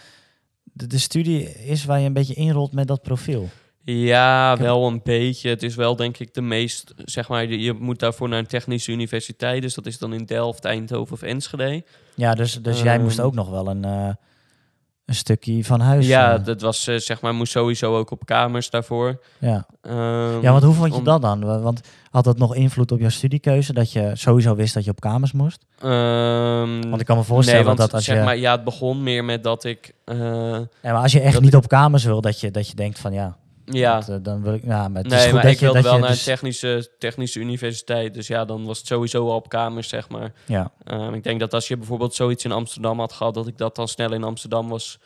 de, 0.63 0.87
de 0.87 0.99
studie 0.99 1.43
is 1.53 1.85
waar 1.85 2.01
je 2.01 2.07
een 2.07 2.13
beetje 2.13 2.35
inrolt 2.35 2.73
met 2.73 2.87
dat 2.89 3.03
profiel. 3.03 3.49
Ja, 3.85 4.57
wel 4.57 4.87
een 4.87 5.01
beetje. 5.05 5.49
Het 5.49 5.63
is 5.63 5.75
wel 5.75 5.97
denk 5.97 6.19
ik 6.19 6.35
de 6.35 6.41
meest, 6.41 6.95
zeg 6.97 7.29
maar, 7.29 7.47
je 7.47 7.73
moet 7.73 7.99
daarvoor 7.99 8.29
naar 8.29 8.39
een 8.39 8.47
technische 8.47 8.93
universiteit. 8.93 9.63
Dus 9.63 9.75
dat 9.75 9.87
is 9.87 9.99
dan 9.99 10.13
in 10.13 10.25
Delft, 10.25 10.65
Eindhoven 10.65 11.13
of 11.15 11.23
Enschede. 11.23 11.85
Ja, 12.15 12.35
dus, 12.35 12.63
dus 12.63 12.83
jij 12.83 12.99
moest 12.99 13.19
Ehm. 13.19 13.27
ook 13.27 13.35
nog 13.35 13.51
wel 13.51 13.67
een, 13.69 13.85
eh, 13.85 14.09
een 15.07 15.15
stukje 15.15 15.65
van 15.65 15.81
huis. 15.81 16.07
ja, 16.07 16.39
eh, 16.39 16.45
dat 16.45 16.61
was 16.61 16.87
eh, 16.87 16.97
zeg 16.97 17.21
maar, 17.21 17.35
moest 17.35 17.53
sowieso 17.53 17.97
ook 17.97 18.11
op 18.11 18.27
kamers 18.27 18.71
daarvoor. 18.71 19.21
ja. 19.39 19.67
Ehm, 19.83 20.41
ja, 20.43 20.51
want 20.53 20.63
hoe 20.65 20.75
vond 20.75 20.93
je 20.93 20.99
om- 20.99 21.05
dat 21.05 21.23
dan? 21.23 21.45
Wa- 21.45 21.59
Want 21.61 21.81
had 22.11 22.25
dat 22.25 22.39
nog 22.39 22.55
invloed 22.55 22.93
op 22.93 22.99
jouw 23.01 23.09
studiekeuze? 23.09 23.73
Dat 23.73 23.93
je 23.93 24.11
sowieso 24.15 24.55
wist 24.55 24.75
dat 24.75 24.85
je 24.85 24.91
op 24.91 25.01
kamers 25.01 25.33
moest? 25.33 25.65
ehm, 25.81 26.89
Want 26.89 27.01
ik 27.01 27.07
kan 27.07 27.17
me 27.17 27.23
voorstellen 27.23 27.59
nee, 27.61 27.69
want 27.69 27.79
dat 27.79 27.95
als 27.95 28.05
zeg 28.05 28.17
je... 28.19 28.23
maar, 28.25 28.37
ja, 28.37 28.53
het 28.53 28.65
begon 28.65 29.03
meer 29.03 29.25
met 29.25 29.43
dat 29.43 29.65
ik... 29.65 29.93
eh, 30.05 30.17
Ja, 30.19 30.67
maar 30.83 30.95
als 31.03 31.13
je 31.13 31.21
echt 31.21 31.41
niet 31.41 31.57
op 31.57 31.69
kamers 31.69 32.05
wil, 32.05 32.21
dat 32.21 32.41
je, 32.41 32.51
dat 32.51 32.69
je 32.69 32.75
denkt 32.75 32.99
van 32.99 33.13
ja, 33.13 33.37
ja, 33.75 34.01
dat, 34.01 34.09
eh, 34.09 34.17
dan 34.23 34.43
wil 34.43 34.55
ik... 34.55 34.65
Maar 34.65 34.91
het 34.93 35.07
is 35.07 35.13
nee, 35.13 35.23
goed 35.23 35.33
maar 35.33 35.43
dat 35.43 35.51
ik 35.53 35.59
je, 35.59 35.65
wilde 35.65 35.81
dat 35.83 35.91
wel 35.91 36.01
naar 36.01 36.09
dus- 36.09 36.19
een 36.19 36.33
technische, 36.33 36.91
technische 36.99 37.41
universiteit. 37.41 38.15
Dus 38.15 38.27
ja, 38.27 38.45
dan 38.45 38.65
was 38.65 38.79
het 38.79 38.87
sowieso 38.87 39.29
al 39.29 39.35
op 39.35 39.49
kamers, 39.49 39.89
zeg 39.89 40.09
maar. 40.09 40.33
Ja, 40.45 40.71
Ehm, 40.85 41.15
ik 41.15 41.23
denk 41.25 41.41
dat 41.41 41.55
als 41.55 41.69
je 41.69 41.77
bijvoorbeeld 41.77 42.15
zoiets 42.15 42.45
in 42.45 42.53
Amsterdam 42.53 42.99
had 42.99 43.13
gehad, 43.13 43.35
dat 43.35 43.47
ik 43.47 43.59
dat 43.59 43.77
dan 43.77 43.89
snel 43.89 44.13
in 44.13 44.25
Amsterdam 44.25 44.69
was 44.69 44.99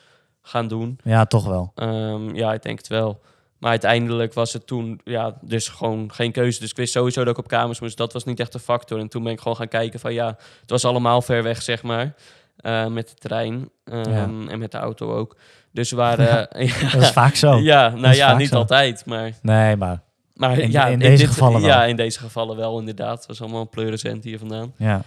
gaan 0.43 0.69
doen. 0.69 0.99
ja, 1.05 1.25
toch 1.25 1.47
wel. 1.47 1.73
Ehm, 1.75 2.35
ja, 2.35 2.53
ik 2.53 2.63
denk 2.63 2.79
het 2.79 2.89
wel. 2.89 3.21
Maar 3.59 3.71
uiteindelijk 3.71 4.35
was 4.35 4.53
het 4.53 4.67
toen, 4.67 5.01
ja, 5.05 5.39
dus 5.41 5.69
gewoon 5.69 6.13
geen 6.13 6.33
keuze. 6.33 6.61
Dus 6.61 6.71
ik 6.71 6.77
wist 6.77 6.93
sowieso 6.93 7.25
dat 7.25 7.33
ik 7.33 7.45
op 7.45 7.49
kamers 7.49 7.81
moest. 7.81 7.97
Dat 7.97 8.13
was 8.13 8.25
niet 8.25 8.41
echt 8.41 8.55
een 8.55 8.61
factor. 8.61 8.99
En 8.99 9.09
toen 9.09 9.23
ben 9.23 9.33
ik 9.33 9.41
gewoon 9.41 9.57
gaan 9.57 9.69
kijken 9.69 10.01
van, 10.01 10.13
ja, 10.13 10.27
het 10.61 10.71
was 10.71 10.85
allemaal 10.85 11.23
ver 11.23 11.43
weg, 11.43 11.63
zeg 11.63 11.83
maar. 11.83 12.15
Eh, 12.61 12.87
met 12.87 13.09
de 13.09 13.15
trein 13.15 13.69
ehm, 13.85 14.11
Ja. 14.11 14.23
en 14.49 14.59
met 14.59 14.73
de 14.73 14.79
auto 14.79 15.15
ook. 15.17 15.37
Dus 15.73 15.91
waren... 15.91 16.49
ja, 16.67 16.91
Dat 16.93 17.03
is 17.03 17.11
vaak 17.11 17.35
zo. 17.35 17.57
ja, 17.59 17.89
nou 17.89 18.15
ja, 18.15 18.37
niet 18.37 18.49
zo. 18.49 18.57
altijd, 18.57 19.05
maar... 19.07 19.33
Nee, 19.43 19.77
maar 19.77 20.03
Maar 20.35 20.59
In- 20.59 20.71
ja, 20.71 20.87
in 20.87 20.99
deze 20.99 21.17
dit- 21.17 21.27
gevallen 21.33 21.61
wel. 21.61 21.71
Ja, 21.71 21.85
in 21.85 21.97
deze 21.97 22.19
gevallen 22.19 22.57
wel, 22.57 22.79
inderdaad. 22.79 23.17
Het 23.19 23.27
was 23.27 23.41
allemaal 23.41 23.61
een 23.61 23.69
pleurisent 23.69 24.25
hier 24.25 24.39
vandaan. 24.39 24.73
ja. 24.77 25.03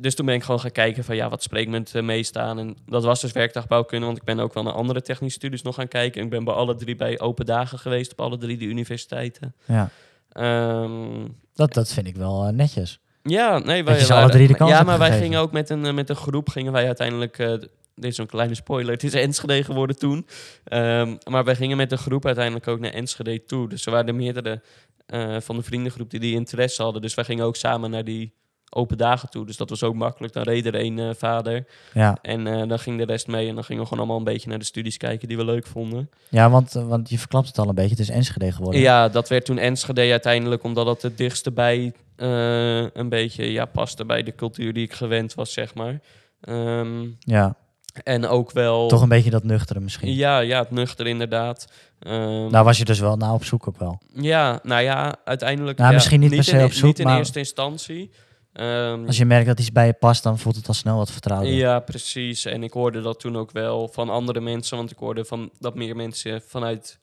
Dus 0.00 0.14
toen 0.14 0.26
ben 0.26 0.34
ik 0.34 0.42
gewoon 0.42 0.60
gaan 0.60 0.70
kijken 0.70 1.04
van 1.04 1.16
ja, 1.16 1.28
wat 1.28 1.42
spreekt 1.42 1.70
me 1.70 1.78
het 1.78 1.94
eh, 1.94 2.02
meest 2.02 2.36
aan. 2.36 2.58
En 2.58 2.76
dat 2.86 3.04
was 3.04 3.20
dus 3.20 3.32
werktuigbouwkunde, 3.32 4.06
want 4.06 4.18
ik 4.18 4.24
ben 4.24 4.40
ook 4.40 4.54
wel 4.54 4.62
naar 4.62 4.72
andere 4.72 5.02
technische 5.02 5.38
studies 5.38 5.62
nog 5.62 5.74
gaan 5.74 5.88
kijken. 5.88 6.22
Ik 6.22 6.30
ben 6.30 6.44
bij 6.44 6.54
alle 6.54 6.74
drie 6.74 6.96
bij 6.96 7.20
open 7.20 7.46
dagen 7.46 7.78
geweest, 7.78 8.12
op 8.12 8.20
alle 8.20 8.36
drie 8.38 8.56
de 8.58 8.64
universiteiten. 8.64 9.54
ja. 9.66 9.90
Ehm, 10.32 11.26
Dat, 11.54 11.72
dat 11.74 11.92
vind 11.92 12.06
ik 12.06 12.16
wel 12.16 12.44
eh, 12.46 12.52
netjes. 12.52 13.00
Ja, 13.22 13.58
nee, 13.58 13.84
wij 13.84 14.08
alle 14.08 14.30
drie 14.30 14.48
de 14.48 14.64
Ja, 14.64 14.82
maar 14.82 14.98
wij 14.98 15.18
gingen 15.18 15.40
ook 15.40 15.52
met 15.52 15.70
een, 15.70 15.86
eh, 15.86 15.94
met 15.94 16.08
een 16.08 16.16
groep, 16.16 16.48
gingen 16.48 16.72
wij 16.72 16.86
uiteindelijk... 16.86 17.38
eh, 17.38 17.54
dit 17.94 18.10
is 18.10 18.18
een 18.18 18.26
kleine 18.26 18.54
spoiler, 18.54 18.92
het 18.92 19.02
is 19.02 19.14
Enschede 19.14 19.64
geworden 19.64 19.98
toen. 19.98 20.26
Ehm, 20.64 21.16
maar 21.30 21.44
wij 21.44 21.54
gingen 21.56 21.76
met 21.76 21.92
een 21.92 21.98
groep 21.98 22.26
uiteindelijk 22.26 22.68
ook 22.68 22.80
naar 22.80 22.92
Enschede 22.92 23.44
toe. 23.44 23.68
Dus 23.68 23.86
er 23.86 23.92
waren 23.92 24.08
er 24.08 24.14
meerdere 24.14 24.62
eh, 25.06 25.36
van 25.40 25.56
de 25.56 25.62
vriendengroep 25.62 26.10
die 26.10 26.20
die 26.20 26.34
interesse 26.34 26.82
hadden. 26.82 27.02
Dus 27.02 27.14
wij 27.14 27.24
gingen 27.24 27.44
ook 27.44 27.56
samen 27.56 27.90
naar 27.90 28.04
die 28.04 28.32
open 28.70 28.96
dagen 28.96 29.28
toe. 29.30 29.46
Dus 29.46 29.56
dat 29.56 29.70
was 29.70 29.82
ook 29.82 29.94
makkelijk. 29.94 30.32
Dan 30.32 30.42
reed 30.42 30.66
er 30.66 30.74
één 30.74 30.98
eh, 30.98 31.10
vader 31.16 31.66
Ja, 31.94 32.18
en 32.22 32.46
eh, 32.46 32.68
dan 32.68 32.78
ging 32.78 32.98
de 32.98 33.04
rest 33.04 33.26
mee. 33.26 33.48
En 33.48 33.54
dan 33.54 33.64
gingen 33.64 33.82
we 33.82 33.88
gewoon 33.88 34.04
allemaal 34.04 34.26
een 34.26 34.32
beetje 34.32 34.48
naar 34.48 34.58
de 34.58 34.64
studies 34.64 34.96
kijken 34.96 35.28
die 35.28 35.36
we 35.36 35.44
leuk 35.44 35.66
vonden. 35.66 36.10
ja 36.28 36.50
want, 36.50 36.74
eh, 36.74 36.86
want 36.86 37.10
je 37.10 37.18
verklapt 37.18 37.46
het 37.46 37.58
al 37.58 37.68
een 37.68 37.74
beetje. 37.74 37.90
Het 37.90 37.98
is 37.98 38.08
Enschede 38.08 38.52
geworden. 38.52 38.80
Ja, 38.80 39.08
dat 39.08 39.28
werd 39.28 39.44
toen 39.44 39.58
Enschede 39.58 40.10
uiteindelijk, 40.10 40.62
omdat 40.62 40.86
het 40.86 41.02
het 41.02 41.16
dichtste 41.18 41.50
bij 41.52 41.92
een 42.92 43.08
beetje 43.08 43.52
ja, 43.52 43.64
paste 43.64 44.04
bij 44.04 44.22
de 44.22 44.34
cultuur 44.34 44.72
die 44.72 44.84
ik 44.84 44.92
gewend 44.92 45.34
was, 45.34 45.52
zeg 45.52 45.74
maar. 45.74 46.00
Ehm, 46.40 47.06
Ja, 47.18 47.56
en 48.04 48.26
ook 48.26 48.52
wel... 48.52 48.88
toch 48.88 49.02
een 49.02 49.08
beetje 49.08 49.30
dat 49.30 49.44
nuchtere 49.44 49.80
misschien. 49.80 50.14
Ja, 50.14 50.38
ja, 50.38 50.58
het 50.58 50.70
nuchter 50.70 51.06
inderdaad. 51.06 51.66
Ehm, 51.98 52.50
Daar 52.50 52.64
was 52.64 52.78
je 52.78 52.84
dus 52.84 52.98
wel 53.00 53.16
naar 53.16 53.32
op 53.32 53.44
zoek 53.44 53.68
ook 53.68 53.78
wel. 53.78 54.00
ja, 54.14 54.60
nou 54.62 54.82
ja, 54.82 55.16
uiteindelijk... 55.24 55.78
Nou, 55.78 55.88
ja, 55.90 55.94
misschien 55.96 56.20
niet 56.20 56.34
per 56.34 56.44
se 56.44 56.56
in, 56.58 56.64
op 56.64 56.72
zoek, 56.72 56.84
Niet 56.86 56.98
in 56.98 57.04
maar- 57.06 57.18
eerste 57.18 57.38
instantie. 57.38 58.10
Ehm, 58.58 59.06
Als 59.06 59.16
je 59.16 59.24
merkt 59.24 59.46
dat 59.46 59.58
iets 59.60 59.72
bij 59.72 59.86
je 59.86 59.92
past, 59.92 60.22
dan 60.22 60.38
voelt 60.38 60.56
het 60.56 60.68
al 60.68 60.74
snel 60.74 60.96
wat 60.96 61.10
vertrouwder. 61.10 61.52
Ja, 61.52 61.80
precies. 61.80 62.44
En 62.44 62.62
ik 62.62 62.72
hoorde 62.72 63.00
dat 63.00 63.20
toen 63.20 63.36
ook 63.36 63.50
wel 63.50 63.88
van 63.88 64.08
andere 64.08 64.40
mensen. 64.40 64.76
Want 64.76 64.90
ik 64.90 64.96
hoorde 64.98 65.24
van 65.24 65.50
dat 65.58 65.74
meer 65.74 65.96
mensen 65.96 66.42
vanuit 66.46 66.98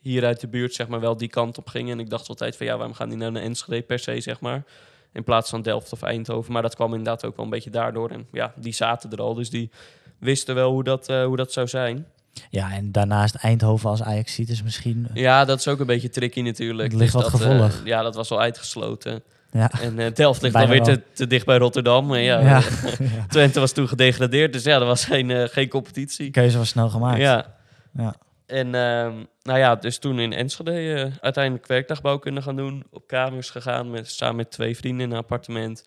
hier 0.00 0.24
uit 0.24 0.40
de 0.40 0.48
buurt, 0.48 0.74
zeg 0.74 0.88
maar, 0.88 1.00
wel 1.00 1.16
die 1.16 1.28
kant 1.28 1.58
op 1.58 1.68
gingen. 1.68 1.92
En 1.92 2.04
ik 2.04 2.10
dacht 2.10 2.28
altijd 2.28 2.56
van 2.56 2.66
ja, 2.66 2.76
waarom 2.76 2.94
gaan 2.94 3.08
die 3.08 3.18
nou 3.18 3.32
naar 3.32 3.42
Enschede 3.42 3.82
per 3.82 3.98
se, 3.98 4.20
zeg 4.20 4.40
maar. 4.40 4.64
In 5.12 5.24
plaats 5.24 5.50
van 5.50 5.62
Delft 5.62 5.92
of 5.92 6.02
Eindhoven. 6.02 6.52
Maar 6.52 6.62
dat 6.62 6.74
kwam 6.74 6.90
inderdaad 6.90 7.24
ook 7.24 7.36
wel 7.36 7.44
een 7.44 7.50
beetje 7.50 7.70
daardoor. 7.70 8.10
En 8.10 8.26
ja, 8.32 8.52
die 8.56 8.72
zaten 8.74 9.10
er 9.10 9.20
al. 9.20 9.34
Dus 9.34 9.50
die 9.50 9.70
wisten 10.18 10.54
wel 10.54 10.70
hoe 10.70 10.84
dat, 10.84 11.08
eh, 11.08 11.24
hoe 11.24 11.36
dat 11.36 11.52
zou 11.52 11.66
zijn. 11.68 12.06
Ja, 12.50 12.72
en 12.72 12.92
daarnaast 12.92 13.34
Eindhoven 13.34 13.90
als 13.90 14.02
Ajax 14.02 14.34
ziet 14.34 14.48
is 14.48 14.62
misschien... 14.62 15.08
Ja, 15.14 15.44
dat 15.44 15.58
is 15.58 15.68
ook 15.68 15.80
een 15.80 15.86
beetje 15.86 16.08
tricky 16.10 16.40
natuurlijk. 16.40 16.90
Het 16.92 17.00
ligt 17.00 17.12
Dus 17.12 17.22
wat 17.22 17.32
dat, 17.32 17.40
eh, 17.40 17.46
gevoelig. 17.46 17.80
ja, 17.84 18.02
dat 18.02 18.14
was 18.14 18.30
al 18.30 18.40
uitgesloten. 18.40 19.22
Ja, 19.50 19.70
En 19.80 20.12
Delft 20.14 20.42
ligt 20.42 20.54
Bijna 20.54 20.68
alweer 20.68 20.86
wel. 20.86 20.94
te, 20.94 21.02
te 21.12 21.26
dicht 21.26 21.46
bij 21.46 21.58
Rotterdam. 21.58 22.06
Maar 22.06 22.20
ja. 22.20 22.62
Twente 23.28 23.60
was 23.60 23.72
toen 23.72 23.88
gedegradeerd. 23.88 24.52
Dus 24.52 24.62
ja, 24.62 24.78
er 24.80 24.84
was 24.84 25.04
geen, 25.04 25.30
eh, 25.30 25.48
geen 25.48 25.68
competitie. 25.68 26.22
Die 26.22 26.30
keuze 26.30 26.58
was 26.58 26.68
snel 26.68 26.88
gemaakt. 26.88 27.18
Ja. 27.18 27.54
Ja. 27.92 28.14
En 28.46 28.74
ehm, 28.74 29.14
nou 29.42 29.58
ja, 29.58 29.76
dus 29.76 29.98
toen 29.98 30.18
in 30.18 30.32
Enschede 30.32 30.70
eh, 30.94 31.12
uiteindelijk 31.20 31.66
werkdagbouw 31.66 32.18
kunnen 32.18 32.42
gaan 32.42 32.56
doen. 32.56 32.84
Op 32.90 33.06
kamers 33.06 33.50
gegaan, 33.50 33.90
met, 33.90 34.10
samen 34.10 34.36
met 34.36 34.50
twee 34.50 34.76
vrienden 34.76 35.06
in 35.06 35.12
een 35.12 35.18
appartement. 35.18 35.84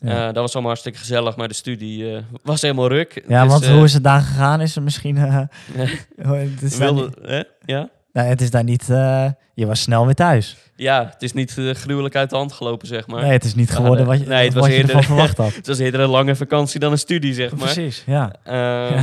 Ja. 0.00 0.26
Dat 0.26 0.42
was 0.42 0.52
allemaal 0.52 0.70
hartstikke 0.70 0.98
gezellig, 0.98 1.36
maar 1.36 1.48
de 1.48 1.54
studie 1.54 2.24
was 2.42 2.60
helemaal 2.62 2.88
ruk. 2.88 3.24
Ja, 3.28 3.42
Dus, 3.42 3.52
want 3.52 3.66
hoe 3.66 3.84
is 3.84 3.92
het 3.92 4.04
daar 4.04 4.20
gegaan? 4.20 4.60
Is 4.60 4.76
er 4.76 4.82
misschien... 4.82 5.14
daar 5.20 5.48
wilde, 6.78 7.12
hè? 7.22 7.42
Ja? 7.64 7.90
Nou, 8.12 8.28
het 8.28 8.40
is 8.40 8.50
daar 8.50 8.64
niet... 8.64 8.90
eh, 8.90 9.26
je 9.54 9.66
was 9.66 9.80
snel 9.80 10.04
weer 10.04 10.14
thuis. 10.14 10.56
ja, 10.76 11.08
het 11.12 11.22
is 11.22 11.32
niet 11.32 11.58
eh, 11.58 11.70
gruwelijk 11.70 12.16
uit 12.16 12.30
de 12.30 12.36
hand 12.36 12.52
gelopen, 12.52 12.86
zeg 12.88 13.06
maar. 13.06 13.22
nee, 13.22 13.32
het 13.32 13.44
is 13.44 13.54
niet 13.54 13.70
geworden 13.70 14.06
wat 14.06 14.20
je, 14.20 14.26
Nee, 14.26 14.44
het 14.44 14.54
was 14.54 14.62
wat 14.62 14.72
eerder- 14.72 14.86
ervan 14.90 15.02
verwacht 15.04 15.36
had. 15.36 15.54
Het 15.62 15.66
was 15.66 15.78
eerder 15.78 16.00
een 16.00 16.08
lange 16.08 16.36
vakantie 16.36 16.80
dan 16.80 16.92
een 16.92 16.98
studie, 16.98 17.34
zeg 17.34 17.50
maar. 17.50 17.58
Precies, 17.72 18.02
ja. 18.06 18.32
Ehm, 18.44 19.02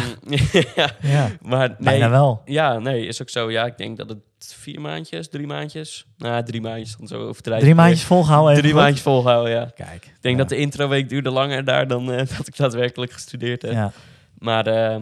ja. 0.75 0.89
ja. 1.15 1.29
maar 1.41 1.67
nee, 1.67 1.77
Bijna 1.79 2.09
wel. 2.09 2.41
Ja, 2.45 2.79
nee, 2.79 3.05
is 3.07 3.21
ook 3.21 3.29
zo. 3.29 3.51
Ja, 3.51 3.65
ik 3.65 3.77
denk 3.77 3.97
dat 3.97 4.09
het 4.09 4.19
vier 4.57 4.81
maandjes, 4.81 5.29
drie 5.29 5.47
maandjes. 5.47 6.05
Nou, 6.17 6.43
drie 6.43 6.61
maandjes, 6.61 6.95
dan 6.97 7.07
zo 7.07 7.27
overdrijven. 7.27 7.63
Drie 7.65 7.75
maandjes 7.75 8.03
volgehouden. 8.03 8.49
even 8.51 8.61
Drie 8.63 8.73
goed. 8.73 8.81
maandjes 8.83 9.03
volhouden, 9.03 9.51
ja. 9.53 9.71
Kijk. 9.75 10.05
Ik 10.05 10.17
denk 10.21 10.37
dat 10.37 10.49
de 10.49 10.57
introweek 10.57 11.09
duurde 11.09 11.29
langer 11.29 11.63
daar 11.65 11.87
dan 11.87 12.11
eh, 12.11 12.17
dat 12.37 12.47
ik 12.47 12.57
daadwerkelijk 12.57 13.11
gestudeerd 13.11 13.61
heb. 13.61 13.71
Ja. 13.71 13.91
Maar 14.37 14.67
ehm, 14.67 15.01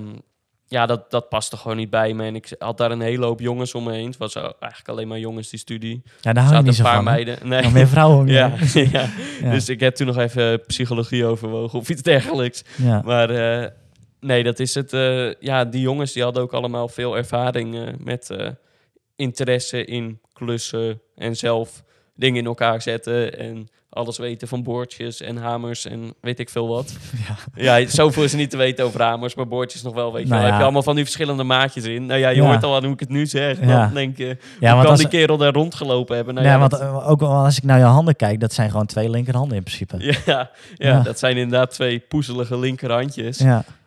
ja, 0.68 0.86
dat, 0.86 1.12
dat 1.12 1.30
paste 1.30 1.58
gewoon 1.58 1.78
niet 1.78 1.90
bij 1.90 2.14
me. 2.14 2.24
En 2.26 2.36
ik 2.36 2.56
had 2.60 2.78
daar 2.78 2.92
een 2.92 3.02
hele 3.02 3.26
hoop 3.26 3.40
jongens 3.40 3.76
om 3.76 3.84
me 3.84 3.92
heen. 3.92 4.08
Het 4.08 4.18
was 4.18 4.36
eigenlijk 4.36 4.88
alleen 4.90 5.08
maar 5.08 5.20
jongens, 5.20 5.50
die 5.50 5.60
studie. 5.60 6.02
ja, 6.22 6.34
daar 6.34 6.58
niet 6.58 6.68
een 6.68 6.74
zo 6.74 6.84
paar 6.84 6.96
van. 6.96 7.04
meiden. 7.04 7.38
Nee. 7.48 7.62
Nog 7.62 7.74
meer 7.74 7.88
vrouwen 7.88 8.28
ja, 8.40 8.50
heen. 8.56 8.90
ja. 9.00 9.10
Ja. 9.42 9.52
Dus 9.52 9.70
ik 9.70 9.80
heb 9.80 9.96
toen 9.96 10.08
nog 10.08 10.18
even 10.18 10.62
psychologie 10.66 11.26
overwogen 11.26 11.80
of 11.80 11.90
iets 11.90 12.02
dergelijks. 12.02 12.64
ja. 12.76 13.02
Maar 13.06 13.30
eh, 13.30 13.70
nee, 14.20 14.44
dat 14.44 14.60
is 14.60 14.74
het. 14.76 14.94
eh, 14.94 15.34
ja, 15.40 15.66
die 15.66 15.82
jongens 15.82 16.14
die 16.14 16.24
hadden 16.24 16.44
ook 16.44 16.54
allemaal 16.54 16.88
veel 16.88 17.18
ervaring 17.18 17.76
eh, 17.76 17.82
met 18.00 18.30
interesse 19.16 19.86
in 19.86 20.20
klussen 20.34 21.02
en 21.16 21.36
zelf 21.36 21.84
dingen 22.16 22.40
in 22.40 22.46
elkaar 22.46 22.82
zetten 22.82 23.38
en 23.40 23.68
alles 23.90 24.18
weten 24.18 24.48
van 24.48 24.64
boordjes 24.64 25.22
en 25.22 25.38
hamers 25.38 25.86
en 25.86 26.14
weet 26.22 26.40
ik 26.40 26.50
veel 26.50 26.68
wat. 26.68 26.96
Ja. 27.56 27.78
Ja, 27.80 27.88
zoveel 27.90 28.24
is 28.24 28.34
niet 28.34 28.50
te 28.50 28.58
weten 28.58 28.86
over 28.86 29.02
hamers, 29.02 29.36
maar 29.36 29.48
boordjes 29.48 29.82
nog 29.82 29.94
wel, 29.94 30.14
weet 30.14 30.24
je 30.28 30.30
Nou. 30.34 30.46
Heb 30.46 30.56
je 30.58 30.64
allemaal 30.64 30.84
van 30.84 30.96
die 30.96 31.04
verschillende 31.04 31.44
maatjes 31.44 31.84
in. 31.84 32.06
Nou 32.06 32.20
ja, 32.20 32.30
je 32.30 32.42
Ja. 32.42 32.48
hoort 32.48 32.64
al 32.64 32.76
aan 32.76 32.84
hoe 32.84 32.94
ik 32.94 33.00
het 33.00 33.10
nu 33.10 33.26
zeg. 33.26 33.60
Ja. 33.60 33.86
Dan 33.86 33.94
denk 33.94 34.18
je, 34.18 34.38
Ja, 34.60 34.70
want 34.72 34.82
kan 34.82 34.92
als, 34.92 35.00
die 35.00 35.08
kerel 35.10 35.38
daar 35.38 35.54
rondgelopen 35.54 36.16
hebben? 36.16 36.34
Nou 36.34 36.46
ja, 36.48 36.54
ja, 36.54 36.60
want 36.60 36.74
eh, 36.74 37.10
ook 37.10 37.22
als 37.22 37.58
ik 37.58 37.64
naar 37.64 37.78
je 37.80 37.84
handen 37.84 38.16
kijk, 38.16 38.40
dat 38.40 38.54
zijn 38.54 38.70
gewoon 38.72 38.86
twee 38.86 39.10
linkerhanden 39.10 39.58
in 39.58 39.64
principe. 39.64 39.98
ja, 40.26 40.50
ja, 40.76 41.00
dat 41.02 41.20
zijn 41.20 41.38
inderdaad 41.38 41.72
twee 41.72 42.00
poezelige 42.00 42.60
linkerhandjes 42.60 43.44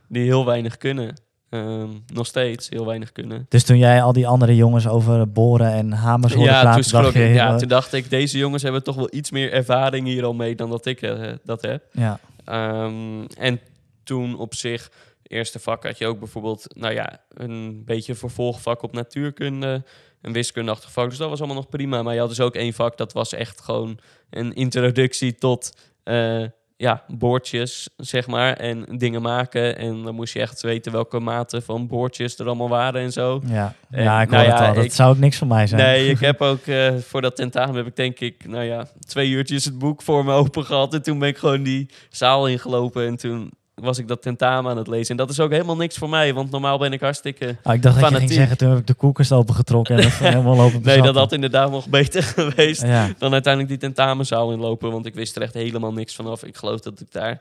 die 0.08 0.24
heel 0.24 0.44
weinig 0.46 0.76
kunnen. 0.76 1.14
Ehm, 1.50 1.88
nog 2.06 2.26
steeds 2.26 2.68
heel 2.68 2.86
weinig 2.86 3.12
kunnen. 3.12 3.46
Dus 3.48 3.64
toen 3.64 3.78
jij 3.78 4.02
al 4.02 4.12
die 4.12 4.26
andere 4.26 4.56
jongens 4.56 4.88
over 4.88 5.32
boren 5.32 5.72
en 5.72 5.92
hamers 5.92 6.34
hoorde 6.34 6.50
Ja, 6.50 6.62
dacht 6.62 6.90
je... 6.90 7.28
ik, 7.28 7.34
ja, 7.34 7.56
toen 7.56 7.68
dacht 7.68 7.92
ik, 7.92 8.10
deze 8.10 8.38
jongens 8.38 8.62
hebben 8.62 8.82
toch 8.82 8.96
wel 8.96 9.08
iets 9.10 9.30
meer 9.30 9.52
ervaring 9.52 10.06
hier 10.06 10.24
al 10.24 10.34
mee 10.34 10.54
dan 10.54 10.70
dat 10.70 10.86
ik 10.86 11.02
eh, 11.02 11.32
dat 11.44 11.62
heb. 11.62 11.84
ja. 11.92 12.20
Ehm, 12.44 13.24
en 13.38 13.60
toen 14.04 14.38
op 14.38 14.54
zich, 14.54 14.90
eerste 15.22 15.58
vak 15.58 15.84
had 15.84 15.98
je 15.98 16.06
ook 16.06 16.18
bijvoorbeeld, 16.18 16.66
nou 16.76 16.94
ja, 16.94 17.20
een 17.34 17.82
beetje 17.84 18.14
vervolgvak 18.14 18.82
op 18.82 18.92
natuurkunde, 18.92 19.84
een 20.22 20.32
wiskundeachtig 20.32 20.92
vak. 20.92 21.08
Dus 21.08 21.18
dat 21.18 21.28
was 21.28 21.38
allemaal 21.38 21.56
nog 21.56 21.68
prima. 21.68 22.02
Maar 22.02 22.14
je 22.14 22.20
had 22.20 22.28
dus 22.28 22.40
ook 22.40 22.54
één 22.54 22.72
vak, 22.72 22.96
dat 22.96 23.12
was 23.12 23.32
echt 23.32 23.60
gewoon 23.60 23.98
een 24.30 24.52
introductie 24.52 25.34
tot, 25.34 25.76
eh, 26.02 26.44
ja, 26.80 27.02
boordjes, 27.08 27.88
zeg 27.96 28.26
maar, 28.26 28.52
en 28.56 28.84
dingen 28.98 29.22
maken. 29.22 29.76
En 29.78 30.02
dan 30.02 30.14
moest 30.14 30.32
je 30.32 30.40
echt 30.40 30.60
weten 30.62 30.92
welke 30.92 31.18
maten 31.20 31.62
van 31.62 31.86
boordjes 31.86 32.38
er 32.38 32.46
allemaal 32.46 32.68
waren 32.68 33.00
en 33.02 33.12
zo. 33.12 33.40
Ja, 33.46 33.74
En, 33.90 34.02
ja 34.02 34.22
ik 34.22 34.30
nou 34.30 34.44
ja, 34.44 34.66
al. 34.68 34.74
Dat 34.74 34.84
ik- 34.84 34.92
zou 34.92 35.10
ook 35.10 35.18
niks 35.18 35.38
voor 35.38 35.46
mij 35.46 35.66
zijn. 35.66 35.80
Nee, 35.82 36.08
ik 36.08 36.20
heb 36.30 36.40
ook 36.40 36.66
eh, 36.66 36.94
voor 36.96 37.20
dat 37.20 37.36
tentamen 37.36 37.74
heb 37.74 37.86
ik 37.86 37.96
denk 37.96 38.20
ik, 38.20 38.46
nou 38.48 38.64
ja, 38.64 38.86
twee 39.06 39.28
uurtjes 39.30 39.64
het 39.64 39.78
boek 39.78 40.02
voor 40.02 40.24
me 40.24 40.32
open 40.32 40.64
gehad. 40.64 40.94
En 40.94 41.02
toen 41.02 41.18
ben 41.18 41.28
ik 41.28 41.38
gewoon 41.38 41.62
die 41.62 41.88
zaal 42.10 42.48
ingelopen 42.48 43.06
en 43.06 43.16
toen 43.16 43.50
was 43.80 43.98
ik 43.98 44.08
dat 44.08 44.22
tentamen 44.22 44.70
aan 44.70 44.76
het 44.76 44.86
lezen. 44.86 45.10
En 45.10 45.16
dat 45.16 45.30
is 45.30 45.40
ook 45.40 45.50
helemaal 45.50 45.76
niks 45.76 45.96
voor 45.96 46.08
mij, 46.08 46.34
want 46.34 46.50
normaal 46.50 46.78
ben 46.78 46.92
ik 46.92 47.00
hartstikke... 47.00 47.56
Oh, 47.62 47.74
ik 47.74 47.82
dacht 47.82 47.82
dat 47.82 47.94
je 47.94 48.00
ging 48.00 48.06
fanatiek. 48.12 48.32
zeggen, 48.32 48.56
toen 48.58 48.68
heb 48.68 48.78
ik 48.78 48.86
de 48.86 48.94
koelkast 48.94 49.32
opengetrokken 49.32 49.96
en 49.96 50.02
dat 50.02 50.12
helemaal 50.32 50.56
lopen 50.56 50.82
Nee, 50.82 51.02
dat 51.02 51.14
had 51.14 51.32
inderdaad 51.32 51.70
nog 51.70 51.88
beter 51.88 52.22
geweest 52.36 52.82
Ja, 52.82 53.08
dan 53.18 53.32
uiteindelijk 53.32 53.72
die 53.80 53.90
tentamenzaal 53.90 54.52
inlopen. 54.52 54.90
Want 54.92 55.06
ik 55.06 55.14
wist 55.14 55.36
er 55.36 55.42
echt 55.42 55.54
helemaal 55.54 55.92
niks 55.92 56.14
vanaf. 56.14 56.44
Ik 56.44 56.56
geloof 56.56 56.80
dat 56.80 57.00
ik 57.00 57.12
daar 57.12 57.40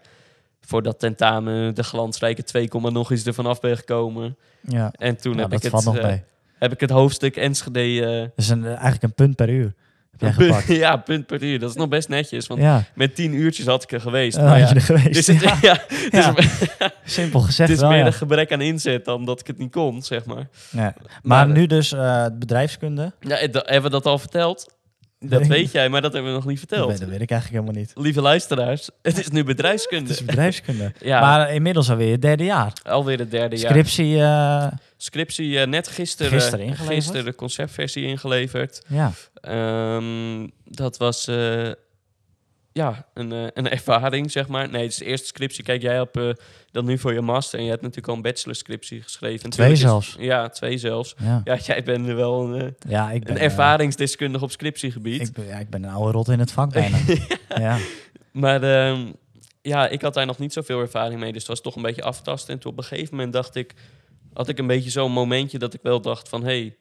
voor 0.61 0.81
dat 0.83 0.99
tentamen 0.99 1.75
de 1.75 1.83
glansrijke 1.83 2.43
2, 2.43 2.67
komma 2.67 2.89
nog 2.89 3.11
eens 3.11 3.25
ervan 3.25 3.45
af 3.45 3.59
ben 3.59 3.77
gekomen. 3.77 4.37
ja. 4.61 4.91
En 4.97 5.17
toen 5.17 5.37
heb, 5.37 5.49
dat 5.49 5.63
ik 5.63 5.69
valt 5.69 5.85
het, 5.85 5.93
nog 5.93 6.03
eh, 6.03 6.13
heb 6.59 6.71
ik 6.71 6.79
het 6.79 6.89
hoofdstuk 6.89 7.35
Enschede... 7.35 8.05
eh, 8.05 8.19
Dat 8.21 8.31
is 8.35 8.49
een, 8.49 8.65
eigenlijk 8.65 9.03
een 9.03 9.13
punt 9.13 9.35
per 9.35 9.49
uur. 9.49 9.73
Punt- 10.19 10.65
ja, 10.67 10.97
punt 10.97 11.25
per 11.25 11.43
uur. 11.43 11.59
Dat 11.59 11.69
is 11.69 11.75
nog 11.75 11.87
best 11.87 12.09
netjes, 12.09 12.47
want 12.47 12.61
Ja, 12.61 12.83
met 12.95 13.15
tien 13.15 13.33
uurtjes 13.33 13.65
had 13.65 13.83
ik 13.83 13.91
er 13.91 14.01
geweest. 14.01 14.37
maar 14.37 14.59
had 14.59 14.69
ja, 14.69 14.75
er 14.75 14.81
geweest. 14.81 15.13
dus 15.13 15.27
het, 15.27 15.61
ja, 15.61 15.81
Ja. 16.19 16.33
simpel 17.05 17.39
gezegd 17.39 17.69
het 17.69 17.77
is 17.77 17.83
wel, 17.83 17.89
meer 17.93 18.05
een 18.05 18.13
gebrek 18.13 18.51
aan 18.51 18.61
inzet 18.61 19.05
dan 19.05 19.25
dat 19.25 19.39
ik 19.39 19.47
het 19.47 19.57
niet 19.57 19.71
kon, 19.71 20.01
zeg 20.01 20.25
maar. 20.25 20.47
Ja. 20.69 20.81
Maar, 20.81 20.93
Maar, 21.21 21.47
nu 21.47 21.65
dus 21.67 21.93
eh, 21.93 22.25
bedrijfskunde. 22.33 23.11
Ja, 23.19 23.35
hebben 23.51 23.81
we 23.81 23.89
dat 23.89 24.05
al 24.05 24.19
verteld? 24.19 24.73
Dat 25.19 25.39
Nee. 25.39 25.49
weet 25.49 25.71
jij, 25.71 25.89
maar 25.89 26.01
dat 26.01 26.13
hebben 26.13 26.31
we 26.31 26.37
nog 26.37 26.47
niet 26.47 26.59
verteld. 26.59 26.89
weet, 26.89 26.99
dat 26.99 27.09
weet 27.09 27.21
ik 27.21 27.31
eigenlijk 27.31 27.61
helemaal 27.63 27.81
niet. 27.83 28.03
Lieve 28.03 28.21
luisteraars, 28.21 28.89
het 29.01 29.17
is 29.19 29.29
nu 29.29 29.43
bedrijfskunde. 29.43 30.09
Het 30.09 30.19
is 30.19 30.25
bedrijfskunde. 30.25 30.93
ja, 31.11 31.19
Maar 31.21 31.53
inmiddels 31.53 31.89
alweer 31.89 32.11
het 32.11 32.21
derde 32.21 32.43
jaar. 32.43 32.73
alweer 32.83 33.19
het 33.19 33.31
derde 33.31 33.55
jaar. 33.57 33.69
Scriptie, 33.71 34.21
eh, 34.21 34.67
Scriptie 34.97 35.59
eh, 35.59 35.67
net 35.67 35.87
gisteren, 35.87 36.31
Gisteren 36.31 36.65
ingeleverd? 36.65 36.95
gisteren 36.95 37.25
de 37.25 37.35
conceptversie 37.35 38.03
ingeleverd. 38.05 38.81
ja. 38.87 39.11
Ehm, 39.41 40.47
dat 40.65 40.97
was 40.97 41.27
eh, 41.27 41.69
ja, 42.71 43.05
een, 43.13 43.31
eh, 43.31 43.47
een 43.53 43.69
ervaring, 43.77 44.31
zeg 44.31 44.47
maar. 44.47 44.69
Nee, 44.69 44.81
het 44.81 44.91
is 44.91 44.97
de 44.97 45.05
eerste 45.05 45.27
scriptie. 45.27 45.63
Kijk, 45.63 45.81
jij 45.81 45.95
hebt 45.95 46.17
eh, 46.17 46.29
dat 46.71 46.83
nu 46.83 46.97
voor 46.97 47.13
je 47.13 47.21
master 47.21 47.59
en 47.59 47.65
je 47.65 47.69
hebt 47.69 47.81
natuurlijk 47.81 48.09
al 48.09 48.15
een 48.15 48.21
bachelorscriptie 48.21 49.01
geschreven. 49.01 49.49
Twee 49.49 49.75
zelfs. 49.75 50.15
Ja, 50.19 50.49
twee 50.49 50.77
zelfs. 50.77 51.15
Ja, 51.17 51.41
Ja, 51.43 51.55
jij 51.55 51.83
bent 51.83 52.07
er 52.07 52.15
wel 52.15 52.43
een, 52.43 52.61
eh, 52.61 52.91
ja 52.91 53.11
ik 53.11 53.23
ben... 53.23 53.35
een 53.35 53.41
ervaringsdeskundige 53.41 54.43
op 54.43 54.51
scriptiegebied. 54.51 55.21
ik, 55.21 55.33
ben, 55.33 55.45
ja, 55.45 55.57
ik 55.57 55.69
ben 55.69 55.83
een 55.83 55.89
oude 55.89 56.11
rot 56.11 56.27
in 56.27 56.39
het 56.39 56.51
vak 56.51 56.71
bijna. 56.71 56.97
ja. 57.55 57.77
Maar 58.31 58.63
ehm, 58.63 59.11
ja, 59.61 59.87
ik 59.87 60.01
had 60.01 60.13
daar 60.13 60.25
nog 60.25 60.39
niet 60.39 60.53
zoveel 60.53 60.79
ervaring 60.79 61.19
mee. 61.19 61.31
Dus 61.31 61.41
het 61.41 61.51
was 61.51 61.61
toch 61.61 61.75
een 61.75 61.81
beetje 61.81 62.03
aftasten. 62.03 62.53
En 62.53 62.59
toen 62.59 62.71
op 62.71 62.77
een 62.77 62.83
gegeven 62.83 63.15
moment 63.15 63.33
dacht 63.33 63.55
ik... 63.55 63.73
had 64.33 64.49
ik 64.49 64.57
een 64.57 64.67
beetje 64.67 64.89
zo'n 64.89 65.11
momentje 65.11 65.59
dat 65.59 65.73
ik 65.73 65.79
wel 65.83 66.01
dacht 66.01 66.29
van... 66.29 66.43
hey, 66.43 66.75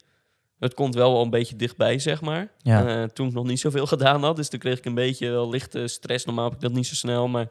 het 0.59 0.73
komt 0.73 0.95
wel 0.95 1.15
al 1.15 1.21
een 1.23 1.29
beetje 1.29 1.55
dichtbij, 1.55 1.99
zeg 1.99 2.21
maar. 2.21 2.51
Ja. 2.61 2.87
Eh, 2.87 3.03
toen 3.03 3.27
ik 3.27 3.33
nog 3.33 3.45
niet 3.45 3.59
zoveel 3.59 3.85
gedaan 3.95 4.23
had. 4.23 4.35
Dus 4.35 4.49
toen 4.49 4.59
kreeg 4.59 4.77
ik 4.77 4.85
een 4.85 4.93
beetje 4.93 5.29
wel 5.29 5.49
lichte 5.49 5.87
stress. 5.87 6.25
Normaal 6.25 6.45
heb 6.45 6.53
ik 6.53 6.61
dat 6.61 6.71
niet 6.71 6.87
zo 6.87 6.95
snel. 6.95 7.27
Maar 7.27 7.47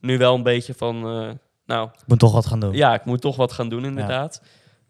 nu 0.00 0.18
wel 0.18 0.34
een 0.34 0.42
beetje 0.42 0.74
van... 0.74 0.96
eh, 0.96 1.30
nou, 1.66 1.88
Ik 1.94 2.06
moet 2.06 2.18
toch 2.18 2.32
wat 2.32 2.46
gaan 2.46 2.60
doen. 2.60 2.72
ja, 2.74 2.94
ik 2.94 3.04
moet 3.04 3.20
toch 3.20 3.36
wat 3.36 3.52
gaan 3.52 3.68
doen, 3.68 3.84
inderdaad. 3.84 4.42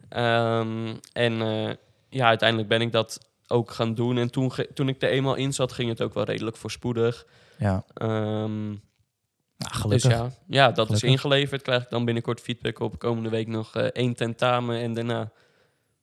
Ehm, 0.09 0.95
en 1.13 1.41
eh, 1.41 1.73
ja, 2.09 2.27
uiteindelijk 2.27 2.69
ben 2.69 2.81
ik 2.81 2.91
dat 2.91 3.27
ook 3.47 3.71
gaan 3.71 3.93
doen. 3.93 4.17
En 4.17 4.29
toen, 4.31 4.51
toen 4.73 4.87
ik 4.89 5.01
er 5.01 5.09
eenmaal 5.09 5.35
in 5.35 5.53
zat, 5.53 5.71
ging 5.71 5.89
het 5.89 6.01
ook 6.01 6.13
wel 6.13 6.23
redelijk 6.23 6.57
voorspoedig. 6.57 7.25
Ja. 7.57 7.83
Ehm, 7.93 8.67
Nou, 8.67 9.71
dus 9.71 9.81
gelukkig. 9.81 10.11
ja, 10.11 10.29
ja, 10.47 10.65
dat 10.65 10.73
Gelukkig. 10.85 10.95
is 10.95 11.03
ingeleverd. 11.03 11.61
Krijg 11.61 11.83
ik 11.83 11.89
dan 11.89 12.05
binnenkort 12.05 12.39
feedback 12.41 12.79
op. 12.79 12.99
Komende 12.99 13.29
week 13.29 13.47
nog 13.47 13.75
één 13.75 14.15
tentamen 14.15 14.79
en 14.79 14.93
daarna 14.93 15.31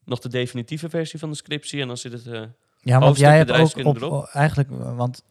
nog 0.07 0.19
de 0.19 0.29
definitieve 0.29 0.89
versie 0.89 1.19
van 1.19 1.31
de 1.31 1.37
scriptie. 1.37 1.81
En 1.81 1.87
dan 1.87 1.97
zit 1.97 2.13
het... 2.13 2.27
eh, 2.27 2.41
Ja, 2.81 2.99
want 2.99 3.19
jij 3.19 3.37
hebt 3.37 3.51
ook 3.51 3.85
op, 3.85 4.29
eigenlijk, 4.33 4.71
eh, 4.71 4.97
want 4.97 5.23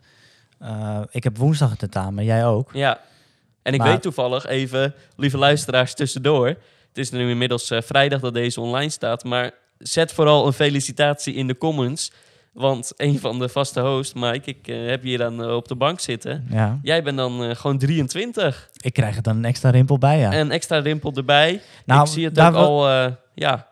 eh, 0.60 1.02
ik 1.12 1.24
heb 1.24 1.38
woensdag 1.38 1.72
een 1.72 1.78
tentamen, 1.78 2.24
jij 2.24 2.46
ook. 2.46 2.70
ja, 2.74 3.00
en 3.62 3.74
ik 3.74 3.80
Maar- 3.80 3.90
weet 3.90 4.02
toevallig 4.02 4.46
even, 4.46 4.94
lieve 5.16 5.38
luisteraars, 5.38 5.94
tussendoor. 5.94 6.48
Het 6.88 6.98
is 6.98 7.10
nu 7.12 7.30
inmiddels 7.30 7.72
vrijdag 7.76 8.20
dat 8.20 8.34
deze 8.34 8.62
online 8.62 8.90
staat. 8.90 9.24
Maar 9.24 9.52
zet 9.78 10.14
vooral 10.14 10.48
een 10.48 10.54
felicitatie 10.54 11.34
in 11.34 11.48
de 11.48 11.58
comments. 11.58 12.12
Want 12.54 12.94
een 12.98 13.20
van 13.20 13.40
de 13.40 13.50
vaste 13.50 13.80
hosts, 13.80 14.14
Mike, 14.14 14.50
ik 14.50 14.66
heb 14.66 15.02
hier 15.02 15.18
dan 15.18 15.52
op 15.52 15.68
de 15.68 15.76
bank 15.76 16.00
zitten. 16.00 16.48
Ja. 16.50 16.80
Jij 16.82 17.04
bent 17.04 17.18
dan 17.18 17.56
gewoon 17.56 17.78
23. 17.78 18.70
Ik 18.82 18.94
krijg 18.94 19.16
er 19.16 19.22
dan 19.22 19.38
een 19.38 19.46
extra 19.46 19.70
rimpel 19.70 19.98
bij, 19.98 20.20
ja. 20.20 20.32
En 20.32 20.40
een 20.40 20.52
extra 20.52 20.78
rimpel 20.80 21.12
erbij. 21.16 21.62
nou, 21.86 22.02
ik 22.02 22.08
zie 22.08 22.26
het 22.26 22.40
ook 22.40 22.54
al, 22.54 22.90
ja, 23.34 23.68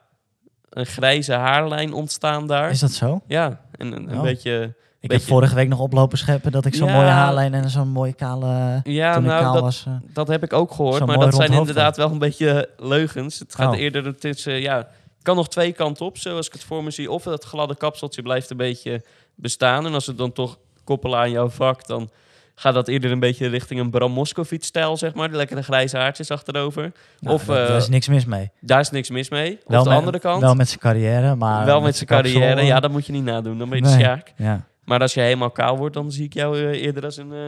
een 0.74 0.86
grijze 0.86 1.34
haarlijn 1.34 1.94
ontstaan 1.94 2.48
daar. 2.48 2.70
Is 2.70 2.80
dat 2.80 2.92
zo? 2.92 3.22
Ja, 3.28 3.60
en 3.78 3.92
een, 3.92 4.10
een 4.12 4.18
Oh. 4.18 4.22
beetje... 4.22 4.74
Ik 5.00 5.10
Beetje- 5.10 5.26
heb 5.26 5.34
vorige 5.36 5.56
week 5.56 5.68
nog 5.68 5.80
oplopen 5.80 6.18
scheppen 6.18 6.52
dat 6.52 6.66
ik 6.66 6.76
zo'n 6.76 6.88
Ja. 6.88 6.94
mooie 6.96 7.08
haarlijn 7.08 7.54
en 7.54 7.70
zo'n 7.70 7.88
mooie 7.90 8.14
kale... 8.14 8.80
Ja, 8.84 9.14
toen 9.14 9.24
ik 9.24 9.30
nou, 9.30 9.42
kaal 9.44 9.54
dat, 9.54 9.62
was. 9.62 9.84
eh. 9.88 9.94
dat 10.14 10.28
heb 10.28 10.44
ik 10.44 10.54
ook 10.54 10.72
gehoord. 10.72 11.06
Maar 11.06 11.20
dat 11.20 11.36
zijn 11.36 11.52
inderdaad 11.54 11.98
wel 11.98 12.12
een 12.12 12.18
beetje 12.20 12.70
leugens. 12.78 13.40
Het 13.40 13.56
gaat 13.56 13.74
Oh. 13.74 13.80
eerder 13.80 14.18
tussen, 14.18 14.62
ja, 14.62 14.88
kan 15.22 15.36
nog 15.36 15.50
twee 15.50 15.72
kanten 15.72 16.06
op, 16.06 16.18
zoals 16.18 16.48
ik 16.48 16.54
het 16.54 16.64
voor 16.64 16.84
me 16.84 16.92
zie. 16.92 17.12
Of 17.12 17.24
dat 17.24 17.44
gladde 17.44 17.76
kapseltje 17.76 18.22
blijft 18.22 18.50
een 18.50 18.58
beetje 18.58 19.04
bestaan. 19.36 19.86
En 19.86 19.94
als 19.94 20.06
het 20.06 20.18
dan 20.18 20.32
toch 20.32 20.58
koppelen 20.84 21.20
aan 21.20 21.32
jouw 21.32 21.50
vak, 21.50 21.88
dan 21.88 22.10
gaat 22.56 22.74
dat 22.74 22.88
eerder 22.88 23.12
een 23.12 23.20
beetje 23.20 23.48
richting 23.48 23.80
een 23.80 23.90
Bram 23.90 24.12
Moskowitz-stijl, 24.12 24.98
zeg 24.98 25.14
maar. 25.14 25.30
De 25.32 25.36
lekkere 25.38 25.64
grijze 25.64 25.98
haartjes 25.98 26.32
achterover. 26.32 26.92
Nou, 27.20 27.36
of, 27.36 27.46
daar- 27.46 27.58
daar 27.58 27.70
eh, 27.70 27.76
is 27.76 27.88
niks 27.90 28.08
mis 28.08 28.26
mee. 28.26 28.52
Daar 28.60 28.80
is 28.80 28.90
niks 28.90 29.10
mis 29.10 29.30
mee. 29.30 29.60
Wel 29.68 29.84
de 29.84 29.90
met- 29.90 29.98
andere 29.98 30.20
kant, 30.20 30.42
Wel 30.42 30.56
met 30.56 30.68
zijn 30.68 30.80
carrière, 30.80 31.36
maar... 31.36 31.66
wel 31.66 31.82
met 31.82 31.96
zijn 31.96 32.08
carrière. 32.08 32.62
eh, 32.62 32.68
Ja, 32.68 32.80
dat 32.80 32.92
moet 32.92 33.06
je 33.06 33.12
niet 33.12 33.24
nadoen. 33.24 33.58
Dan 33.58 33.70
ben 33.70 33.78
je 33.78 33.84
de 33.84 33.90
Nee. 33.90 34.00
Sjaak. 34.00 34.34
Ja. 34.38 34.66
Maar 34.84 35.00
als 35.00 35.14
je 35.14 35.20
helemaal 35.22 35.52
kaal 35.52 35.78
wordt, 35.78 35.94
dan 35.94 36.12
zie 36.12 36.26
ik 36.26 36.34
jou 36.34 36.58
eh, 36.60 36.82
eerder 36.84 37.06
als 37.06 37.18
een 37.18 37.32
eh 37.34 37.40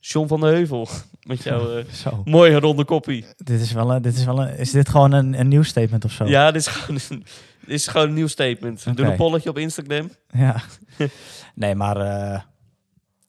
John 0.00 0.28
van 0.28 0.40
de 0.40 0.46
Heuvel. 0.46 0.88
Met 1.22 1.42
jouw 1.42 1.76
eh, 1.78 1.84
mooie 2.24 2.58
ronde 2.58 2.84
koppie. 2.84 3.24
Dit 3.36 3.60
is 3.60 3.72
wel 3.72 3.92
een, 3.94 4.02
dit 4.02 4.16
is 4.16 4.24
wel 4.24 4.40
een, 4.42 4.56
is 4.58 4.70
dit 4.70 4.88
gewoon 4.88 5.12
een, 5.12 5.40
een 5.40 5.48
nieuw 5.48 5.62
statement 5.62 6.04
of 6.04 6.12
zo? 6.12 6.24
Ja, 6.24 6.50
dit 6.50 6.60
is 6.60 6.66
gewoon 6.74 7.00
een, 7.08 7.24
dit 7.60 7.74
is 7.74 7.86
gewoon 7.86 8.08
een 8.08 8.14
nieuw 8.14 8.26
statement. 8.26 8.96
Doe 8.96 9.06
een 9.06 9.16
polletje 9.16 9.48
op 9.48 9.58
Instagram. 9.58 10.10
Ja. 10.30 10.56
nee, 11.54 11.74
maar... 11.74 11.96
eh, 11.96 12.40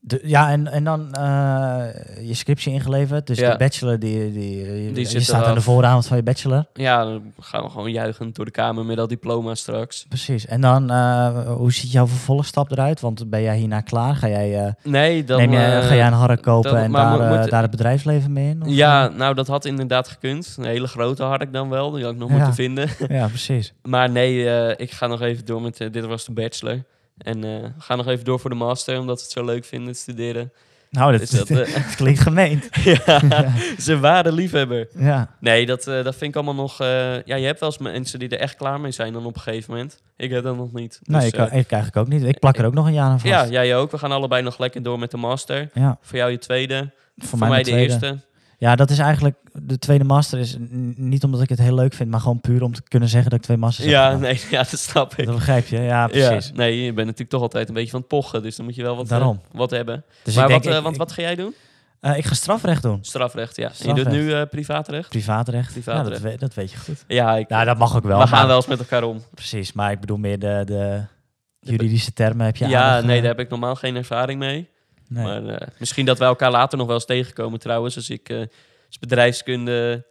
de, 0.05 0.19
ja, 0.23 0.49
en, 0.51 0.67
en 0.67 0.83
dan 0.83 1.13
eh, 1.13 1.85
je 2.21 2.33
scriptie 2.33 2.73
ingeleverd. 2.73 3.27
Dus 3.27 3.37
Ja. 3.39 3.51
de 3.51 3.57
bachelor, 3.57 3.99
die, 3.99 4.31
die, 4.31 4.91
die, 4.93 5.09
je 5.09 5.19
staat 5.19 5.45
aan 5.45 5.53
de 5.55 5.61
vooravond 5.61 6.07
van 6.07 6.17
je 6.17 6.23
bachelor. 6.23 6.65
Ja, 6.73 7.03
dan 7.03 7.33
gaan 7.39 7.63
we 7.63 7.69
gewoon 7.69 7.91
juichend 7.91 8.35
door 8.35 8.45
de 8.45 8.51
kamer 8.51 8.85
met 8.85 8.97
dat 8.97 9.09
diploma 9.09 9.55
straks. 9.55 10.05
Precies. 10.09 10.45
En 10.45 10.61
dan, 10.61 10.89
eh, 10.91 11.51
hoe 11.55 11.73
ziet 11.73 11.91
jouw 11.91 12.07
vervolgstap 12.07 12.71
eruit? 12.71 12.99
Want 12.99 13.29
ben 13.29 13.41
jij 13.41 13.57
hierna 13.57 13.81
klaar? 13.81 14.15
Ga 14.15 14.27
jij, 14.27 14.65
eh, 14.65 14.71
Nee, 14.83 15.23
dan... 15.23 15.37
neem 15.37 15.51
ga 15.81 15.95
jij 15.95 16.07
een 16.07 16.13
hark 16.13 16.41
kopen 16.41 16.71
dan- 16.71 16.79
en 16.79 16.91
daar, 16.91 17.39
moet- 17.39 17.49
daar 17.49 17.61
het 17.61 17.71
bedrijfsleven 17.71 18.33
mee 18.33 18.49
in? 18.49 18.61
Of, 18.61 18.67
Ja, 18.69 19.07
nou 19.07 19.33
dat 19.33 19.47
had 19.47 19.65
inderdaad 19.65 20.07
gekund. 20.07 20.55
Een 20.57 20.65
hele 20.65 20.87
grote 20.87 21.23
had 21.23 21.41
ik 21.41 21.53
dan 21.53 21.69
wel. 21.69 21.91
Die 21.91 22.03
had 22.03 22.13
ik 22.13 22.19
nog 22.19 22.29
Ja. 22.29 22.35
moeten 22.35 22.53
vinden. 22.53 22.89
ja, 23.07 23.27
precies. 23.27 23.73
Maar 23.83 24.09
nee, 24.09 24.45
ik 24.75 24.91
ga 24.91 25.07
nog 25.07 25.21
even 25.21 25.45
door 25.45 25.61
met... 25.61 25.77
dit 25.91 26.05
was 26.05 26.25
de 26.25 26.31
bachelor. 26.31 26.83
En 27.17 27.43
eh 27.43 27.69
ga 27.77 27.95
nog 27.95 28.07
even 28.07 28.25
door 28.25 28.39
voor 28.39 28.49
de 28.49 28.55
master, 28.55 28.99
omdat 28.99 29.17
we 29.17 29.23
het 29.23 29.31
zo 29.31 29.45
leuk 29.45 29.65
vinden, 29.65 29.95
studeren. 29.95 30.51
Nou, 30.89 31.11
dat, 31.11 31.19
Dus 31.19 31.29
dat, 31.29 31.49
eh, 31.59 31.95
klinkt 31.95 32.19
gemeend. 32.19 32.69
ja, 33.05 33.51
ze 33.79 33.99
waren 33.99 34.33
liefhebber. 34.33 34.87
Ja. 34.97 35.35
Nee, 35.39 35.65
dat, 35.65 35.87
eh, 35.87 36.03
dat 36.03 36.15
vind 36.15 36.29
ik 36.29 36.35
allemaal 36.35 36.53
nog... 36.63 36.77
ja, 37.25 37.35
je 37.35 37.45
hebt 37.45 37.59
wel 37.59 37.69
eens 37.69 37.77
mensen 37.77 38.19
die 38.19 38.29
er 38.29 38.39
echt 38.39 38.55
klaar 38.55 38.79
mee 38.79 38.91
zijn 38.91 39.13
dan 39.13 39.25
op 39.25 39.35
een 39.35 39.41
gegeven 39.41 39.71
moment. 39.73 40.01
Ik 40.17 40.31
heb 40.31 40.43
dat 40.43 40.55
nog 40.55 40.73
niet. 40.73 40.99
Nee, 41.03 41.19
Dus, 41.19 41.29
ik, 41.29 41.35
eh, 41.35 41.45
ik 41.45 41.51
eigenlijk 41.71 41.97
ook 41.97 42.07
niet. 42.07 42.23
Ik 42.23 42.39
plak 42.39 42.57
er 42.57 42.65
ook 42.65 42.73
nog 42.73 42.85
een 42.87 42.93
jaar 42.93 43.09
aan 43.09 43.19
vast. 43.19 43.33
ja, 43.33 43.47
jij 43.47 43.75
ook. 43.77 43.91
We 43.91 43.97
gaan 43.97 44.11
allebei 44.11 44.41
nog 44.41 44.57
lekker 44.59 44.83
door 44.83 44.99
met 44.99 45.11
de 45.11 45.17
master. 45.17 45.69
Ja, 45.73 45.97
Voor 46.01 46.17
jou 46.17 46.31
je 46.31 46.37
tweede. 46.37 46.91
voor, 47.17 47.27
Voor, 47.27 47.39
mij, 47.39 47.49
mij, 47.49 47.57
de 47.57 47.63
de 47.63 47.71
tweede. 47.71 47.93
eerste. 47.93 48.19
Ja, 48.63 48.75
dat 48.75 48.89
is 48.89 48.97
eigenlijk... 48.99 49.35
De 49.53 49.79
tweede 49.79 50.03
master 50.03 50.39
is 50.39 50.55
niet 50.95 51.23
omdat 51.23 51.41
ik 51.41 51.49
het 51.49 51.59
heel 51.59 51.75
leuk 51.75 51.93
vind, 51.93 52.09
maar 52.09 52.19
gewoon 52.19 52.41
puur 52.41 52.63
om 52.63 52.73
te 52.73 52.81
kunnen 52.83 53.09
zeggen 53.09 53.29
dat 53.29 53.39
ik 53.39 53.45
twee 53.45 53.57
masters 53.57 53.85
heb 53.87 53.95
Ja, 53.95 54.15
nee, 54.15 54.41
ja, 54.49 54.57
dat 54.57 54.79
snap 54.79 55.15
ik. 55.15 55.25
Dat 55.25 55.35
begrijp 55.35 55.67
je, 55.67 55.79
ja, 55.79 56.07
precies. 56.07 56.47
Ja, 56.47 56.53
nee, 56.55 56.77
je 56.77 56.85
bent 56.85 56.97
natuurlijk 56.97 57.29
toch 57.29 57.41
altijd 57.41 57.67
een 57.67 57.73
beetje 57.73 57.89
van 57.91 57.99
het 57.99 58.07
pochen. 58.07 58.41
Dus 58.41 58.55
dan 58.55 58.65
moet 58.65 58.75
je 58.75 58.81
wel 58.83 58.95
wat, 58.95 59.07
Daarom. 59.07 59.39
eh, 59.51 59.57
wat 59.57 59.71
hebben. 59.71 60.03
Dus 60.23 60.35
maar 60.35 60.43
ik 60.43 60.49
denk, 60.49 60.63
wat, 60.63 60.73
eh, 60.73 60.81
want 60.81 60.93
ik- 60.95 60.99
wat 61.01 61.11
ga 61.11 61.21
jij 61.21 61.35
doen? 61.35 61.55
eh, 61.99 62.17
ik 62.17 62.25
ga 62.25 62.33
strafrecht 62.33 62.81
doen. 62.81 62.97
Strafrecht, 63.01 63.55
ja. 63.55 63.63
En 63.63 63.69
je 63.69 63.75
Strafrecht. 63.75 64.09
doet 64.09 64.15
nu 64.39 64.45
privaatrecht? 64.45 65.09
Privaatrecht. 65.09 65.71
Privaatrecht. 65.71 66.07
Ja, 66.07 66.13
dat, 66.13 66.21
weet, 66.21 66.39
dat 66.39 66.53
weet 66.53 66.71
je 66.71 66.77
goed. 66.77 67.03
Ja, 67.07 67.35
ik, 67.37 67.49
Ja, 67.49 67.63
dat 67.63 67.77
mag 67.77 67.95
ook 67.95 68.03
wel. 68.03 68.19
we 68.19 68.27
gaan 68.27 68.37
maar- 68.37 68.47
wel 68.47 68.55
eens 68.55 68.67
met 68.67 68.79
elkaar 68.79 69.03
om. 69.03 69.21
Precies, 69.33 69.73
maar 69.73 69.91
ik 69.91 69.99
bedoel 69.99 70.17
meer 70.17 70.39
de, 70.39 70.61
de 70.65 71.01
juridische 71.59 72.13
termen 72.13 72.45
heb 72.45 72.55
je 72.55 72.67
Ja, 72.67 73.01
nee, 73.01 73.19
daar 73.19 73.29
heb 73.29 73.39
ik 73.39 73.49
normaal 73.49 73.75
geen 73.75 73.95
ervaring 73.95 74.39
mee. 74.39 74.69
Nee. 75.13 75.23
Maar 75.23 75.45
eh, 75.45 75.67
misschien 75.79 76.05
dat 76.05 76.17
wij 76.17 76.27
elkaar 76.27 76.51
later 76.51 76.77
nog 76.77 76.87
wel 76.87 76.95
eens 76.95 77.05
tegenkomen 77.05 77.59
trouwens. 77.59 77.95
Als 77.95 78.09
ik 78.09 78.29
eh, 78.29 78.37
als 78.87 78.99
bedrijfskunde 78.99 80.05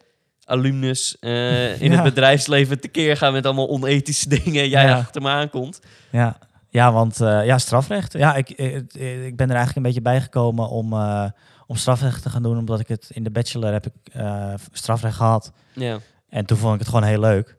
alumnus 0.44 1.16
eh, 1.20 1.80
in 1.80 1.90
Ja. 1.92 1.94
het 2.02 2.14
bedrijfsleven 2.14 2.80
tekeer 2.80 3.16
ga 3.16 3.30
met 3.30 3.46
allemaal 3.46 3.68
onethische 3.68 4.28
dingen 4.28 4.62
en 4.62 4.68
jij 4.68 4.84
Ja. 4.86 4.96
achter 4.98 5.22
me 5.22 5.28
aankomt. 5.28 5.80
Ja, 6.10 6.38
ja 6.68 6.92
want 6.92 7.16
ja, 7.18 7.58
strafrecht. 7.58 8.12
Ja, 8.12 8.34
ik, 8.34 8.50
eh, 8.50 9.26
ik 9.26 9.36
ben 9.36 9.46
er 9.50 9.56
eigenlijk 9.56 9.76
een 9.76 9.82
beetje 9.82 10.02
bijgekomen 10.02 10.68
om, 10.68 10.92
om 11.66 11.76
strafrecht 11.76 12.22
te 12.22 12.30
gaan 12.30 12.42
doen, 12.42 12.58
omdat 12.58 12.80
ik 12.80 12.88
het 12.88 13.10
in 13.12 13.24
de 13.24 13.30
bachelor 13.30 13.72
heb 13.72 13.86
ik 13.86 13.92
strafrecht 14.72 15.16
gehad. 15.16 15.52
Ja, 15.72 15.98
En 16.28 16.46
toen 16.46 16.56
vond 16.56 16.72
ik 16.74 16.78
het 16.80 16.88
gewoon 16.88 17.04
heel 17.04 17.20
leuk. 17.20 17.56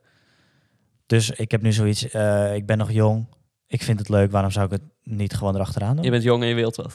Dus 1.06 1.30
ik 1.30 1.50
heb 1.50 1.62
nu 1.62 1.72
zoiets, 1.72 2.04
ik 2.54 2.66
ben 2.66 2.78
nog 2.78 2.92
jong, 2.92 3.26
ik 3.66 3.82
vind 3.82 3.98
het 3.98 4.08
leuk, 4.08 4.30
waarom 4.30 4.50
zou 4.50 4.64
ik 4.66 4.70
het 4.72 4.82
niet 5.02 5.34
gewoon 5.34 5.54
erachteraan 5.54 5.94
doen? 5.96 6.04
je 6.04 6.10
bent 6.10 6.22
jong 6.22 6.42
en 6.42 6.48
je 6.48 6.54
wilt 6.54 6.76
wat. 6.76 6.94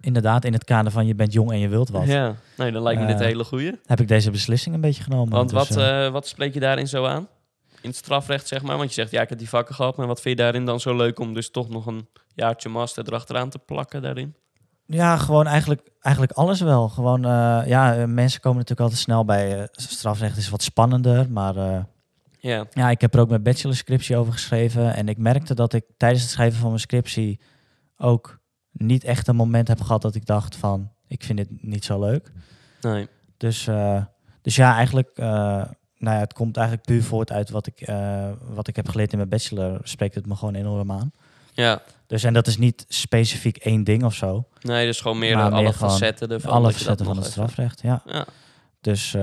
Inderdaad, 0.00 0.44
in 0.44 0.52
het 0.52 0.64
kader 0.64 0.92
van 0.92 1.06
je 1.06 1.14
bent 1.14 1.32
jong 1.32 1.50
en 1.50 1.58
je 1.58 1.68
wilt 1.68 1.88
wat, 1.88 2.06
Ja, 2.06 2.34
nee, 2.56 2.72
dan 2.72 2.82
lijkt 2.82 3.00
me 3.00 3.06
dit 3.06 3.14
een 3.16 3.20
Eh, 3.22 3.26
hele 3.28 3.44
goeie. 3.44 3.80
heb 3.86 4.00
ik 4.00 4.08
deze 4.08 4.30
beslissing 4.30 4.74
een 4.74 4.80
beetje 4.80 5.02
genomen. 5.02 5.30
Want 5.30 5.50
Dus, 5.50 5.68
wat, 5.68 5.76
eh, 5.76 6.08
wat 6.10 6.26
spreek 6.26 6.54
je 6.54 6.60
daarin 6.60 6.88
zo 6.88 7.04
aan? 7.06 7.28
In 7.82 7.88
het 7.88 7.96
strafrecht, 7.98 8.46
zeg 8.48 8.62
maar. 8.62 8.76
Want 8.76 8.88
je 8.88 8.94
zegt, 8.94 9.10
ja, 9.10 9.20
ik 9.22 9.28
heb 9.28 9.38
die 9.38 9.48
vakken 9.48 9.74
gehad. 9.74 9.96
Maar 9.96 10.06
wat 10.06 10.20
vind 10.20 10.38
je 10.38 10.42
daarin 10.44 10.64
dan 10.64 10.80
zo 10.80 10.96
leuk 10.96 11.18
om 11.18 11.34
dus 11.34 11.50
toch 11.50 11.68
nog 11.68 11.86
een 11.86 12.08
jaartje 12.34 12.68
master 12.68 13.04
erachteraan 13.06 13.50
te 13.50 13.58
plakken 13.58 14.02
daarin? 14.02 14.34
Ja, 14.86 15.16
gewoon 15.16 15.46
eigenlijk, 15.46 15.80
eigenlijk 16.00 16.36
alles 16.36 16.60
wel. 16.60 16.88
Gewoon, 16.88 17.24
eh, 17.24 17.62
ja, 17.66 18.06
mensen 18.06 18.40
komen 18.40 18.58
natuurlijk 18.58 18.80
altijd 18.80 19.00
snel 19.00 19.24
bij 19.24 19.68
strafrecht 19.72 20.36
is 20.36 20.48
wat 20.48 20.62
spannender, 20.62 21.30
maar 21.30 21.54
Ja, 22.42 22.66
ja, 22.72 22.90
ik 22.90 23.00
heb 23.00 23.14
er 23.14 23.20
ook 23.20 23.28
mijn 23.28 23.42
bachelorscriptie 23.42 24.16
over 24.16 24.32
geschreven 24.32 24.94
en 24.94 25.08
ik 25.08 25.18
merkte 25.18 25.54
dat 25.54 25.72
ik 25.72 25.84
tijdens 25.96 26.22
het 26.22 26.30
schrijven 26.30 26.58
van 26.58 26.68
mijn 26.68 26.80
scriptie 26.80 27.40
ook 27.96 28.38
niet 28.72 29.04
echt 29.04 29.28
een 29.28 29.36
moment 29.36 29.68
heb 29.68 29.80
gehad 29.80 30.02
dat 30.02 30.14
ik 30.14 30.26
dacht 30.26 30.56
van, 30.56 30.90
ik 31.06 31.22
vind 31.24 31.38
dit 31.38 31.48
niet 31.62 31.84
zo 31.84 32.00
leuk. 32.00 32.32
nee. 32.80 33.08
Dus, 33.36 33.66
eh, 33.66 34.02
dus 34.42 34.56
ja, 34.56 34.74
eigenlijk, 34.74 35.10
eh, 35.14 35.26
nou 35.96 36.16
ja, 36.16 36.18
het 36.18 36.32
komt 36.32 36.56
eigenlijk 36.56 36.86
puur 36.86 37.02
voort 37.02 37.32
uit 37.32 37.50
wat 37.50 37.66
ik, 37.66 37.80
eh, 37.80 38.28
wat 38.48 38.68
ik 38.68 38.76
heb 38.76 38.88
geleerd 38.88 39.10
in 39.12 39.16
mijn 39.18 39.30
bachelor, 39.30 39.80
spreekt 39.82 40.14
het 40.14 40.26
me 40.26 40.36
gewoon 40.36 40.54
enorm 40.54 40.92
aan. 40.92 41.12
Ja, 41.52 41.82
Dus 42.06 42.24
en 42.24 42.32
dat 42.32 42.46
is 42.46 42.56
niet 42.58 42.84
specifiek 42.88 43.56
één 43.56 43.84
ding 43.84 44.04
of 44.04 44.14
zo. 44.14 44.44
nee, 44.60 44.86
dus 44.86 45.00
gewoon 45.00 45.18
meer 45.18 45.36
de- 45.36 45.42
alle 45.42 45.62
meer 45.62 45.72
facetten 45.72 46.30
ervan. 46.30 46.50
Alle 46.52 46.72
facetten 46.72 47.06
van 47.06 47.16
het 47.16 47.26
strafrecht, 47.26 47.80
ja. 47.82 48.02
Ja. 48.06 48.24
Dus 48.80 49.14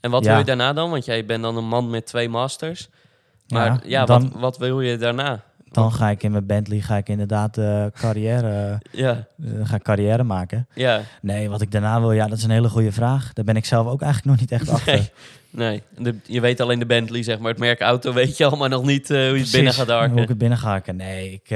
En 0.00 0.10
wat 0.10 0.24
Ja. 0.24 0.30
wil 0.30 0.38
je 0.38 0.44
daarna 0.44 0.72
dan? 0.72 0.90
Want 0.90 1.04
jij 1.04 1.24
bent 1.24 1.42
dan 1.42 1.56
een 1.56 1.68
man 1.68 1.90
met 1.90 2.06
twee 2.06 2.28
masters. 2.28 2.88
Maar 3.48 3.66
ja, 3.66 3.80
ja, 3.84 3.98
wat, 4.04 4.08
dan, 4.20 4.40
wat 4.40 4.58
wil 4.58 4.80
je 4.80 4.96
daarna? 4.96 5.44
Dan 5.72 5.92
ga 5.92 6.08
ik 6.10 6.22
in 6.22 6.30
mijn 6.30 6.46
Bentley 6.46 6.80
ga 6.80 6.96
ik 6.96 7.08
inderdaad 7.08 7.58
eh, 7.58 7.84
carrière, 8.00 8.78
Ja, 8.90 9.26
eh, 9.44 9.50
ga 9.62 9.74
ik 9.76 9.82
carrière 9.82 10.22
maken. 10.22 10.66
ja. 10.74 11.00
Nee, 11.22 11.48
wat 11.50 11.60
ik 11.60 11.70
daarna 11.72 12.00
wil, 12.00 12.12
ja, 12.12 12.26
dat 12.26 12.38
is 12.38 12.44
een 12.44 12.50
hele 12.50 12.68
goede 12.68 12.92
vraag. 12.92 13.32
Daar 13.32 13.44
ben 13.44 13.56
ik 13.56 13.64
zelf 13.64 13.86
ook 13.86 14.02
eigenlijk 14.02 14.30
nog 14.32 14.40
niet 14.50 14.60
echt 14.60 14.70
achter. 14.70 14.92
Nee, 14.94 15.10
nee. 15.50 15.82
De, 16.12 16.18
je 16.24 16.40
weet 16.40 16.60
alleen 16.60 16.78
de 16.78 16.86
Bentley, 16.86 17.22
zeg 17.22 17.38
maar. 17.38 17.50
Het 17.50 17.60
merk 17.60 17.80
auto 17.80 18.12
weet 18.12 18.36
je 18.36 18.44
al, 18.44 18.56
maar 18.56 18.68
nog 18.68 18.84
niet 18.84 19.10
eh, 19.10 19.16
hoe 19.28 19.36
je 19.36 19.42
het 19.42 19.52
binnen 19.52 19.72
gaat 19.74 19.86
Hoe 19.86 19.94
ik 19.96 20.00
harken. 20.00 20.28
het 20.28 20.38
binnen 20.38 20.58
ga 20.58 20.68
harken. 20.68 20.96
Nee, 20.96 21.32
ik, 21.32 21.50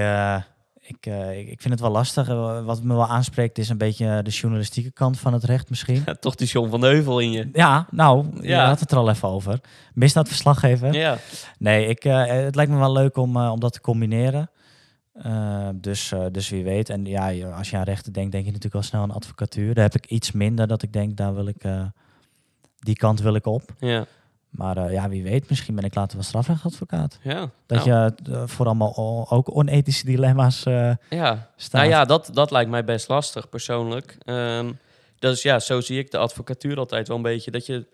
ik, 0.85 1.07
eh, 1.07 1.39
ik, 1.39 1.49
ik 1.49 1.61
vind 1.61 1.73
het 1.75 1.81
wel 1.83 1.91
lastig. 1.91 2.29
Eh, 2.29 2.65
Wat 2.65 2.83
me 2.83 2.95
wel 2.95 3.07
aanspreekt 3.07 3.59
is 3.59 3.69
een 3.69 3.79
beetje 3.79 4.21
de 4.23 4.31
journalistieke 4.31 4.91
kant 4.91 5.19
van 5.19 5.33
het 5.33 5.45
recht 5.45 5.71
misschien. 5.71 6.03
Ja, 6.07 6.15
toch 6.21 6.35
die 6.35 6.47
John 6.47 6.71
van 6.71 6.81
de 6.81 6.87
Heuvel 6.87 7.19
in 7.19 7.31
je. 7.33 7.49
Ja, 7.53 7.87
nou, 7.91 8.27
je 8.41 8.49
Ja. 8.49 8.67
had 8.69 8.81
het 8.81 8.91
er 8.91 8.97
al 8.97 9.11
even 9.11 9.29
over. 9.29 9.61
Misdaadverslaggever. 9.95 10.95
Ja, 10.95 11.19
Nee, 11.59 11.87
ik, 11.87 12.05
eh, 12.05 12.27
het 12.27 12.55
lijkt 12.55 12.71
me 12.71 12.79
wel 12.79 12.93
leuk 12.93 13.17
om, 13.17 13.37
om 13.37 13.61
dat 13.61 13.73
te 13.73 13.81
combineren. 13.81 14.51
Dus, 15.75 16.13
dus 16.33 16.49
wie 16.49 16.65
weet. 16.65 16.89
En 16.91 17.05
ja, 17.05 17.49
als 17.57 17.71
je 17.71 17.77
aan 17.77 17.83
rechten 17.83 18.13
denkt, 18.13 18.33
denk 18.33 18.45
je 18.45 18.51
natuurlijk 18.51 18.77
al 18.83 18.89
snel 18.89 19.03
aan 19.03 19.11
advocatuur. 19.11 19.75
Daar 19.75 19.85
heb 19.85 19.95
ik 19.95 20.07
iets 20.11 20.33
minder 20.33 20.67
dat 20.67 20.83
ik 20.83 20.93
denk, 20.93 21.17
daar 21.17 21.35
wil 21.35 21.47
ik, 21.47 21.63
die 22.79 22.97
kant 22.97 23.21
wil 23.21 23.35
ik 23.35 23.47
op. 23.47 23.63
ja, 23.79 24.07
Maar 24.53 24.77
eh, 24.77 24.93
ja, 24.93 25.09
wie 25.09 25.23
weet, 25.23 25.49
misschien 25.49 25.75
ben 25.75 25.85
ik 25.85 25.95
later 25.95 26.17
wel 26.17 26.25
strafrechtadvocaat. 26.27 27.19
ja. 27.23 27.51
Dat 27.67 27.85
nou, 27.85 27.91
je 28.25 28.33
eh, 28.33 28.43
voor 28.47 28.67
allemaal 28.67 28.97
o- 28.97 29.27
ook 29.37 29.57
onethische 29.57 30.05
dilemma's 30.05 30.65
eh, 30.65 30.91
Ja, 31.11 31.51
staat. 31.57 31.81
nou 31.81 31.93
ja, 31.93 32.05
dat, 32.05 32.31
dat 32.33 32.51
lijkt 32.51 32.71
mij 32.71 32.85
best 32.85 33.09
lastig 33.09 33.49
persoonlijk. 33.49 34.17
Ehm 34.25 34.73
dus 35.19 35.43
ja, 35.43 35.59
zo 35.59 35.81
zie 35.81 35.99
ik 35.99 36.11
de 36.11 36.19
advocatuur 36.19 36.79
altijd 36.79 37.09
wel 37.09 37.17
een 37.17 37.23
beetje. 37.23 37.51
Dat 37.51 37.67
je 37.67 37.87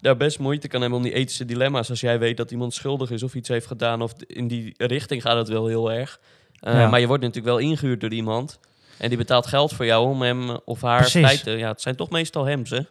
daar 0.00 0.16
best 0.16 0.38
moeite 0.38 0.68
kan 0.68 0.80
hebben 0.80 0.98
om 0.98 1.04
die 1.04 1.14
ethische 1.14 1.44
dilemma's. 1.44 1.90
Als 1.90 2.00
jij 2.00 2.18
weet 2.18 2.36
dat 2.36 2.50
iemand 2.50 2.74
schuldig 2.74 3.10
is 3.10 3.22
of 3.22 3.34
iets 3.34 3.48
heeft 3.48 3.66
gedaan. 3.66 4.02
Of 4.02 4.12
in 4.26 4.48
die 4.48 4.74
richting 4.76 5.22
gaat 5.22 5.36
het 5.36 5.48
wel 5.48 5.66
heel 5.66 5.92
erg. 5.92 6.20
Ja. 6.52 6.88
Maar 6.88 7.00
je 7.00 7.06
wordt 7.06 7.22
natuurlijk 7.22 7.54
wel 7.54 7.58
ingehuurd 7.68 8.00
door 8.00 8.12
iemand. 8.12 8.58
En 8.98 9.08
die 9.08 9.18
betaalt 9.18 9.46
geld 9.46 9.72
voor 9.72 9.84
jou 9.86 10.08
om 10.08 10.22
hem 10.22 10.50
of 10.64 10.80
haar 10.80 11.10
Precies. 11.10 11.42
te... 11.42 11.50
Ja, 11.50 11.68
het 11.68 11.80
zijn 11.80 11.96
toch 11.96 12.10
meestal 12.10 12.44
hem, 12.44 12.66
ze. 12.66 12.86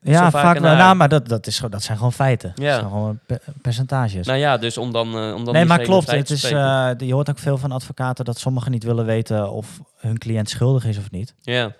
Ja, 0.00 0.30
vaak 0.30 0.58
wel. 0.58 0.76
Nou, 0.76 0.96
maar 0.96 1.08
dat, 1.08 1.28
dat, 1.28 1.46
is, 1.46 1.62
dat 1.70 1.82
zijn 1.82 1.96
gewoon 1.96 2.12
feiten. 2.12 2.52
Ja. 2.54 2.64
Dat 2.70 2.78
zijn 2.78 2.90
gewoon 2.90 3.18
pe- 3.26 3.40
percentages. 3.62 4.26
Nou 4.26 4.38
ja, 4.38 4.56
dus 4.56 4.78
om 4.78 4.92
dan, 4.92 5.06
eh, 5.16 5.34
om 5.34 5.44
dan 5.44 5.54
nee, 5.54 5.64
maar 5.64 5.78
klopt. 5.80 6.10
Het 6.10 6.30
is, 6.30 6.44
eh, 6.44 6.90
je 6.98 7.12
hoort 7.12 7.30
ook 7.30 7.38
veel 7.38 7.58
van 7.58 7.72
advocaten 7.72 8.24
dat 8.24 8.38
sommigen 8.38 8.70
niet 8.70 8.84
willen 8.84 9.04
weten 9.04 9.50
of 9.52 9.80
hun 9.96 10.18
cliënt 10.18 10.50
schuldig 10.50 10.84
is 10.84 10.98
of 10.98 11.10
niet. 11.10 11.34
Ja, 11.40 11.72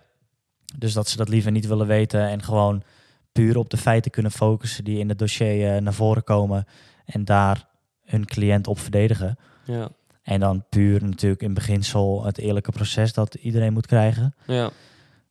Dus 0.76 0.92
dat 0.92 1.08
ze 1.08 1.16
dat 1.16 1.28
liever 1.28 1.50
niet 1.50 1.66
willen 1.66 1.86
weten 1.86 2.28
en 2.28 2.42
gewoon 2.42 2.82
puur 3.32 3.56
op 3.58 3.70
de 3.70 3.76
feiten 3.76 4.10
kunnen 4.10 4.32
focussen 4.32 4.84
die 4.84 4.98
in 4.98 5.08
het 5.08 5.18
dossier 5.18 5.74
eh, 5.74 5.80
naar 5.80 5.92
voren 5.94 6.24
komen 6.24 6.66
en 7.04 7.24
daar 7.24 7.64
hun 8.04 8.24
cliënt 8.26 8.66
op 8.66 8.78
verdedigen. 8.78 9.38
ja, 9.64 9.88
En 10.22 10.40
dan 10.40 10.64
puur 10.68 11.04
natuurlijk 11.04 11.42
in 11.42 11.54
beginsel 11.54 12.24
het 12.24 12.38
eerlijke 12.38 12.72
proces 12.72 13.12
dat 13.12 13.34
iedereen 13.34 13.72
moet 13.72 13.86
krijgen. 13.86 14.34
ja. 14.46 14.70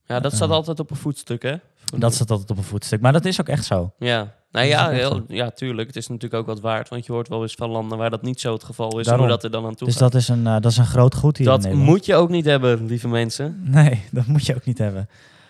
Ja, 0.09 0.19
dat 0.19 0.33
staat 0.33 0.49
altijd 0.49 0.79
op 0.79 0.89
een 0.91 0.95
voetstuk, 0.97 1.43
hè? 1.43 1.55
Dat 1.95 2.13
staat 2.13 2.31
altijd 2.31 2.49
op 2.49 2.57
een 2.57 2.63
voetstuk. 2.63 3.01
Maar 3.01 3.13
dat 3.13 3.25
is 3.25 3.41
ook 3.41 3.47
echt 3.47 3.65
zo. 3.65 3.93
Ja, 3.97 4.33
nou 4.51 4.69
Dat 4.69 4.77
ja, 4.77 4.89
heel, 4.89 5.23
ja, 5.27 5.49
tuurlijk. 5.49 5.87
Het 5.87 5.95
is 5.95 6.07
natuurlijk 6.07 6.41
ook 6.41 6.47
wat 6.47 6.59
waard. 6.59 6.89
Want 6.89 7.05
je 7.05 7.11
hoort 7.11 7.27
wel 7.27 7.41
eens 7.41 7.53
van 7.53 7.69
landen 7.69 7.97
waar 7.97 8.09
dat 8.09 8.21
niet 8.21 8.39
zo 8.39 8.53
het 8.53 8.63
geval 8.63 8.89
is. 8.89 8.97
En 8.97 9.03
Daarom. 9.03 9.19
hoe 9.19 9.29
dat 9.29 9.43
er 9.43 9.51
dan 9.51 9.65
aan 9.65 9.75
toe 9.75 9.87
Dus 9.87 9.97
gaat. 9.97 10.11
dat 10.11 10.21
is, 10.21 10.27
een, 10.27 10.47
eh, 10.47 10.53
dat 10.53 10.71
is 10.71 10.77
een 10.77 10.85
groot 10.85 11.15
goed 11.15 11.37
hier 11.37 11.47
Dat 11.47 11.73
moet 11.73 12.05
je 12.05 12.15
ook 12.15 12.29
niet 12.29 12.45
hebben, 12.45 12.85
lieve 12.85 13.07
mensen. 13.07 13.61
Nee, 13.63 14.03
dat 14.11 14.25
moet 14.25 14.45
je 14.45 14.55
ook 14.55 14.65
niet 14.65 14.77
hebben. 14.77 15.09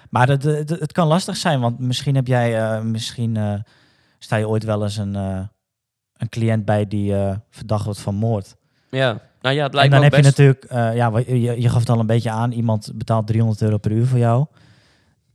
Maar 0.09 0.27
het, 0.27 0.43
het, 0.43 0.69
het 0.69 0.91
kan 0.91 1.07
lastig 1.07 1.38
zijn, 1.38 1.59
want 1.59 1.79
misschien 1.79 2.15
heb 2.15 2.27
jij, 2.27 2.61
eh, 2.61 2.81
misschien 2.81 3.38
eh, 3.38 3.53
sta 4.19 4.35
je 4.35 4.47
ooit 4.47 4.63
wel 4.63 4.83
eens 4.83 4.97
een, 4.97 5.15
een 6.13 6.29
cliënt 6.29 6.65
bij 6.65 6.88
die 6.88 7.13
verdacht 7.49 7.85
wordt 7.85 7.99
van 7.99 8.15
moord. 8.15 8.55
Ja, 8.89 9.21
nou 9.41 9.55
ja, 9.55 9.63
het 9.63 9.71
En 9.71 9.77
lijkt 9.77 9.91
dan 9.91 9.99
me 9.99 10.05
heb 10.05 10.15
je 10.15 10.21
natuurlijk, 10.21 10.65
ja, 10.69 11.17
je, 11.17 11.61
je 11.61 11.69
gaf 11.69 11.79
het 11.79 11.89
al 11.89 11.99
een 11.99 12.05
beetje 12.05 12.31
aan, 12.31 12.51
iemand 12.51 12.91
betaalt 12.95 13.27
300 13.27 13.61
euro 13.61 13.77
per 13.77 13.91
uur 13.91 14.05
voor 14.05 14.19
jou. 14.19 14.45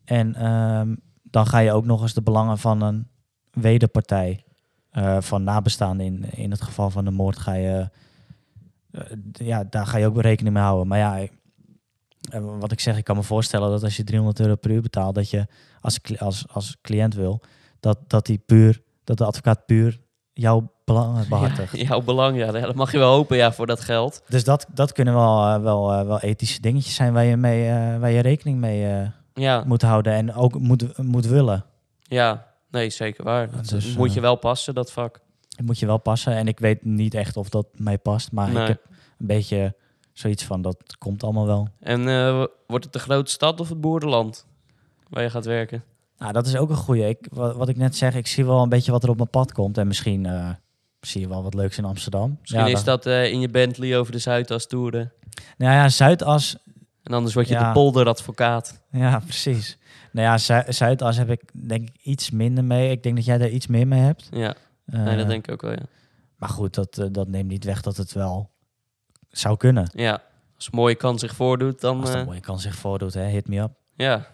En 0.05 0.34
ehm, 0.34 0.94
dan 1.22 1.46
ga 1.46 1.59
je 1.59 1.72
ook 1.72 1.84
nog 1.84 2.03
eens 2.03 2.14
de 2.14 2.22
belangen 2.22 2.59
van 2.59 2.82
een 2.82 3.09
wederpartij, 3.50 4.44
eh, 4.90 5.20
van 5.20 5.44
nabestaanden 5.44 6.07
in, 6.07 6.24
in 6.30 6.50
het 6.50 6.62
geval 6.62 6.90
van 6.90 7.05
de 7.05 7.11
moord, 7.11 7.38
ga 7.38 7.53
je, 7.53 7.88
eh, 8.90 9.03
ja, 9.32 9.64
daar 9.64 9.86
ga 9.86 9.98
je 9.98 10.07
ook 10.07 10.20
rekening 10.20 10.55
mee 10.55 10.64
houden. 10.64 10.86
Maar 10.86 10.98
ja, 10.98 11.18
eh, 11.18 11.28
wat 12.59 12.72
ik 12.72 12.80
zeg, 12.80 12.96
ik 12.96 13.05
kan 13.05 13.16
me 13.16 13.22
voorstellen 13.22 13.70
dat 13.70 13.82
als 13.82 13.96
je 13.96 14.05
300 14.05 14.40
euro 14.40 14.57
per 14.57 14.70
uur 14.70 14.82
betaalt, 14.82 15.14
dat 15.14 15.30
je 15.30 15.46
als, 15.80 16.00
als, 16.18 16.44
als 16.48 16.76
cliënt 16.82 17.14
wil, 17.14 17.40
dat, 17.80 17.98
dat, 18.07 18.26
die 18.26 18.38
puur, 18.38 18.82
dat 19.05 19.18
de 19.18 19.24
advocaat 19.24 19.66
puur 19.66 20.00
jouw 20.32 20.72
belangen 20.84 21.28
behartigt. 21.28 21.76
Ja, 21.76 21.82
jouw 21.82 22.03
belang, 22.03 22.36
ja, 22.36 22.50
dat 22.50 22.74
mag 22.74 22.92
je 22.92 22.98
wel 22.98 23.12
hopen 23.14 23.36
ja, 23.36 23.53
voor 23.53 23.66
dat 23.66 23.80
geld. 23.80 24.22
Dus 24.28 24.44
dat, 24.44 24.66
dat 24.74 24.92
kunnen 24.92 25.14
wel, 25.14 25.61
wel, 25.61 26.07
wel 26.07 26.20
ethische 26.20 26.61
dingetjes 26.61 26.94
zijn 26.94 27.12
waar 27.12 27.24
je, 27.24 27.36
mee, 27.36 27.70
waar 27.98 28.11
je 28.11 28.20
rekening 28.20 28.59
mee 28.59 29.11
Ja, 29.35 29.64
moet 29.66 29.83
houden 29.83 30.12
en 30.12 30.35
ook 30.35 30.59
moet, 30.59 30.99
moet 30.99 31.26
willen. 31.26 31.64
ja. 32.03 32.47
nee, 32.70 32.91
zeker 32.91 33.24
waar. 33.24 33.51
Dat 33.51 33.68
Dus, 33.68 33.97
moet 33.97 34.09
eh, 34.09 34.14
je 34.14 34.20
wel 34.20 34.37
passen, 34.37 34.74
dat 34.74 34.93
vak. 34.93 35.20
Het 35.57 35.66
moet 35.66 35.78
je 35.78 35.87
wel 35.87 35.99
passen. 35.99 36.33
En 36.35 36.49
ik 36.49 36.59
weet 36.59 36.85
niet 36.85 37.14
echt 37.14 37.37
of 37.37 37.49
dat 37.49 37.66
mij 37.74 37.99
past, 37.99 38.33
maar 38.33 38.51
Nee. 38.51 38.62
ik 38.62 38.68
heb 38.68 38.80
een 39.18 39.26
beetje 39.26 39.74
zoiets 40.12 40.45
van 40.45 40.62
dat 40.62 40.76
komt 40.99 41.22
allemaal 41.24 41.47
wel. 41.47 41.68
En 41.80 42.09
eh, 42.09 42.45
wordt 42.66 42.85
het 42.85 42.93
de 42.93 42.99
grote 42.99 43.30
stad 43.30 43.61
of 43.61 43.68
het 43.68 43.80
boerenland 43.80 44.47
waar 45.09 45.22
je 45.22 45.30
gaat 45.30 45.45
werken? 45.45 45.85
Nou, 46.18 46.33
dat 46.33 46.47
is 46.47 46.57
ook 46.57 46.70
een 46.70 46.76
goeie. 46.76 47.09
Ik, 47.09 47.26
wat, 47.30 47.57
wat 47.57 47.68
ik 47.68 47.76
net 47.76 47.97
zeg, 47.97 48.14
ik 48.14 48.26
zie 48.26 48.45
wel 48.45 48.62
een 48.62 48.68
beetje 48.68 48.93
wat 48.93 49.03
er 49.03 49.09
op 49.11 49.16
mijn 49.16 49.30
pad 49.30 49.53
komt. 49.53 49.78
En 49.78 49.87
misschien 49.87 50.26
eh, 50.26 50.49
zie 51.01 51.20
je 51.20 51.28
wel 51.28 51.43
wat 51.43 51.55
leuks 51.55 51.78
in 51.78 51.85
Amsterdam. 51.85 52.37
Misschien 52.41 52.61
ja, 52.61 52.66
is 52.66 52.72
dan- 52.72 52.85
dat 52.85 53.07
eh, 53.07 53.33
in 53.33 53.41
je 53.41 53.49
Bentley 53.49 53.99
over 53.99 54.12
de 54.12 54.18
Zuidas 54.18 54.66
toeren. 54.66 55.12
Nou 55.57 55.72
ja, 55.72 55.89
Zuidas. 55.89 56.57
En 57.03 57.12
anders 57.12 57.34
word 57.34 57.48
je 57.48 57.55
Ja. 57.55 57.66
de 57.66 57.72
polderadvocaat. 57.72 58.80
Ja, 58.90 59.18
precies. 59.18 59.78
Nou 60.12 60.26
ja, 60.26 60.38
Zu- 60.38 60.72
Zuidas 60.72 61.16
heb 61.16 61.30
ik 61.30 61.42
denk 61.68 61.88
ik 61.88 61.96
iets 62.03 62.30
minder 62.30 62.64
mee. 62.64 62.90
Ik 62.90 63.03
denk 63.03 63.16
dat 63.16 63.24
jij 63.24 63.38
daar 63.38 63.48
iets 63.48 63.66
meer 63.66 63.86
mee 63.86 64.00
hebt. 64.00 64.28
Ja, 64.30 64.55
nee, 64.84 65.05
dat 65.16 65.24
Eh, 65.24 65.28
denk 65.28 65.46
ik 65.46 65.53
ook 65.53 65.62
wel, 65.62 65.70
ja. 65.72 65.82
Maar 66.36 66.48
goed, 66.48 66.74
dat, 66.74 66.98
eh, 66.98 67.07
dat 67.11 67.28
neemt 67.28 67.48
niet 67.48 67.64
weg 67.64 67.80
dat 67.82 67.96
het 67.96 68.12
wel 68.12 68.50
zou 69.30 69.57
kunnen. 69.57 69.90
Ja, 69.94 70.22
als 70.57 70.66
een 70.72 70.78
mooie 70.78 70.94
kans 70.94 71.20
zich 71.20 71.34
voordoet, 71.34 71.80
dan... 71.80 72.00
Als 72.00 72.11
eh, 72.11 72.18
een 72.20 72.26
mooie 72.26 72.40
kans 72.40 72.62
zich 72.62 72.74
voordoet, 72.74 73.14
hè, 73.14 73.24
hit 73.26 73.48
me 73.48 73.59
up. 73.61 73.70
ja, 73.94 74.26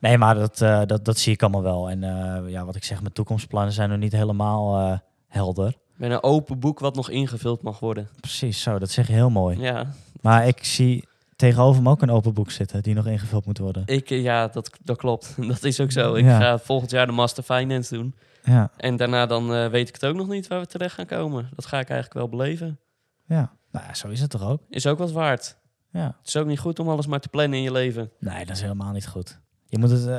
Nee, 0.00 0.18
maar 0.18 0.34
dat, 0.34 0.60
eh, 0.60 0.82
dat, 0.86 1.04
dat 1.04 1.18
zie 1.18 1.32
ik 1.32 1.42
allemaal 1.42 1.62
wel. 1.62 1.90
En 1.90 2.02
eh, 2.04 2.50
ja, 2.50 2.64
wat 2.64 2.76
ik 2.76 2.84
zeg, 2.84 3.00
mijn 3.00 3.12
toekomstplannen 3.12 3.72
zijn 3.72 3.88
nog 3.88 3.98
niet 3.98 4.12
helemaal 4.12 4.78
eh, 4.78 4.98
helder. 5.28 5.74
ben 5.96 6.10
een 6.10 6.22
open 6.22 6.58
boek 6.58 6.78
wat 6.78 6.94
nog 6.94 7.10
ingevuld 7.10 7.62
mag 7.62 7.78
worden. 7.78 8.08
Precies, 8.20 8.62
zo, 8.62 8.78
dat 8.78 8.90
zeg 8.90 9.06
je 9.06 9.12
heel 9.12 9.30
mooi. 9.30 9.60
Ja, 9.60 9.86
Maar 10.20 10.46
ik 10.46 10.64
zie 10.64 11.08
tegenover 11.36 11.82
me 11.82 11.90
ook 11.90 12.02
een 12.02 12.10
open 12.10 12.34
boek 12.34 12.50
zitten 12.50 12.82
die 12.82 12.94
nog 12.94 13.06
ingevuld 13.06 13.46
moet 13.46 13.58
worden. 13.58 13.82
ik, 13.86 14.10
eh, 14.10 14.22
ja 14.22 14.48
dat, 14.48 14.70
dat 14.84 14.96
klopt. 14.96 15.34
Dat 15.48 15.64
is 15.64 15.80
ook 15.80 15.92
zo. 15.92 16.14
Ik 16.14 16.24
Ja. 16.24 16.38
ga 16.40 16.58
volgend 16.58 16.90
jaar 16.90 17.06
de 17.06 17.12
Master 17.12 17.42
Finance 17.42 17.94
doen. 17.94 18.14
Ja, 18.44 18.70
En 18.76 18.96
daarna 18.96 19.26
dan 19.26 19.54
eh, 19.54 19.68
weet 19.68 19.88
ik 19.88 19.94
het 19.94 20.04
ook 20.06 20.16
nog 20.16 20.28
niet 20.28 20.46
waar 20.46 20.60
we 20.60 20.66
terecht 20.66 20.94
gaan 20.94 21.06
komen. 21.06 21.48
Dat 21.54 21.66
ga 21.66 21.78
ik 21.78 21.88
eigenlijk 21.88 22.18
wel 22.20 22.28
beleven. 22.38 22.78
ja. 23.26 23.54
Nou 23.72 23.88
ja, 23.88 23.94
zo 23.94 24.08
is 24.08 24.20
het 24.20 24.30
toch 24.30 24.42
ook? 24.48 24.60
Is 24.68 24.86
ook 24.86 24.98
wat 24.98 25.12
waard. 25.12 25.56
Ja. 25.90 26.06
Het 26.18 26.26
is 26.26 26.36
ook 26.36 26.46
niet 26.46 26.58
goed 26.58 26.78
om 26.78 26.88
alles 26.88 27.06
maar 27.06 27.20
te 27.20 27.28
plannen 27.28 27.58
in 27.58 27.64
je 27.64 27.72
leven. 27.72 28.10
Nee, 28.18 28.44
dat 28.46 28.56
is 28.56 28.62
helemaal 28.62 28.92
niet 28.92 29.06
goed. 29.06 29.40
Je 29.66 29.78
moet 29.78 29.90
het, 29.90 30.06
eh, 30.06 30.16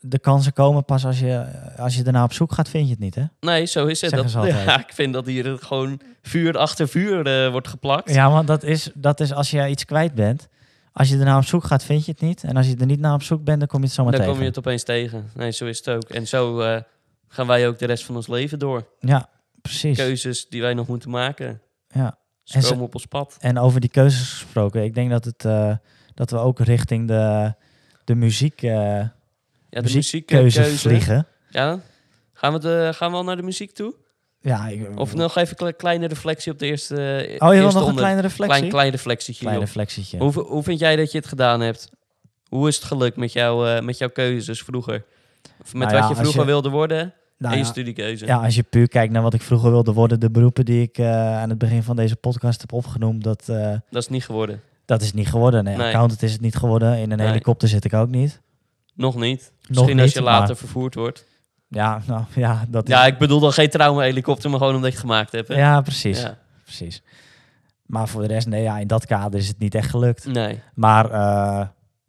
de 0.00 0.18
kansen 0.18 0.52
komen 0.52 0.84
pas 0.84 1.04
als 1.04 1.18
je, 1.18 1.44
als 1.76 1.96
je 1.96 2.02
ernaar 2.04 2.24
op 2.24 2.32
zoek 2.32 2.52
gaat, 2.52 2.68
vind 2.68 2.84
je 2.84 2.90
het 2.90 3.00
niet, 3.00 3.14
hè? 3.14 3.24
Nee, 3.40 3.66
zo 3.66 3.86
is 3.86 4.00
het. 4.00 4.10
Dat, 4.10 4.32
ja, 4.46 4.78
ik 4.80 4.92
vind 4.94 5.12
dat 5.12 5.26
hier 5.26 5.58
gewoon 5.58 6.00
vuur 6.22 6.58
achter 6.58 6.88
vuur 6.88 7.26
eh, 7.44 7.50
wordt 7.50 7.68
geplakt. 7.68 8.10
Ja, 8.14 8.30
want 8.30 8.46
dat 8.46 8.62
is, 8.62 8.90
dat 8.94 9.20
is 9.20 9.32
als 9.32 9.50
je 9.50 9.68
iets 9.68 9.84
kwijt 9.84 10.14
bent. 10.14 10.48
Als 10.92 11.08
je 11.08 11.18
ernaar 11.18 11.36
op 11.36 11.44
zoek 11.44 11.64
gaat, 11.64 11.84
vind 11.84 12.04
je 12.04 12.10
het 12.10 12.20
niet. 12.20 12.44
En 12.44 12.56
als 12.56 12.66
je 12.66 12.76
er 12.76 12.86
niet 12.86 13.00
naar 13.00 13.14
op 13.14 13.22
zoek 13.22 13.44
bent, 13.44 13.58
dan 13.58 13.68
kom 13.68 13.80
je 13.80 13.86
het 13.86 13.94
zomaar 13.94 14.12
dan 14.12 14.20
tegen. 14.20 14.34
kom 14.34 14.42
je 14.44 14.48
het 14.50 14.58
opeens 14.58 14.82
tegen. 14.82 15.30
Nee, 15.34 15.50
zo 15.50 15.66
is 15.66 15.78
het 15.78 15.88
ook. 15.88 16.02
En 16.10 16.26
zo 16.26 16.60
eh, 16.60 16.80
gaan 17.28 17.46
wij 17.46 17.68
ook 17.68 17.78
de 17.78 17.86
rest 17.86 18.04
van 18.04 18.16
ons 18.16 18.26
leven 18.26 18.58
door. 18.58 18.86
Ja, 19.00 19.28
precies. 19.62 19.96
Keuzes 19.96 20.48
die 20.48 20.60
wij 20.60 20.74
nog 20.74 20.86
moeten 20.86 21.10
maken. 21.10 21.60
Ja. 21.88 22.18
Ze 22.42 22.54
En 22.54 22.62
ze- 22.62 22.74
op 22.74 22.94
ons 22.94 23.06
pad. 23.06 23.36
En 23.40 23.58
over 23.58 23.80
die 23.80 23.90
keuzes 23.90 24.30
gesproken, 24.32 24.84
ik 24.84 24.94
denk 24.94 25.10
dat, 25.10 25.24
het, 25.24 25.44
eh, 25.44 25.72
dat 26.14 26.30
we 26.30 26.36
ook 26.38 26.60
richting 26.60 27.08
de, 27.08 27.54
de 28.04 28.14
muziek, 28.14 28.62
Ja, 29.70 29.80
de 29.80 29.94
muziekkeuze 29.94 30.44
muziekkeuze. 30.44 30.88
vliegen. 30.88 31.26
Ja, 31.50 31.80
gaan 32.32 32.52
we, 32.52 32.58
de, 32.58 32.90
gaan 32.94 33.10
we 33.10 33.16
al 33.16 33.24
naar 33.24 33.36
de 33.36 33.42
muziek 33.42 33.72
toe? 33.72 33.94
Ja, 34.40 34.68
ik, 34.68 34.98
Of 34.98 35.14
nog 35.14 35.36
even 35.36 35.66
een 35.66 35.76
kleine 35.76 36.06
reflectie 36.06 36.52
op 36.52 36.58
de 36.58 36.66
eerste 36.66 36.94
oh, 36.94 37.00
je 37.00 37.24
eerste 37.24 37.58
wil 37.58 37.72
nog 37.72 37.88
een 37.88 37.94
kleine 37.94 38.20
reflectie? 38.20 38.56
Klein, 38.58 38.72
klein 38.72 38.90
reflectietje. 38.90 39.44
Klein 39.44 39.58
reflectietje. 39.60 40.18
Hoe, 40.18 40.32
hoe 40.32 40.62
vind 40.62 40.78
jij 40.80 40.96
dat 40.96 41.12
je 41.12 41.18
het 41.18 41.26
gedaan 41.26 41.60
hebt? 41.60 41.90
Hoe 42.48 42.68
is 42.68 42.76
het 42.76 42.84
gelukt 42.84 43.16
met, 43.16 43.32
jou, 43.32 43.68
eh, 43.68 43.80
met 43.82 43.98
jouw 43.98 44.08
keuzes 44.08 44.62
vroeger? 44.62 45.04
Of 45.62 45.74
met 45.74 45.82
Nou 45.88 45.94
ja, 45.94 46.00
wat 46.00 46.08
je 46.08 46.14
vroeger 46.22 46.40
je- 46.40 46.46
wilde 46.46 46.68
worden 46.68 47.14
Nou 47.38 47.52
en 47.52 47.58
je 47.58 47.64
ja, 47.64 47.70
studiekeuze? 47.70 48.26
ja, 48.26 48.36
als 48.44 48.54
je 48.54 48.62
puur 48.62 48.88
kijkt 48.88 49.12
naar 49.12 49.22
wat 49.22 49.34
ik 49.34 49.42
vroeger 49.42 49.70
wilde 49.70 49.92
worden, 49.92 50.20
de 50.20 50.30
beroepen 50.30 50.64
die 50.64 50.82
ik 50.82 50.98
eh, 50.98 51.38
aan 51.38 51.48
het 51.48 51.58
begin 51.58 51.82
van 51.82 51.96
deze 51.96 52.16
podcast 52.16 52.60
heb 52.60 52.72
opgenoemd, 52.72 53.24
dat, 53.24 53.48
eh, 53.48 53.74
Dat 53.90 54.02
is 54.02 54.08
niet 54.08 54.24
geworden. 54.24 54.62
dat 54.84 55.02
is 55.02 55.12
niet 55.12 55.28
geworden. 55.28 55.64
Nee, 55.64 55.76
Nee. 55.76 55.86
accountant 55.86 56.22
is 56.22 56.32
het 56.32 56.40
niet 56.40 56.56
geworden. 56.56 56.98
In 56.98 57.10
een 57.10 57.18
Nee. 57.18 57.26
helikopter 57.26 57.68
zit 57.68 57.84
ik 57.84 57.94
ook 57.94 58.08
niet. 58.08 58.40
Nog 58.98 59.14
niet. 59.16 59.52
Misschien 59.68 59.94
niet, 59.96 60.04
als 60.04 60.12
je 60.12 60.22
later 60.22 60.46
maar- 60.46 60.56
vervoerd 60.56 60.94
wordt. 60.94 61.24
Ja, 61.68 62.02
nou 62.06 62.24
ja, 62.34 62.64
dat 62.68 62.88
is... 62.88 62.94
Ja, 62.94 63.06
ik 63.06 63.18
bedoel 63.18 63.40
dan 63.40 63.52
geen 63.52 63.70
trauma-helikopter, 63.70 64.50
maar 64.50 64.58
gewoon 64.58 64.74
omdat 64.74 64.88
je 64.90 64.96
het 64.96 65.06
gemaakt 65.06 65.32
hebt. 65.32 65.48
Hè? 65.48 65.54
ja 65.54 65.80
precies, 65.80 66.20
Ja. 66.22 66.38
precies. 66.64 67.02
Maar 67.86 68.08
voor 68.08 68.20
de 68.20 68.26
rest, 68.28 68.46
nee, 68.46 68.62
ja, 68.62 68.78
in 68.78 68.86
dat 68.86 69.06
kader 69.06 69.40
is 69.40 69.48
het 69.48 69.58
niet 69.58 69.74
echt 69.74 69.90
gelukt. 69.90 70.26
Nee. 70.26 70.60
Maar 70.74 71.10
eh, 71.10 71.66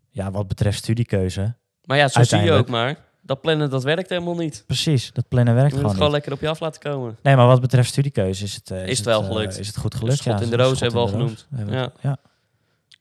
ja, 0.09 0.31
wat 0.31 0.47
betreft 0.47 0.77
studiekeuze, 0.77 1.55
Maar 1.83 1.97
ja, 1.97 2.07
zo 2.07 2.23
zie 2.23 2.39
je 2.39 2.51
ook 2.51 2.69
maar. 2.69 2.97
Dat 3.21 3.41
plannen, 3.41 3.69
dat 3.69 3.83
werkt 3.83 4.09
helemaal 4.09 4.35
niet. 4.35 4.63
precies, 4.67 5.13
dat 5.13 5.27
plannen 5.27 5.55
werkt 5.55 5.69
Je 5.69 5.75
moet 5.75 5.83
het 5.85 5.93
gewoon 5.97 6.09
gewoon 6.09 6.19
niet. 6.19 6.27
lekker 6.27 6.33
op 6.33 6.39
je 6.41 6.49
af 6.49 6.59
laten 6.59 6.91
komen. 6.91 7.17
Nee, 7.23 7.35
maar 7.35 7.47
wat 7.47 7.61
betreft 7.61 7.89
studiekeuze 7.89 8.43
is 8.43 8.55
het, 8.55 8.71
eh, 8.71 8.87
Is 8.87 8.97
het 8.97 9.05
wel 9.07 9.21
eh, 9.21 9.27
gelukt. 9.27 9.59
is 9.59 9.67
het 9.67 9.77
goed 9.77 9.95
gelukt, 9.95 10.23
ja. 10.23 10.39
in 10.39 10.49
de 10.49 10.55
roos 10.57 10.79
hebben 10.79 10.99
we 10.99 11.05
al 11.05 11.11
genoemd. 11.11 11.47
Ja. 11.67 11.91
ja. 12.01 12.17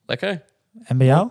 Lekker. 0.07 0.43
En 0.85 0.99
bij 0.99 1.07
jou? 1.07 1.31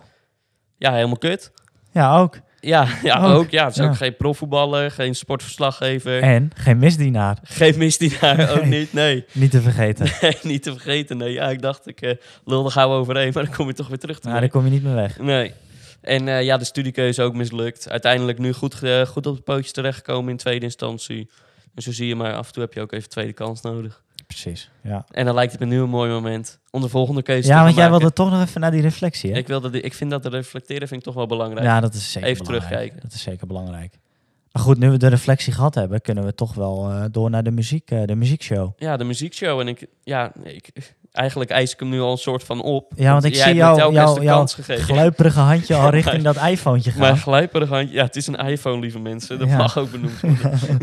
Ja, 0.76 0.92
helemaal 0.92 1.18
kut. 1.18 1.52
Ja, 1.92 2.18
ook. 2.18 2.38
Ja, 2.60 2.88
ja 3.02 3.22
Ook, 3.22 3.38
ook. 3.38 3.50
Ja, 3.50 3.64
het 3.64 3.72
is 3.76 3.82
ja. 3.82 3.88
ook 3.88 3.96
geen 3.96 4.16
profvoetballer, 4.16 4.90
geen 4.90 5.14
sportverslaggever. 5.14 6.22
En 6.22 6.50
geen 6.54 6.78
misdienaar, 6.78 7.38
Geen 7.42 7.78
misdienaar, 7.78 8.50
ook 8.50 8.64
niet. 8.64 8.92
Nee. 8.92 9.24
niet 9.32 9.50
te 9.50 9.60
vergeten. 9.60 10.06
Nee, 10.20 10.36
niet 10.42 10.62
te 10.62 10.72
vergeten. 10.72 11.16
Nee, 11.16 11.32
ja, 11.32 11.48
ik 11.48 11.62
dacht, 11.62 11.86
ik 11.86 12.00
eh 12.00 12.16
lul 12.44 12.64
er 12.64 12.70
gauw 12.70 12.90
overheen, 12.90 13.30
maar 13.34 13.44
dan 13.44 13.54
kom 13.54 13.66
je 13.66 13.74
toch 13.74 13.88
weer 13.88 13.98
terug. 13.98 14.22
Nou, 14.22 14.40
daar 14.40 14.48
kom 14.48 14.64
je 14.64 14.70
niet 14.70 14.82
meer 14.82 14.94
weg. 14.94 15.18
Nee. 15.18 15.52
En 16.00 16.28
eh, 16.28 16.42
ja, 16.42 16.56
de 16.56 16.64
studiekeuze 16.64 17.22
ook 17.22 17.34
mislukt. 17.34 17.90
Uiteindelijk 17.90 18.38
nu 18.38 18.52
goed, 18.52 18.82
eh, 18.82 19.02
goed 19.02 19.26
op 19.26 19.36
de 19.36 19.42
pootjes 19.42 19.72
terechtgekomen 19.72 20.30
in 20.30 20.36
tweede 20.36 20.64
instantie. 20.64 21.30
En 21.74 21.82
zo 21.82 21.92
zie 21.92 22.06
je 22.06 22.14
maar, 22.14 22.34
af 22.34 22.46
en 22.46 22.52
toe 22.52 22.62
heb 22.62 22.72
je 22.72 22.80
ook 22.80 22.92
even 22.92 23.08
tweede 23.08 23.32
kans 23.32 23.60
nodig. 23.60 24.02
Precies, 24.28 24.70
ja. 24.82 25.04
En 25.10 25.24
dan 25.24 25.34
lijkt 25.34 25.52
het 25.52 25.60
me 25.60 25.66
nu 25.66 25.80
een 25.80 25.88
mooi 25.88 26.10
moment 26.10 26.58
om 26.70 26.80
de 26.80 26.88
volgende 26.88 27.22
keuze 27.22 27.48
te 27.48 27.54
Ja, 27.54 27.62
want 27.62 27.76
jij 27.76 27.90
wilde 27.90 28.12
toch 28.12 28.30
nog 28.30 28.42
even 28.42 28.60
naar 28.60 28.70
die 28.70 28.80
reflectie, 28.80 29.30
hè? 29.32 29.36
Ik, 29.38 29.46
wilde 29.46 29.70
die, 29.70 29.80
ik 29.80 29.94
vind 29.94 30.10
dat 30.10 30.22
de 30.22 30.28
reflecteren 30.28 30.88
vind 30.88 31.00
ik 31.00 31.06
toch 31.06 31.14
wel 31.14 31.26
belangrijk. 31.26 31.66
Ja, 31.66 31.80
dat 31.80 31.94
is 31.94 32.12
zeker 32.12 32.28
Even 32.28 32.44
belangrijk. 32.44 32.70
terugkijken. 32.70 33.08
Dat 33.08 33.12
is 33.12 33.22
zeker 33.22 33.46
belangrijk. 33.46 33.98
Maar 34.52 34.62
goed, 34.62 34.78
nu 34.78 34.90
we 34.90 34.96
de 34.96 35.06
reflectie 35.08 35.52
gehad 35.52 35.74
hebben, 35.74 36.00
kunnen 36.00 36.24
we 36.24 36.34
toch 36.34 36.54
wel 36.54 36.90
eh, 36.90 37.04
door 37.10 37.30
naar 37.30 37.42
de 37.42 37.50
muziek, 37.50 37.90
eh, 37.90 38.02
de 38.04 38.14
muziekshow. 38.14 38.72
Ja, 38.76 38.96
de 38.96 39.04
muziekshow. 39.04 39.60
En 39.60 39.68
ik, 39.68 39.86
ja, 40.02 40.32
ik, 40.42 40.70
eigenlijk 41.18 41.50
eis 41.50 41.72
ik 41.72 41.80
hem 41.80 41.88
nu 41.88 42.00
al 42.00 42.10
een 42.10 42.16
soort 42.18 42.44
van 42.44 42.62
op. 42.62 42.92
Ja, 42.96 43.12
want 43.12 43.24
ik 43.24 43.34
zie 43.34 43.54
jou, 43.54 43.76
jou, 43.78 43.88
de 44.16 44.22
jouw 44.24 44.36
kans 44.36 44.54
gegeven. 44.54 44.84
gluiperige 44.84 45.40
handje 45.40 45.74
al 45.74 45.90
richting 45.98 46.22
dat 46.22 46.36
iPhone 46.36 46.80
gaan. 46.82 46.98
Maar 46.98 47.16
glijperig 47.16 47.68
handje, 47.68 47.94
ja, 47.94 48.04
het 48.04 48.16
is 48.16 48.26
een 48.26 48.36
iPhone, 48.36 48.78
lieve 48.80 48.98
mensen. 48.98 49.38
Dat 49.38 49.48
Ja. 49.48 49.56
mag 49.56 49.78
ook 49.78 49.90
benoemd 49.90 50.20
worden. 50.20 50.38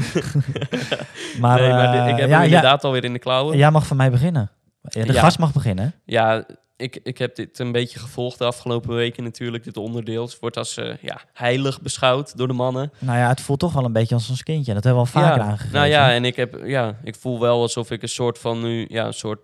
maar 1.40 1.60
nee, 1.62 1.70
maar 1.70 1.92
de- 1.92 1.98
eh, 1.98 2.08
ik 2.08 2.18
heb 2.18 2.30
ja, 2.30 2.40
hem 2.40 2.40
ja, 2.40 2.44
inderdaad 2.44 2.84
alweer 2.84 3.04
in 3.04 3.14
de 3.14 3.20
klauwen. 3.20 3.58
jij 3.58 3.72
mag 3.72 3.88
van 3.88 3.98
mij 3.98 4.12
beginnen. 4.12 4.50
De 4.82 5.14
gast 5.14 5.40
mag 5.40 5.54
beginnen. 5.54 5.94
Ja, 6.06 6.46
ik, 6.78 7.00
ik 7.04 7.18
heb 7.18 7.36
dit 7.36 7.60
een 7.60 7.72
beetje 7.72 8.00
gevolgd 8.00 8.38
de 8.38 8.46
afgelopen 8.46 8.96
weken 8.96 9.24
natuurlijk. 9.24 9.64
Dit 9.64 9.78
onderdeel. 9.78 10.24
Het 10.26 10.38
wordt 10.40 10.58
als 10.58 10.78
eh, 10.78 10.94
ja, 11.02 11.22
heilig 11.34 11.82
beschouwd 11.82 12.38
door 12.38 12.48
de 12.48 12.54
mannen. 12.54 12.92
Nou 13.00 13.18
ja, 13.18 13.28
het 13.28 13.42
voelt 13.42 13.60
toch 13.60 13.74
wel 13.74 13.86
een 13.86 13.94
beetje 13.94 14.16
als 14.16 14.30
ons 14.30 14.44
kindje. 14.44 14.74
Dat 14.74 14.84
hebben 14.84 15.04
we 15.04 15.08
al 15.10 15.22
vaker 15.22 15.38
ja. 15.44 15.48
aangegeven. 15.50 15.74
Nou 15.74 15.88
ja, 15.88 16.12
en 16.14 16.26
ik, 16.26 16.36
heb, 16.36 16.62
ja, 16.66 16.96
ik 17.04 17.16
voel 17.16 17.40
wel 17.40 17.62
alsof 17.62 17.92
ik 17.92 18.02
een 18.02 18.10
soort 18.10 18.40
van 18.40 18.62
nu, 18.62 18.86
ja, 18.90 19.06
een 19.06 19.14
soort 19.14 19.40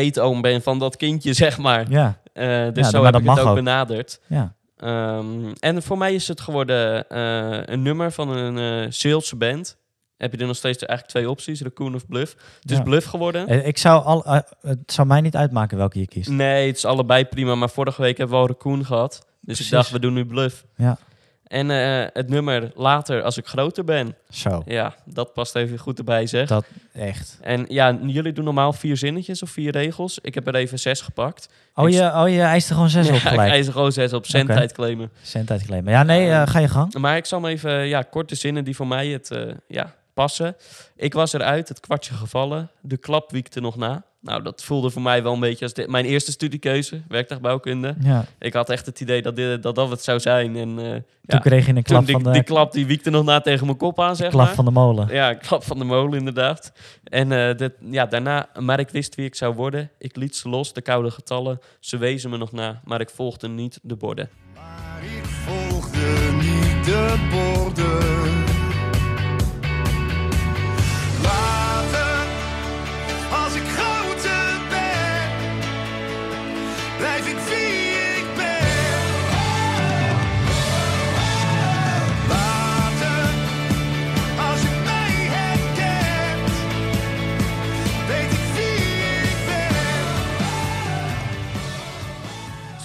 peetoom 0.00 0.40
ben 0.40 0.62
van 0.62 0.78
dat 0.78 0.96
kindje, 0.96 1.32
zeg 1.44 1.58
maar. 1.58 1.90
ja, 1.90 2.18
Eh, 2.32 2.46
dus 2.72 2.84
Ja, 2.84 2.90
zo 2.90 3.02
heb 3.04 3.12
dat 3.12 3.20
ik 3.22 3.26
het 3.26 3.36
mag 3.36 3.38
ook, 3.44 3.48
ook. 3.48 3.54
benaderd. 3.54 4.20
ja. 4.26 4.54
Ehm, 4.76 5.52
en 5.58 5.82
voor 5.82 5.98
mij 5.98 6.14
is 6.14 6.28
het 6.28 6.40
geworden 6.40 7.08
eh, 7.08 7.58
een 7.64 7.82
nummer 7.82 8.12
van 8.12 8.28
een 8.28 8.84
eh 8.84 8.90
Zeelse 8.92 9.36
band. 9.36 9.76
Heb 10.16 10.32
je 10.32 10.38
er 10.38 10.46
nog 10.46 10.56
steeds 10.56 10.78
eigenlijk 10.84 11.18
twee 11.18 11.30
opties, 11.30 11.62
Raccoon 11.62 11.94
of 11.94 12.06
Bluff. 12.06 12.36
Het 12.60 12.70
is. 12.70 12.80
Bluff 12.82 13.06
geworden. 13.06 13.66
Ik 13.66 13.78
zou 13.78 14.04
al, 14.04 14.24
het 14.60 14.92
zou 14.92 15.06
mij 15.06 15.20
niet 15.20 15.36
uitmaken 15.36 15.76
welke 15.78 15.98
je 15.98 16.06
kiest. 16.06 16.28
Nee, 16.28 16.66
het 16.66 16.76
is 16.76 16.84
allebei 16.84 17.24
prima. 17.24 17.54
Maar 17.54 17.70
vorige 17.70 18.02
week 18.02 18.16
hebben 18.18 18.36
we 18.36 18.42
al 18.42 18.48
Raccoon 18.48 18.84
gehad. 18.84 19.12
Dus 19.12 19.26
Precies. 19.44 19.66
ik 19.66 19.72
dacht, 19.72 19.90
we 19.90 19.98
doen 19.98 20.12
nu 20.12 20.26
Bluff. 20.26 20.64
Ja. 20.76 20.98
En 21.46 21.70
eh, 21.70 22.06
het 22.12 22.28
nummer 22.28 22.70
later, 22.74 23.22
als 23.22 23.36
ik 23.36 23.46
groter 23.46 23.84
ben. 23.84 24.14
Zo, 24.30 24.62
Ja, 24.66 24.94
dat 25.04 25.32
past 25.32 25.54
even 25.54 25.78
goed 25.78 25.98
erbij, 25.98 26.26
zeg. 26.26 26.48
dat 26.48 26.64
echt. 26.92 27.38
En 27.42 27.64
ja, 27.68 27.98
jullie 28.06 28.32
doen 28.32 28.44
normaal 28.44 28.72
vier 28.72 28.96
zinnetjes 28.96 29.42
of 29.42 29.50
vier 29.50 29.72
regels. 29.72 30.18
Ik 30.22 30.34
heb 30.34 30.46
er 30.46 30.54
even 30.54 30.78
zes 30.78 31.00
gepakt. 31.00 31.48
Oh 31.74 31.88
je, 31.88 32.02
oh, 32.14 32.28
je 32.28 32.40
eist 32.40 32.68
er 32.68 32.74
gewoon 32.74 32.90
zes 32.90 33.06
op 33.08 33.14
Ja, 33.14 33.20
ik 33.20 33.28
gelijk. 33.28 33.50
eis 33.50 33.66
er 33.66 33.72
gewoon 33.72 33.92
zes 33.92 34.12
op 34.12 34.26
zendtijd 34.26 34.72
claimen. 34.72 35.10
Cent 35.22 35.64
claimen. 35.66 35.92
Ja, 35.92 36.02
nee, 36.02 36.30
eh, 36.30 36.46
ga 36.46 36.58
je 36.58 36.68
gang. 36.68 36.94
Maar 36.94 37.16
ik 37.16 37.24
zal 37.26 37.40
me 37.40 37.48
even, 37.48 37.86
ja, 37.86 38.02
korte 38.02 38.34
zinnen 38.34 38.64
die 38.64 38.76
voor 38.76 38.86
mij 38.86 39.06
het, 39.08 39.30
eh, 39.30 39.40
ja, 39.68 39.94
passen. 40.16 40.56
Ik 40.96 41.12
was 41.14 41.32
eruit, 41.32 41.68
het 41.68 41.80
kwartje 41.80 42.14
gevallen. 42.14 42.70
De 42.80 42.96
klap 42.96 43.30
wiekte 43.30 43.60
nog 43.60 43.76
na. 43.76 44.04
Nou, 44.20 44.42
dat 44.42 44.62
voelde 44.62 44.90
voor 44.90 45.02
mij 45.02 45.22
wel 45.22 45.32
een 45.32 45.40
beetje 45.40 45.64
als 45.64 45.74
dit, 45.74 45.88
mijn 45.88 46.04
eerste 46.04 46.30
studiekeuze, 46.30 47.02
werktuigbouwkunde. 47.08 47.94
Ja. 48.00 48.24
Ik 48.38 48.52
had 48.52 48.70
echt 48.70 48.86
het 48.86 49.00
idee 49.00 49.22
dat 49.22 49.36
dit, 49.36 49.62
dat, 49.62 49.74
dat 49.74 49.90
het 49.90 50.02
zou 50.02 50.20
zijn. 50.20 50.56
En 50.56 50.68
eh, 50.78 50.90
Toen 50.90 51.02
ja, 51.22 51.38
kreeg 51.38 51.66
je 51.66 51.74
een 51.74 51.82
klap, 51.82 52.06
die, 52.06 52.14
van 52.14 52.22
de, 52.22 52.30
die 52.30 52.42
klap 52.42 52.72
die 52.72 52.86
wiekte 52.86 53.10
nog 53.10 53.24
na 53.24 53.40
tegen 53.40 53.66
mijn 53.66 53.78
kop 53.78 54.00
aan, 54.00 54.16
zeg 54.16 54.30
klap 54.30 54.46
maar. 54.46 54.54
van 54.54 54.64
de 54.64 54.70
molen. 54.70 55.08
Ja, 55.10 55.30
een 55.30 55.38
klap 55.38 55.64
van 55.64 55.78
de 55.78 55.84
molen 55.84 56.18
inderdaad. 56.18 56.72
En 57.04 57.32
eh, 57.32 57.56
dit, 57.56 57.72
ja, 57.90 58.06
daarna, 58.06 58.48
maar 58.60 58.80
ik 58.80 58.88
wist 58.88 59.14
wie 59.14 59.26
ik 59.26 59.34
zou 59.34 59.54
worden. 59.54 59.90
Ik 59.98 60.16
liet 60.16 60.36
ze 60.36 60.48
los, 60.48 60.72
de 60.72 60.82
koude 60.82 61.10
getallen. 61.10 61.60
Ze 61.80 61.96
wezen 61.96 62.30
me 62.30 62.36
nog 62.36 62.52
na, 62.52 62.80
maar 62.84 63.00
ik 63.00 63.10
volgde 63.10 63.48
niet 63.48 63.78
de 63.82 63.96
borden. 63.96 64.30
Maar 64.54 65.02
ik 65.04 65.24
volgde 65.24 65.98
niet 66.38 66.84
de 66.84 67.28
borden. 67.30 68.55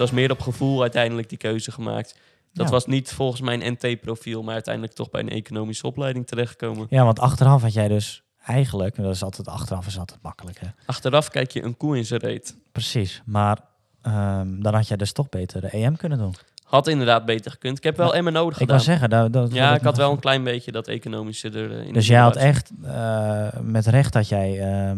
Was 0.01 0.11
meer 0.11 0.31
op 0.31 0.39
gevoel 0.39 0.81
uiteindelijk 0.81 1.29
die 1.29 1.37
keuze 1.37 1.71
gemaakt. 1.71 2.15
Dat 2.53 2.65
Ja. 2.65 2.71
was 2.71 2.85
niet 2.85 3.11
volgens 3.11 3.41
mijn 3.41 3.77
NT-profiel, 3.79 4.43
maar 4.43 4.53
uiteindelijk 4.53 4.93
toch 4.93 5.09
bij 5.09 5.21
een 5.21 5.29
economische 5.29 5.87
opleiding 5.87 6.27
terechtgekomen. 6.27 6.87
Ja, 6.89 7.03
want 7.03 7.19
achteraf 7.19 7.61
had 7.61 7.73
jij 7.73 7.87
dus 7.87 8.23
eigenlijk, 8.45 8.95
dat 8.95 9.15
is 9.15 9.23
altijd 9.23 9.47
achteraf 9.47 9.87
is 9.87 9.99
altijd 9.99 10.19
makkelijk 10.21 10.59
hè. 10.59 10.67
Achteraf 10.85 11.29
kijk 11.29 11.51
je 11.51 11.63
een 11.63 11.77
koe 11.77 11.97
in 11.97 12.05
zijn 12.05 12.19
reet. 12.19 12.55
Precies, 12.71 13.21
maar 13.25 13.57
ehm, 14.01 14.61
dan 14.61 14.73
had 14.73 14.87
jij 14.87 14.97
dus 14.97 15.11
toch 15.11 15.29
beter 15.29 15.61
de 15.61 15.69
EM 15.77 15.95
kunnen 15.97 16.17
doen. 16.17 16.35
Had 16.63 16.87
inderdaad 16.87 17.25
beter 17.25 17.51
gekund. 17.51 17.77
Ik 17.77 17.83
heb 17.83 17.97
wel 17.97 18.07
Maar 18.11 18.23
M 18.23 18.31
nodig 18.31 18.53
Ik 18.53 18.57
gedaan. 18.57 18.67
wou 18.75 18.89
zeggen, 18.89 19.09
dat, 19.09 19.33
dat 19.33 19.53
ja, 19.53 19.75
ik 19.75 19.81
had 19.81 19.97
wel 19.97 20.11
een 20.11 20.19
klein 20.19 20.43
beetje 20.43 20.71
dat 20.71 20.87
economische 20.87 21.49
er 21.49 21.79
eh. 21.87 21.93
Dus 21.93 22.07
jij 22.07 22.19
had 22.19 22.35
echt, 22.35 22.71
eh, 22.83 23.47
met 23.61 23.85
recht 23.87 24.13
dat 24.13 24.27
jij, 24.29 24.59
ehm, 24.59 24.97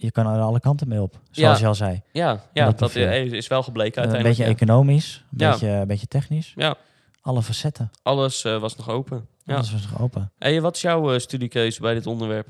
je 0.00 0.10
kan 0.10 0.26
er 0.26 0.40
alle 0.40 0.60
kanten 0.60 0.88
mee 0.88 1.02
op, 1.02 1.20
zoals 1.30 1.56
Ja. 1.58 1.62
je 1.62 1.66
al 1.68 1.74
zei. 1.74 2.02
Ja, 2.12 2.42
ja 2.52 2.70
dat 2.70 2.94
eh, 2.96 3.22
is 3.24 3.46
wel 3.46 3.62
gebleken 3.62 4.02
een 4.02 4.08
uiteindelijk. 4.08 4.38
beetje 4.38 4.44
ja. 4.44 4.56
economisch, 4.74 5.24
een 5.32 5.38
Ja. 5.38 5.50
beetje, 5.50 5.68
een 5.68 5.86
beetje 5.86 6.06
technisch. 6.06 6.52
Ja, 6.56 6.74
Alle 7.20 7.42
facetten, 7.42 7.90
alles 8.02 8.44
eh, 8.44 8.58
was 8.60 8.76
nog 8.76 8.88
open. 8.90 9.26
Ja. 9.44 9.54
alles 9.54 9.72
was 9.72 9.82
nog 9.90 10.00
open. 10.00 10.32
Hey, 10.38 10.60
wat 10.60 10.74
is 10.76 10.82
jouw 10.82 11.12
eh, 11.12 11.18
studiekeuze 11.18 11.80
bij 11.80 11.94
dit 11.94 12.06
onderwerp? 12.06 12.46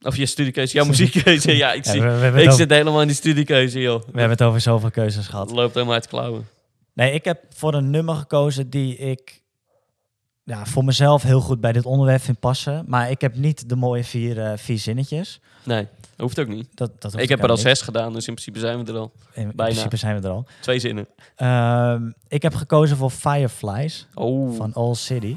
Of 0.00 0.16
je 0.16 0.26
studiekeuze, 0.26 0.74
jouw 0.76 0.84
muziekkeuze. 0.92 1.56
ja, 1.56 1.72
ik, 1.72 1.84
zie, 1.84 2.00
we, 2.00 2.06
we 2.06 2.12
hebben 2.12 2.40
ik 2.40 2.46
over, 2.46 2.58
zit 2.58 2.70
helemaal 2.70 3.00
in 3.00 3.06
die 3.06 3.16
studiekeuze, 3.16 3.80
joh. 3.80 4.00
we 4.00 4.04
hebben 4.18 4.30
het 4.30 4.42
over 4.42 4.60
zoveel 4.60 4.90
keuzes 4.90 5.26
gehad. 5.26 5.46
Het 5.46 5.56
loopt 5.56 5.74
helemaal 5.74 5.94
uit 5.94 6.06
klauwen. 6.08 6.48
Nee, 6.94 7.12
ik 7.12 7.24
heb 7.24 7.44
voor 7.54 7.74
een 7.74 7.90
nummer 7.90 8.14
gekozen 8.14 8.70
die 8.70 8.96
ik 8.96 9.41
ja, 10.44 10.64
voor 10.66 10.84
mezelf 10.84 11.22
heel 11.22 11.40
goed 11.40 11.60
bij 11.60 11.72
dit 11.72 11.86
onderwerp 11.86 12.20
vind 12.22 12.40
passen. 12.40 12.84
Maar 12.86 13.10
ik 13.10 13.20
heb 13.20 13.36
niet 13.36 13.68
de 13.68 13.76
mooie 13.76 14.04
vier, 14.04 14.40
eh, 14.40 14.52
vier 14.56 14.78
zinnetjes. 14.78 15.40
Nee, 15.64 15.86
hoeft 16.16 16.40
ook 16.40 16.48
niet. 16.48 16.68
Dat, 16.74 16.90
dat 16.98 17.18
Ik 17.18 17.28
heb 17.28 17.42
er 17.42 17.50
al 17.50 17.56
zes 17.56 17.80
gedaan, 17.82 18.12
dus 18.12 18.26
in 18.26 18.34
principe 18.34 18.58
zijn 18.58 18.84
we 18.84 18.92
er 18.92 18.98
al. 18.98 19.12
In, 19.32 19.42
in 19.42 19.52
bijna. 19.56 19.72
principe 19.72 19.96
zijn 19.96 20.20
we 20.20 20.26
er 20.26 20.32
al. 20.34 20.46
Twee 20.60 20.78
zinnen. 20.78 21.06
Ehm, 21.36 22.10
ik 22.28 22.42
heb 22.42 22.54
gekozen 22.54 22.96
voor 22.96 23.10
Fireflies 23.10 24.06
Oh, 24.14 24.56
van 24.56 24.72
All 24.72 24.94
City. 24.94 25.36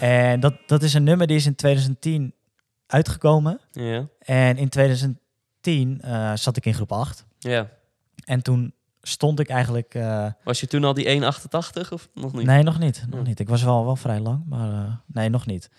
En 0.00 0.40
dat, 0.40 0.54
dat 0.66 0.82
is 0.82 0.94
een 0.94 1.04
nummer 1.04 1.26
die 1.26 1.36
is 1.36 1.46
in 1.46 1.54
2010 1.54 2.34
uitgekomen. 2.86 3.60
ja. 3.72 4.08
En 4.18 4.56
in 4.56 4.68
2010 4.68 6.00
eh, 6.00 6.32
zat 6.34 6.56
ik 6.56 6.66
in 6.66 6.74
groep 6.74 6.92
8. 6.92 7.24
ja. 7.38 7.68
En 8.24 8.42
toen 8.42 8.74
stond 9.02 9.40
ik 9.40 9.48
eigenlijk... 9.48 9.94
eh, 9.94 10.26
Was 10.44 10.60
je 10.60 10.66
toen 10.66 10.84
al 10.84 10.94
die 10.94 11.20
1,88 11.20 11.88
of 11.90 12.08
nog 12.14 12.32
niet? 12.32 12.46
Nee, 12.46 12.62
nog 12.62 12.78
niet. 12.78 13.04
Nog 13.08 13.20
Oh. 13.20 13.26
niet. 13.26 13.40
Ik 13.40 13.48
was 13.48 13.62
wel, 13.62 13.84
wel 13.84 13.96
vrij 13.96 14.20
lang, 14.20 14.42
maar 14.46 14.72
eh, 14.84 14.92
nee, 15.06 15.28
nog 15.28 15.46
niet. 15.46 15.70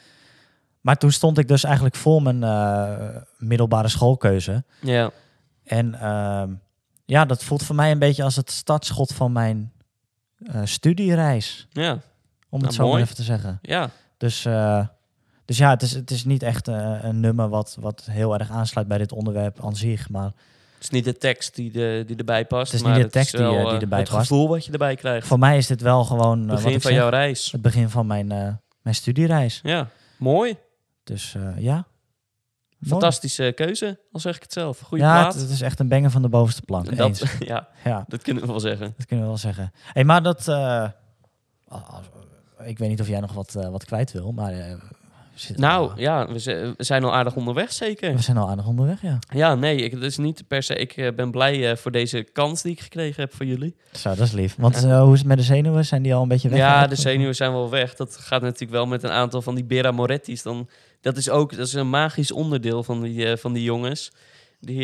Maar 0.81 0.97
toen 0.97 1.11
stond 1.11 1.37
ik 1.37 1.47
dus 1.47 1.63
eigenlijk 1.63 1.95
voor 1.95 2.21
mijn 2.21 2.39
middelbare 3.37 3.87
schoolkeuze. 3.87 4.63
Ja, 4.81 5.11
En 5.63 5.93
ehm, 5.99 6.53
ja, 7.05 7.25
dat 7.25 7.43
voelt 7.43 7.63
voor 7.63 7.75
mij 7.75 7.91
een 7.91 7.99
beetje 7.99 8.23
als 8.23 8.35
het 8.35 8.51
startschot 8.51 9.13
van 9.13 9.31
mijn 9.31 9.71
studiereis. 10.63 11.67
ja, 11.71 11.91
Om 11.91 11.99
Nou, 12.59 12.63
het 12.65 12.73
zo 12.73 12.89
maar 12.91 13.01
even 13.01 13.15
te 13.15 13.23
zeggen. 13.23 13.59
ja. 13.61 13.89
Dus, 14.17 14.45
eh, 14.45 14.87
dus 15.45 15.57
ja, 15.57 15.69
het 15.69 15.81
is, 15.81 15.91
het 15.91 16.11
is 16.11 16.25
niet 16.25 16.43
echt 16.43 16.67
eh, 16.67 16.97
een 17.01 17.19
nummer 17.19 17.49
wat, 17.49 17.77
wat 17.79 18.07
heel 18.11 18.33
erg 18.33 18.51
aansluit 18.51 18.87
bij 18.87 18.97
dit 18.97 19.11
onderwerp 19.11 19.63
aan 19.63 19.75
zich. 19.75 20.09
Maar 20.09 20.25
Het 20.25 20.83
is 20.83 20.89
niet 20.89 21.05
de 21.05 21.17
tekst 21.17 21.55
die, 21.55 21.71
de, 21.71 22.03
die 22.07 22.15
erbij 22.15 22.45
past. 22.45 22.71
Het 22.71 22.81
is 22.81 22.87
maar 22.87 22.95
niet 22.95 23.05
de 23.05 23.11
tekst 23.11 23.31
die, 23.31 23.41
wel, 23.41 23.65
eh, 23.65 23.69
die 23.69 23.79
erbij 23.79 23.99
het 23.99 24.09
past. 24.09 24.27
gevoel 24.27 24.47
wat 24.47 24.65
je 24.65 24.71
erbij 24.71 24.95
krijgt. 24.95 25.27
voor 25.27 25.39
mij 25.39 25.57
is 25.57 25.67
dit 25.67 25.81
wel 25.81 26.03
gewoon 26.03 26.39
Het 26.39 26.47
begin 26.47 26.81
van 26.81 26.91
zeg, 26.91 26.99
jouw 26.99 27.09
reis. 27.09 27.51
het 27.51 27.61
begin 27.61 27.89
van 27.89 28.07
mijn, 28.07 28.27
mijn 28.81 28.95
studiereis. 28.95 29.59
Ja, 29.63 29.87
mooi. 30.17 30.57
Dus 31.03 31.35
ja. 31.57 31.85
Fantastische 32.87 33.51
keuze, 33.55 33.99
al 34.11 34.19
zeg 34.19 34.35
ik 34.35 34.41
het 34.41 34.53
zelf. 34.53 34.79
Goeie 34.79 35.03
ja, 35.03 35.19
plaat. 35.19 35.33
het, 35.33 35.41
het 35.41 35.51
is 35.51 35.61
echt 35.61 35.79
een 35.79 35.87
banger 35.87 36.11
van 36.11 36.21
de 36.21 36.29
bovenste 36.29 36.61
plank. 36.61 36.95
dat, 36.97 37.23
ja, 37.39 37.67
Ja, 37.83 38.05
dat 38.07 38.21
kunnen 38.21 38.43
we 38.43 38.49
wel 38.49 38.59
zeggen. 38.59 38.93
dat 38.97 39.05
kunnen 39.05 39.25
we 39.25 39.31
wel 39.31 39.39
zeggen. 39.39 39.71
Hey, 39.93 40.03
maar 40.03 40.23
dat... 40.23 40.47
ik 42.63 42.77
weet 42.77 42.89
niet 42.89 43.01
of 43.01 43.07
jij 43.07 43.19
nog 43.19 43.33
wat, 43.33 43.55
eh, 43.55 43.69
wat 43.69 43.85
kwijt 43.85 44.11
wil, 44.11 44.31
maar... 44.31 44.53
eh, 44.53 44.73
Nou, 45.55 45.89
al- 45.89 45.99
ja, 45.99 46.27
we, 46.27 46.39
zi- 46.39 46.73
we 46.77 46.83
zijn 46.83 47.03
al 47.03 47.13
aardig 47.13 47.35
onderweg, 47.35 47.71
zeker. 47.73 48.15
we 48.15 48.21
zijn 48.21 48.37
al 48.37 48.49
aardig 48.49 48.67
onderweg, 48.67 49.01
ja. 49.01 49.19
Ja, 49.33 49.55
nee, 49.55 49.75
ik, 49.77 49.93
is 49.93 50.17
niet 50.17 50.47
per 50.47 50.63
se. 50.63 50.75
Ik 50.75 50.91
eh, 50.97 51.13
ben 51.15 51.31
blij 51.31 51.77
voor 51.77 51.91
deze 51.91 52.23
kans 52.23 52.61
die 52.61 52.71
ik 52.71 52.79
gekregen 52.81 53.21
heb 53.21 53.33
van 53.35 53.47
jullie. 53.47 53.75
Zo, 53.91 54.09
dat 54.09 54.19
is 54.19 54.31
lief. 54.31 54.55
Want 54.57 54.83
hoe 54.85 55.13
is 55.13 55.19
het 55.19 55.27
met 55.27 55.37
de 55.37 55.43
zenuwen? 55.43 55.85
Zijn 55.85 56.01
die 56.01 56.13
al 56.13 56.21
een 56.21 56.27
beetje 56.27 56.49
weg? 56.49 56.57
Ja, 56.59 56.87
de 56.87 56.95
zenuwen 56.95 57.35
zijn 57.35 57.51
wel 57.51 57.69
weg. 57.69 57.95
Dat 57.95 58.17
gaat 58.17 58.41
natuurlijk 58.41 58.71
wel 58.71 58.85
met 58.87 59.03
een 59.03 59.09
aantal 59.11 59.41
van 59.41 59.55
die 59.55 59.63
Bera 59.65 59.91
Moretti's. 59.91 60.41
Dan, 60.43 60.69
dat 61.01 61.17
is 61.17 61.29
ook 61.29 61.55
dat 61.57 61.67
is 61.67 61.73
een 61.73 61.89
magisch 61.89 62.31
onderdeel 62.31 62.83
van 62.83 63.01
die, 63.01 63.37
van 63.37 63.53
die 63.53 63.63
jongens. 63.63 64.11
Die, 64.59 64.81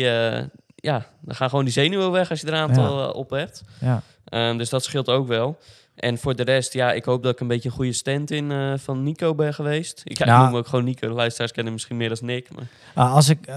ja, 0.76 1.06
dan 1.20 1.34
gaan 1.34 1.48
gewoon 1.48 1.64
die 1.64 1.72
zenuwen 1.72 2.10
weg 2.10 2.30
als 2.30 2.40
je 2.40 2.46
er 2.46 2.52
een 2.52 2.58
aantal 2.68 3.10
op 3.12 3.30
hebt. 3.30 3.62
Ja. 3.80 4.02
Ehm, 4.24 4.56
dus 4.56 4.68
dat 4.68 4.84
scheelt 4.84 5.08
ook 5.08 5.28
wel. 5.28 5.58
En 5.94 6.18
voor 6.18 6.36
de 6.36 6.42
rest, 6.42 6.72
ja, 6.72 6.92
ik 6.92 7.04
hoop 7.04 7.22
dat 7.22 7.32
ik 7.32 7.40
een 7.40 7.46
beetje 7.46 7.68
een 7.68 7.74
goede 7.74 7.92
stand 7.92 8.30
in 8.30 8.50
eh, 8.50 8.72
van 8.76 9.02
Nico 9.02 9.34
ben 9.34 9.54
geweest. 9.54 10.00
Ik, 10.04 10.18
ja, 10.18 10.24
ik 10.24 10.30
Nou- 10.30 10.44
noem 10.46 10.56
ook 10.56 10.66
gewoon 10.66 10.84
Nico. 10.84 11.08
De 11.08 11.14
luisteraars 11.14 11.52
kennen 11.52 11.72
misschien 11.72 11.96
meer 11.96 12.10
als 12.10 12.20
Nick. 12.20 12.48
Maar... 12.54 12.66
Ah, 12.94 13.14
als 13.14 13.28
ik... 13.28 13.46
eh, 13.46 13.56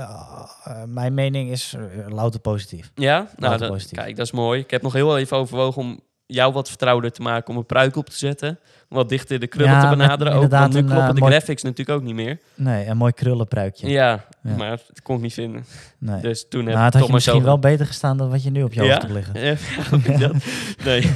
eh, 0.63 0.83
mijn 0.83 1.13
mening 1.13 1.51
is 1.51 1.75
louter 2.07 2.39
positief. 2.39 2.91
Ja, 2.95 3.29
nou, 3.37 3.57
dan, 3.57 3.69
positief. 3.69 3.97
kijk, 3.97 4.15
dat 4.15 4.25
is 4.25 4.31
mooi. 4.31 4.59
Ik 4.59 4.71
heb 4.71 4.81
nog 4.81 4.93
heel 4.93 5.17
even 5.17 5.37
overwogen 5.37 5.81
om 5.81 5.99
jou 6.27 6.53
wat 6.53 6.67
vertrouwder 6.67 7.11
te 7.11 7.21
maken, 7.21 7.49
om 7.53 7.57
een 7.57 7.65
pruik 7.65 7.95
op 7.95 8.09
te 8.09 8.17
zetten. 8.17 8.59
Om 8.89 8.97
wat 8.97 9.09
dichter 9.09 9.39
de 9.39 9.47
krullen 9.47 9.71
Ja, 9.71 9.81
te 9.81 9.87
met 9.87 9.97
benaderen. 10.07 10.33
Ook, 10.33 10.49
want 10.49 10.73
nu 10.73 10.79
kloppen 10.79 11.07
eh, 11.07 11.13
de 11.13 11.19
mooi- 11.19 11.31
graphics 11.31 11.63
natuurlijk 11.63 11.97
ook 11.99 12.03
niet 12.05 12.15
meer. 12.15 12.39
Nee, 12.55 12.85
een 12.87 12.97
mooi 12.97 13.11
krullenpruikje. 13.13 13.87
Ja, 13.89 14.25
Ja. 14.43 14.55
maar 14.55 14.69
dat 14.69 15.01
kon 15.03 15.15
ik 15.15 15.21
niet 15.21 15.33
vinden. 15.33 15.65
Nee. 15.97 16.21
Dus 16.21 16.47
toen 16.49 16.65
heb 16.65 16.73
nou, 16.73 16.85
het 16.85 16.93
ik 16.93 16.99
had 16.99 17.01
toch 17.01 17.05
je 17.05 17.11
maar 17.11 17.21
zo... 17.21 17.31
misschien 17.31 17.43
wel 17.43 17.59
beter 17.59 17.85
gestaan 17.85 18.17
dan 18.17 18.29
wat 18.29 18.43
je 18.43 18.49
nu 18.51 18.63
op 18.63 18.73
je 18.73 18.83
Ja? 18.83 18.89
hoofd 18.89 19.01
hebt 19.01 19.13
liggen. 19.13 19.41
Ja, 19.41 20.31
ik? 20.95 21.05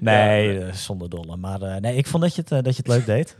Nee. 0.00 0.16
Nee, 0.16 0.58
eh, 0.64 0.72
zonder 0.72 1.08
dolle. 1.10 1.36
Maar 1.36 1.62
eh, 1.62 1.76
nee, 1.76 1.96
ik 1.96 2.06
vond 2.06 2.22
dat 2.22 2.34
je, 2.34 2.40
het, 2.46 2.64
dat 2.64 2.76
je 2.76 2.82
het 2.82 2.88
leuk 2.88 3.06
deed. 3.06 3.36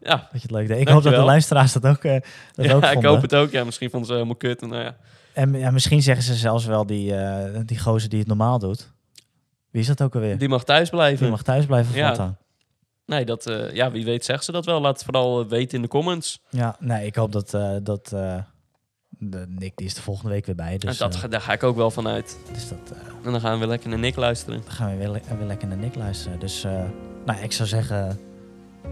ja. 0.00 0.16
Dat 0.16 0.26
je 0.32 0.38
het 0.38 0.50
leuk 0.50 0.68
deed. 0.68 0.80
Ik 0.80 0.88
hoop 0.88 1.02
dat 1.02 1.14
de 1.14 1.20
luisteraars 1.22 1.72
dat 1.72 1.86
ook, 1.86 2.04
eh 2.04 2.20
dat 2.54 2.64
ja 2.66 2.72
ook 2.74 2.82
ik 2.82 2.92
vonden. 2.92 3.10
hoop 3.10 3.22
het 3.22 3.34
ook. 3.34 3.50
Ja, 3.50 3.64
misschien 3.64 3.90
vonden 3.90 4.08
ze 4.08 4.14
helemaal 4.14 4.36
kut. 4.36 4.62
En, 4.62 4.68
nou 4.68 4.82
ja. 4.82 4.96
En 5.32 5.52
ja, 5.58 5.70
misschien 5.70 6.02
zeggen 6.02 6.24
ze 6.24 6.34
zelfs 6.34 6.64
wel 6.64 6.86
die, 6.86 7.14
die 7.64 7.78
gozer 7.78 8.08
die 8.08 8.18
het 8.18 8.28
normaal 8.28 8.58
doet. 8.58 8.90
Wie 9.70 9.80
is 9.80 9.86
dat 9.86 10.02
ook 10.02 10.14
alweer? 10.14 10.30
Die, 10.30 10.38
Die 10.38 10.48
mag 10.48 10.64
thuis 10.64 10.90
blijven. 10.90 11.30
mag 11.30 11.42
thuis 11.42 11.66
blijven 11.66 11.94
Ja. 11.96 12.06
voortaan. 12.08 12.36
Nee, 13.06 13.24
dat, 13.24 13.46
eh, 13.46 13.72
ja, 13.74 13.90
wie 13.90 14.04
weet 14.04 14.24
zegt 14.24 14.44
ze 14.44 14.52
dat 14.52 14.64
wel. 14.64 14.80
Laat 14.80 14.94
het 14.94 15.04
vooral 15.04 15.40
eh, 15.42 15.48
weten 15.48 15.76
in 15.76 15.82
de 15.82 15.88
comments. 15.88 16.40
Ja, 16.50 16.76
nee, 16.80 17.06
ik 17.06 17.14
hoop 17.14 17.32
dat, 17.32 17.54
eh, 17.54 17.76
dat 17.82 18.08
de 19.20 19.44
Nick, 19.48 19.76
die 19.76 19.86
is 19.86 19.94
de 19.94 20.02
volgende 20.02 20.30
week 20.30 20.46
weer 20.46 20.54
bij. 20.54 20.78
Dus, 20.78 20.98
dat, 20.98 21.26
daar 21.30 21.40
ga 21.40 21.52
ik 21.52 21.62
ook 21.62 21.76
wel 21.76 21.90
van 21.90 22.08
uit. 22.08 22.38
dus 22.52 22.68
dat, 22.68 22.96
En 23.24 23.32
dan 23.32 23.40
gaan 23.40 23.52
we 23.52 23.58
weer 23.58 23.68
lekker 23.68 23.88
naar 23.88 23.98
Nick 23.98 24.16
luisteren. 24.16 24.60
dan 24.64 24.72
gaan 24.72 24.90
we 24.90 24.96
weer, 24.96 25.20
weer 25.38 25.46
lekker 25.46 25.68
naar 25.68 25.76
Nick 25.76 25.94
luisteren. 25.94 26.38
Dus 26.40 26.62
nou, 27.24 27.38
ik 27.42 27.52
zou 27.52 27.68
zeggen, 27.68 28.18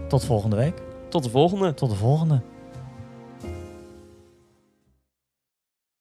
tot 0.07 0.25
volgende 0.25 0.55
week. 0.55 0.81
Tot 1.09 1.23
de 1.23 1.29
volgende. 1.29 1.73
Tot 1.73 1.89
de 1.89 1.95
volgende. 1.95 2.41